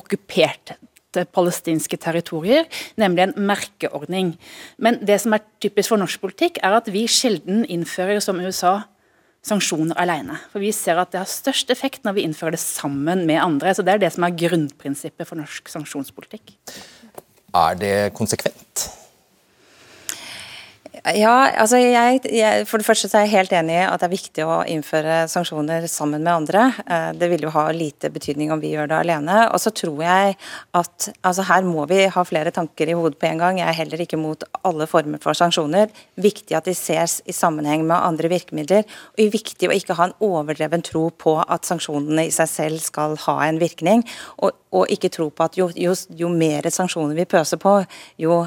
okkupert 0.00 0.78
palestinske 1.12 1.96
territorier, 1.96 2.66
nemlig 2.96 3.22
en 3.24 3.34
merkeordning. 3.48 4.34
Men 4.78 5.00
det 5.06 5.20
som 5.22 5.32
er 5.32 5.44
typisk 5.62 5.94
for 5.94 6.00
norsk 6.00 6.20
politikk, 6.20 6.60
er 6.62 6.76
at 6.76 6.90
vi 6.92 7.06
sjelden 7.08 7.64
innfører, 7.64 8.20
som 8.20 8.40
USA, 8.40 8.82
sanksjoner 9.46 9.96
alene. 9.98 10.36
For 10.52 10.60
Vi 10.60 10.72
ser 10.72 10.98
at 11.00 11.12
det 11.12 11.22
har 11.22 11.30
størst 11.30 11.70
effekt 11.70 12.04
når 12.04 12.18
vi 12.18 12.24
innfører 12.26 12.56
det 12.56 12.60
sammen 12.60 13.26
med 13.26 13.40
andre. 13.40 13.74
så 13.74 13.82
Det 13.82 13.94
er 13.94 13.98
det 13.98 14.12
som 14.12 14.24
er 14.24 14.36
grunnprinsippet 14.36 15.26
for 15.26 15.36
norsk 15.36 15.68
sanksjonspolitikk. 15.68 16.56
Er 17.54 17.74
det 17.74 18.12
konsekvent? 18.14 18.90
Ja, 21.04 21.50
altså 21.60 21.78
jeg, 21.78 22.20
jeg, 22.26 22.64
For 22.66 22.80
det 22.80 22.86
første 22.86 23.08
er 23.14 23.26
jeg 23.26 23.34
helt 23.36 23.52
enig 23.54 23.76
i 23.76 23.84
at 23.86 24.00
det 24.00 24.08
er 24.08 24.12
viktig 24.12 24.44
å 24.46 24.56
innføre 24.68 25.20
sanksjoner 25.30 25.86
sammen 25.90 26.24
med 26.24 26.32
andre. 26.32 26.64
Eh, 26.90 27.10
det 27.18 27.28
vil 27.30 27.44
jo 27.46 27.52
ha 27.54 27.68
lite 27.74 28.10
betydning 28.10 28.50
om 28.54 28.62
vi 28.62 28.72
gjør 28.72 28.90
det 28.90 28.96
alene. 28.98 29.36
Og 29.52 29.62
så 29.62 29.70
tror 29.70 30.02
jeg 30.02 30.34
at 30.78 31.08
altså 31.22 31.46
her 31.48 31.66
må 31.68 31.86
vi 31.90 32.00
ha 32.10 32.24
flere 32.26 32.52
tanker 32.54 32.90
i 32.90 32.96
hodet 32.98 33.20
på 33.20 33.28
en 33.30 33.42
gang. 33.42 33.60
Jeg 33.60 33.68
er 33.70 33.78
heller 33.78 34.02
ikke 34.02 34.20
mot 34.20 34.42
alle 34.66 34.88
former 34.90 35.22
for 35.22 35.38
sanksjoner. 35.38 35.92
Viktig 36.18 36.58
at 36.58 36.66
de 36.66 36.74
ses 36.76 37.20
i 37.28 37.36
sammenheng 37.36 37.86
med 37.86 37.96
andre 37.98 38.32
virkemidler. 38.32 38.86
Og 39.14 39.32
viktig 39.34 39.70
å 39.70 39.76
ikke 39.76 39.98
ha 39.98 40.08
en 40.08 40.18
overdreven 40.24 40.82
tro 40.86 41.08
på 41.14 41.38
at 41.44 41.68
sanksjonene 41.68 42.26
i 42.26 42.34
seg 42.34 42.50
selv 42.50 42.82
skal 42.82 43.18
ha 43.28 43.38
en 43.46 43.62
virkning. 43.62 44.04
Og, 44.42 44.56
og 44.74 44.90
ikke 44.92 45.12
tro 45.14 45.30
på 45.30 45.46
at 45.46 45.58
jo, 45.60 45.70
jo, 45.78 45.94
jo 46.18 46.32
mer 46.32 46.66
sanksjoner 46.72 47.16
vi 47.18 47.28
pøser 47.28 47.60
på, 47.62 47.80
jo, 48.20 48.42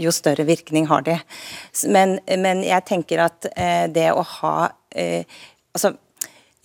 jo 0.00 0.12
større 0.14 0.46
virkning 0.48 0.88
har 0.90 1.04
de. 1.06 1.18
Men, 1.92 2.18
men 2.40 2.64
jeg 2.66 2.86
tenker 2.88 3.24
at 3.26 3.48
eh, 3.54 3.86
det 3.92 4.10
å 4.12 4.24
ha 4.40 4.56
eh, 4.90 5.24
altså, 5.76 5.94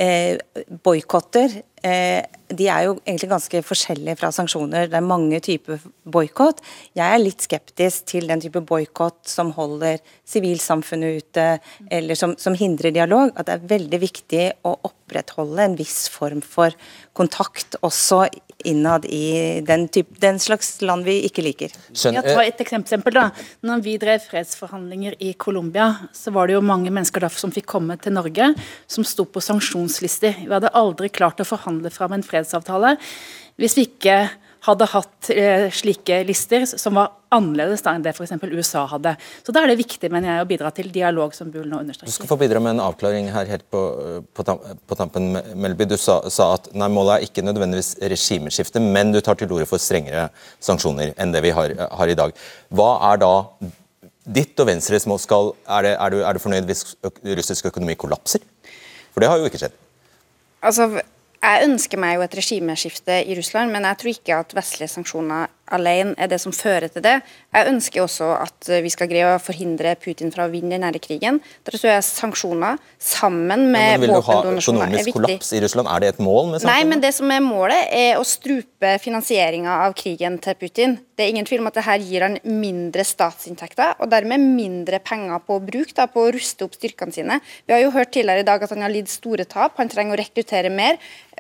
eh, 0.02 0.38
boikotter 0.84 1.62
eh, 1.84 2.24
de 2.54 2.68
er 2.70 2.86
jo 2.86 2.96
egentlig 3.02 3.30
ganske 3.32 3.62
forskjellige 3.66 4.18
fra 4.20 4.30
sanksjoner. 4.36 4.90
Det 4.92 4.98
er 5.00 5.06
mange 5.06 5.40
typer 5.44 5.82
boikott. 6.06 6.62
Jeg 6.98 7.06
er 7.06 7.22
litt 7.22 7.46
skeptisk 7.46 8.06
til 8.12 8.30
den 8.30 8.44
type 8.44 8.62
boikott 8.68 9.24
som 9.30 9.52
holder 9.56 10.02
sivilsamfunnet 10.30 11.24
ute, 11.24 11.48
eller 11.90 12.20
som, 12.20 12.36
som, 12.38 12.58
hindrer 12.58 12.94
dialog. 12.94 13.34
At 13.36 13.50
det 13.50 13.56
er 13.58 13.72
veldig 13.74 14.02
viktig 14.04 14.44
å 14.70 14.76
opprettholde 14.90 15.66
en 15.66 15.80
viss 15.80 16.06
form 16.14 16.44
for 16.46 16.76
kontakt 17.18 17.80
også 17.82 18.26
innad 18.70 19.06
i 19.06 19.62
den, 19.66 19.88
type, 19.88 20.16
den 20.22 20.40
slags 20.40 20.76
land 20.82 21.08
vi 21.08 21.20
ikke 21.28 21.46
liker. 21.46 21.74
Ja, 22.06 22.24
ta 22.24 22.44
et 22.44 22.62
eksempel 22.64 23.16
da. 23.16 23.28
Når 23.66 23.84
vi 23.86 23.98
drev 24.02 24.24
fredsforhandlinger 24.26 25.18
i 25.20 25.34
Colombia, 25.34 25.90
så 26.14 26.34
var 26.36 26.48
det 26.48 26.58
jo 26.58 26.64
mange 26.66 26.92
mennesker 26.92 27.24
da 27.24 27.32
som 27.34 27.54
fikk 27.54 27.70
komme 27.76 27.98
til 28.02 28.16
Norge, 28.16 28.54
som 28.88 29.08
sto 29.08 29.26
på 29.26 29.44
sanksjonslister. 29.44 30.44
Vi 30.46 30.54
hadde 30.54 30.74
aldri 30.78 31.12
klart 31.14 31.42
å 31.44 31.48
forhandle 31.48 31.94
fram 31.94 32.18
en 32.18 32.26
fredsavtale 32.26 32.98
hvis 33.62 33.76
vi 33.78 33.86
ikke 33.86 34.18
hadde 34.64 34.88
hatt 34.94 35.30
eh, 35.34 35.66
slike 35.74 36.22
lister 36.28 36.64
som 36.70 36.96
var 36.96 37.12
annerledes 37.34 37.84
da 37.84 37.94
enn 37.96 38.04
det 38.06 38.14
f.eks. 38.14 38.32
USA 38.54 38.86
hadde. 38.88 39.16
Så 39.44 39.52
Da 39.56 39.64
er 39.64 39.72
det 39.72 39.80
viktig 39.82 40.10
mener 40.14 40.30
jeg, 40.30 40.46
å 40.46 40.50
bidra 40.50 40.72
til 40.76 40.92
dialog, 40.94 41.34
som 41.36 41.52
Bull 41.52 41.68
nå 41.68 41.82
understreker. 41.84 42.12
Du 42.12 42.16
skal 42.16 42.30
få 42.30 42.38
bidra 42.40 42.62
med 42.64 42.76
en 42.76 42.84
avklaring 42.86 43.28
her 43.34 43.50
helt 43.50 43.66
på, 43.74 43.82
på, 44.36 44.46
på 44.88 45.00
tampen, 45.00 45.34
Melby. 45.60 45.88
Du 45.90 45.98
sa, 46.00 46.22
sa, 46.32 46.54
at 46.58 46.70
nei, 46.78 46.90
målet 46.94 47.16
er 47.16 47.28
ikke 47.28 47.46
nødvendigvis 47.46 47.96
regimeskifte, 48.14 48.84
men 48.84 49.12
du 49.16 49.20
tar 49.26 49.40
til 49.40 49.52
orde 49.52 49.68
for 49.70 49.82
strengere 49.82 50.30
sanksjoner 50.64 51.16
enn 51.18 51.36
det 51.36 51.44
vi 51.44 51.56
har, 51.56 51.76
har 52.00 52.12
i 52.12 52.18
dag. 52.20 52.36
Hva 52.74 52.92
er 53.12 53.24
da 53.24 53.34
ditt 54.24 54.60
og 54.64 54.70
Venstres 54.70 55.08
mål? 55.10 55.20
Skal, 55.20 55.52
er, 55.68 55.90
det, 55.90 55.96
er, 55.98 56.14
du, 56.14 56.24
er 56.24 56.38
du 56.38 56.44
fornøyd 56.44 56.70
hvis 56.70 56.86
russisk 57.42 57.68
økonomi 57.74 57.98
kollapser? 58.00 58.46
For 59.12 59.24
det 59.24 59.30
har 59.30 59.42
jo 59.42 59.50
ikke 59.50 59.60
skjedd. 59.66 59.76
Altså, 60.64 60.88
jeg 61.44 61.68
ønsker 61.68 62.00
meg 62.00 62.16
jo 62.16 62.24
et 62.24 62.36
regimeskifte 62.40 63.20
i 63.28 63.36
Russland, 63.36 63.74
men 63.74 63.84
jeg 63.90 64.00
tror 64.00 64.14
ikke 64.14 64.38
at 64.40 64.56
vestlige 64.56 64.92
sanksjoner 64.94 65.52
alene 65.72 66.14
er 66.20 66.30
det 66.32 66.40
som 66.42 66.54
fører 66.56 66.90
til 66.92 67.04
det. 67.06 67.16
Jeg 67.54 67.70
ønsker 67.72 68.04
også 68.04 68.30
at 68.36 68.70
vi 68.84 68.92
skal 68.92 69.10
greie 69.12 69.36
å 69.36 69.42
forhindre 69.42 69.96
Putin 70.02 70.34
fra 70.34 70.48
å 70.48 70.52
vinne 70.52 70.76
denne 70.76 70.92
krigen. 71.02 71.40
Der 71.64 71.78
tror 71.78 71.94
jeg 71.94 72.06
sanksjoner 72.08 72.82
sammen 73.00 73.70
med 73.72 73.96
er 73.96 74.02
viktig. 74.02 74.10
Vil 74.10 74.14
du 74.14 74.28
ha 74.28 74.38
økonomisk 74.52 75.18
kollaps 75.18 75.54
i 75.56 75.64
Russland? 75.64 75.90
Er 75.94 76.04
det 76.04 76.12
et 76.16 76.22
mål 76.24 76.52
med 76.52 76.64
sanksjoner? 76.64 76.74
Nei, 76.74 76.90
men 76.92 77.04
det 77.04 77.14
som 77.16 77.32
er 77.32 77.44
målet, 77.46 77.88
er 77.94 78.20
å 78.20 78.28
strupe 78.28 78.98
finansieringa 79.04 79.80
av 79.88 79.96
krigen 79.98 80.38
til 80.44 80.60
Putin. 80.60 80.98
Det 81.14 81.26
er 81.26 81.34
ingen 81.34 81.46
tvil 81.46 81.62
om 81.62 81.70
at 81.70 81.78
det 81.78 81.86
her 81.86 82.02
gir 82.02 82.26
han 82.26 82.40
mindre 82.44 83.06
statsinntekter, 83.06 84.00
og 84.02 84.10
dermed 84.12 84.42
mindre 84.42 85.00
penger 85.06 85.44
på 85.46 85.60
bruk, 85.64 85.94
da, 85.96 86.08
på 86.10 86.26
å 86.26 86.32
ruste 86.34 86.66
opp 86.66 86.78
styrkene 86.78 87.14
sine. 87.14 87.38
Vi 87.68 87.76
har 87.76 87.84
jo 87.84 87.94
hørt 87.94 88.12
tidligere 88.16 88.42
i 88.42 88.48
dag 88.48 88.66
at 88.66 88.74
han 88.74 88.82
har 88.84 88.92
lidd 88.92 89.12
store 89.12 89.46
tap, 89.50 89.78
han 89.78 89.92
trenger 89.92 90.18
å 90.18 90.22
rekruttere 90.24 90.72
mer. 90.74 90.98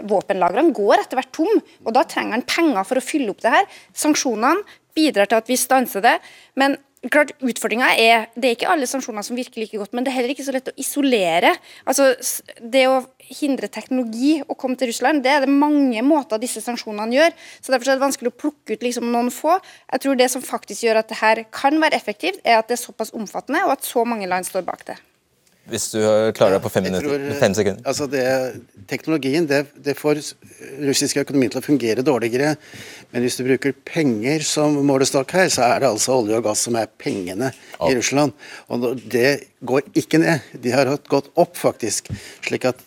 Våpenlagrene 0.09 0.73
går 0.77 1.01
etter 1.01 1.17
hvert 1.19 1.33
tom, 1.35 1.61
og 1.83 1.95
da 1.97 2.05
trenger 2.09 2.37
han 2.37 2.45
penger 2.45 2.85
for 2.87 3.01
å 3.01 3.05
fylle 3.05 3.33
opp 3.33 3.41
det 3.43 3.53
her. 3.53 3.67
Sanksjonene 4.13 4.63
bidrar 4.93 5.29
til 5.29 5.41
at 5.41 5.49
vi 5.49 5.57
stanser 5.57 6.03
det. 6.05 6.17
men 6.55 6.77
klart 7.11 7.33
Utfordringa 7.43 7.89
er 7.99 8.29
det 8.35 8.47
er 8.47 8.55
ikke 8.55 8.69
alle 8.71 8.87
sanksjoner 8.87 9.25
som 9.25 9.35
virker 9.35 9.59
like 9.59 9.77
godt, 9.77 9.91
men 9.91 10.05
det 10.05 10.11
er 10.13 10.15
heller 10.21 10.31
ikke 10.31 10.45
så 10.45 10.53
lett 10.55 10.69
å 10.71 10.75
isolere. 10.79 11.51
Altså, 11.85 12.13
Det 12.61 12.87
å 12.87 13.03
hindre 13.19 13.67
teknologi 13.67 14.41
å 14.47 14.55
komme 14.55 14.77
til 14.77 14.87
Russland, 14.87 15.23
det 15.23 15.31
er 15.31 15.39
det 15.43 15.49
mange 15.51 16.01
måter 16.01 16.39
disse 16.39 16.61
sanksjonene 16.61 17.11
gjør. 17.11 17.33
så 17.61 17.71
Derfor 17.73 17.89
er 17.89 17.97
det 17.97 18.05
vanskelig 18.05 18.31
å 18.31 18.39
plukke 18.39 18.73
ut 18.73 18.83
liksom 18.83 19.11
noen 19.11 19.31
få. 19.31 19.59
Jeg 19.91 19.99
tror 19.99 20.15
Det 20.15 20.31
som 20.31 20.41
faktisk 20.41 20.83
gjør 20.83 20.99
at 20.99 21.09
det 21.09 21.17
her 21.17 21.43
kan 21.51 21.81
være 21.81 21.95
effektivt, 21.95 22.39
er 22.45 22.59
at 22.59 22.67
det 22.67 22.79
er 22.79 22.85
såpass 22.85 23.11
omfattende, 23.11 23.65
og 23.65 23.71
at 23.71 23.83
så 23.83 24.05
mange 24.05 24.27
land 24.27 24.45
står 24.45 24.63
bak 24.63 24.85
det. 24.85 24.97
Hvis 25.71 25.85
du 25.93 25.99
klarer 26.35 26.57
deg 26.57 26.63
på 26.65 26.69
fem, 26.73 26.83
minutter, 26.89 27.07
tror, 27.07 27.37
fem 27.39 27.53
sekunder. 27.55 27.85
Altså 27.87 28.07
det, 28.11 28.23
teknologien 28.89 29.45
det, 29.47 29.61
det, 29.85 29.93
får 29.95 30.19
russisk 30.83 31.21
økonomi 31.21 31.47
til 31.53 31.61
å 31.61 31.63
fungere 31.63 32.03
dårligere. 32.03 32.57
Men 33.13 33.23
hvis 33.23 33.39
du 33.39 33.45
bruker 33.47 33.75
penger 33.87 34.43
som 34.47 34.75
målestokk 34.83 35.31
her, 35.39 35.47
så 35.53 35.63
er 35.69 35.85
det 35.85 35.91
altså 35.93 36.17
olje 36.17 36.41
og 36.41 36.49
gass 36.49 36.65
som 36.67 36.75
er 36.79 36.91
pengene 36.99 37.53
ja. 37.53 37.87
i 37.87 37.95
Russland. 37.95 38.35
Og 38.67 38.89
det 39.07 39.29
går 39.63 39.87
ikke 40.03 40.19
ned. 40.25 40.51
De 40.65 40.75
har 40.75 40.91
gått 41.07 41.31
opp, 41.39 41.55
faktisk. 41.55 42.11
slik 42.43 42.67
at 42.73 42.83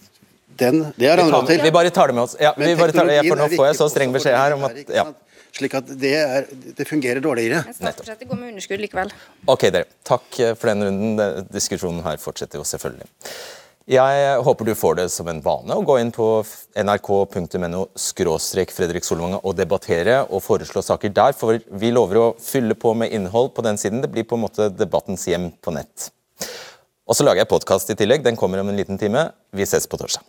den, 0.61 0.87
det 1.01 1.09
har 1.09 1.21
han 1.21 1.33
råd 1.33 1.49
til. 1.49 1.65
Vi 1.65 1.73
bare 1.73 1.93
tar 1.97 2.13
det 2.13 2.19
med 2.19 2.27
oss. 2.29 2.37
Ja, 2.41 2.53
vi 2.61 2.75
bare 2.77 2.93
tar 2.93 3.09
det, 3.09 3.23
for 3.25 3.41
nå 3.41 3.49
får 3.57 3.71
jeg 3.71 3.79
så 3.81 3.89
streng 3.93 4.13
beskjed 4.13 4.37
her 4.37 4.57
om 4.57 4.69
at 4.69 4.85
ja. 4.93 5.09
Slik 5.57 5.77
at 5.79 5.89
det, 5.89 6.15
er, 6.21 6.49
det 6.77 6.85
fungerer 6.89 7.23
dårligere. 7.25 7.63
Men 7.65 7.77
statsbudsjettet 7.77 8.29
går 8.29 8.41
med 8.41 8.55
underskudd 8.55 8.83
likevel. 8.83 9.13
Ok, 9.49 9.69
dere. 9.73 9.89
Takk 10.05 10.27
for 10.59 10.73
den 10.73 10.85
runden. 10.89 11.47
Diskusjonen 11.53 12.03
her 12.05 12.21
fortsetter 12.21 12.61
jo 12.61 12.67
selvfølgelig. 12.69 13.09
Jeg 13.87 14.39
håper 14.43 14.67
du 14.67 14.73
får 14.75 14.97
det 14.99 15.05
som 15.15 15.29
en 15.31 15.39
vane 15.45 15.75
å 15.79 15.85
gå 15.87 15.95
inn 16.03 16.09
på 16.11 16.25
nrk.no 16.83 17.85
Fredrik 18.75 19.07
Solvang 19.07 19.37
og 19.39 19.55
debattere 19.55 20.25
og 20.27 20.43
foreslå 20.43 20.83
saker 20.83 21.15
der, 21.15 21.37
for 21.39 21.63
vi 21.71 21.93
lover 21.95 22.19
å 22.19 22.27
fylle 22.43 22.75
på 22.75 22.97
med 22.99 23.15
innhold 23.15 23.53
på 23.55 23.63
den 23.63 23.79
siden. 23.79 24.03
Det 24.03 24.11
blir 24.11 24.27
på 24.27 24.35
en 24.35 24.43
måte 24.43 24.73
debattens 24.75 25.29
hjem 25.31 25.53
på 25.63 25.77
nett. 25.79 26.11
Og 27.07 27.15
så 27.15 27.23
lager 27.23 27.45
jeg 27.45 27.53
podkast 27.55 27.95
i 27.95 27.97
tillegg. 27.97 28.27
Den 28.27 28.35
kommer 28.35 28.59
om 28.59 28.75
en 28.75 28.77
liten 28.77 28.99
time. 28.99 29.29
Vi 29.55 29.63
ses 29.63 29.87
på 29.87 30.03
torsdag. 30.03 30.27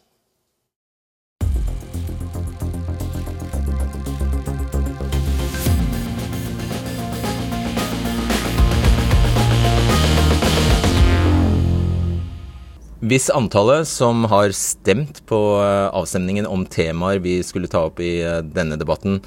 Hvis 12.98 13.28
antallet 13.30 13.86
som 13.86 14.24
har 14.26 14.50
stemt 14.58 15.20
på 15.30 15.38
eh, 15.62 15.86
avstemningen 15.94 16.48
om 16.50 16.64
temaer 16.66 17.20
vi 17.22 17.36
skulle 17.46 17.70
ta 17.70 17.84
opp 17.92 18.00
i 18.02 18.24
eh, 18.26 18.40
denne 18.42 18.74
debatten, 18.82 19.20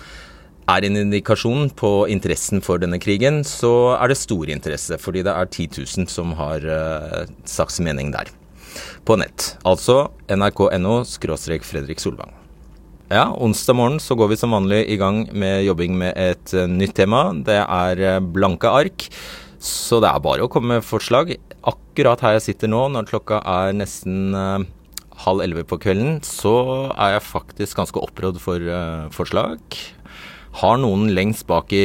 er 0.66 0.86
en 0.86 0.98
indikasjon 0.98 1.70
på 1.78 1.90
interessen 2.10 2.58
for 2.66 2.82
denne 2.82 2.98
krigen, 2.98 3.44
så 3.46 3.94
er 3.94 4.10
det 4.10 4.18
stor 4.18 4.50
interesse. 4.50 4.98
Fordi 4.98 5.22
det 5.22 5.30
er 5.30 5.46
10 5.46 5.68
000 6.02 6.10
som 6.10 6.34
har 6.38 6.62
uh, 6.62 7.24
sagt 7.42 7.74
sin 7.74 7.88
mening 7.88 8.12
der. 8.14 8.30
På 9.02 9.16
nett. 9.18 9.56
Altså 9.66 10.12
nrk.no 10.30 11.02
Fredrik 11.66 11.98
Solvang. 11.98 12.30
Ja, 13.10 13.34
onsdag 13.34 13.74
morgen 13.74 13.98
så 13.98 14.14
går 14.14 14.30
vi 14.30 14.38
som 14.38 14.54
vanlig 14.54 14.84
i 14.86 14.98
gang 15.00 15.24
med 15.34 15.64
jobbing 15.66 15.98
med 15.98 16.14
et 16.14 16.54
nytt 16.70 16.94
tema. 16.94 17.32
Det 17.34 17.58
er 17.66 18.20
blanke 18.22 18.70
ark. 18.70 19.10
Så 19.60 20.00
det 20.00 20.08
er 20.08 20.22
bare 20.24 20.46
å 20.46 20.50
komme 20.50 20.78
med 20.78 20.86
forslag. 20.86 21.34
Akkurat 21.68 22.22
her 22.24 22.38
jeg 22.38 22.46
sitter 22.48 22.70
nå, 22.72 22.86
når 22.94 23.10
klokka 23.10 23.42
er 23.44 23.74
nesten 23.76 24.32
uh, 24.32 24.64
halv 25.26 25.44
elleve 25.44 25.66
på 25.68 25.76
kvelden, 25.82 26.22
så 26.24 26.54
er 26.94 27.18
jeg 27.18 27.26
faktisk 27.28 27.80
ganske 27.82 28.00
opprådd 28.00 28.40
for 28.40 28.64
uh, 28.64 29.10
forslag. 29.12 29.60
Har 30.62 30.80
noen 30.80 31.10
lengst 31.12 31.44
bak 31.50 31.74
i 31.76 31.84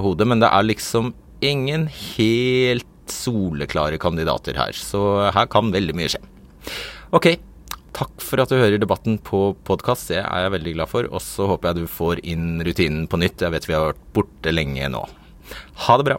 hodet, 0.00 0.28
men 0.30 0.44
det 0.44 0.52
er 0.52 0.68
liksom 0.70 1.10
ingen 1.44 1.88
helt 1.90 2.86
soleklare 3.10 3.98
kandidater 4.00 4.56
her. 4.58 4.78
Så 4.78 5.02
her 5.34 5.50
kan 5.50 5.74
veldig 5.74 5.98
mye 5.98 6.12
skje. 6.14 6.22
Ok, 7.16 7.32
takk 7.96 8.14
for 8.22 8.42
at 8.42 8.52
du 8.52 8.60
hører 8.60 8.78
debatten 8.78 9.18
på 9.18 9.56
podkast. 9.66 10.12
Det 10.12 10.22
er 10.22 10.46
jeg 10.46 10.54
veldig 10.54 10.78
glad 10.78 10.92
for. 10.94 11.10
Og 11.10 11.24
så 11.24 11.50
håper 11.50 11.72
jeg 11.72 11.82
du 11.82 11.92
får 11.98 12.22
inn 12.22 12.62
rutinen 12.62 13.06
på 13.10 13.20
nytt. 13.20 13.42
Jeg 13.42 13.56
vet 13.56 13.68
vi 13.68 13.76
har 13.76 13.90
vært 13.90 14.08
borte 14.14 14.54
lenge 14.54 14.90
nå. 14.94 15.04
Ha 15.88 15.98
det 15.98 16.12
bra. 16.12 16.18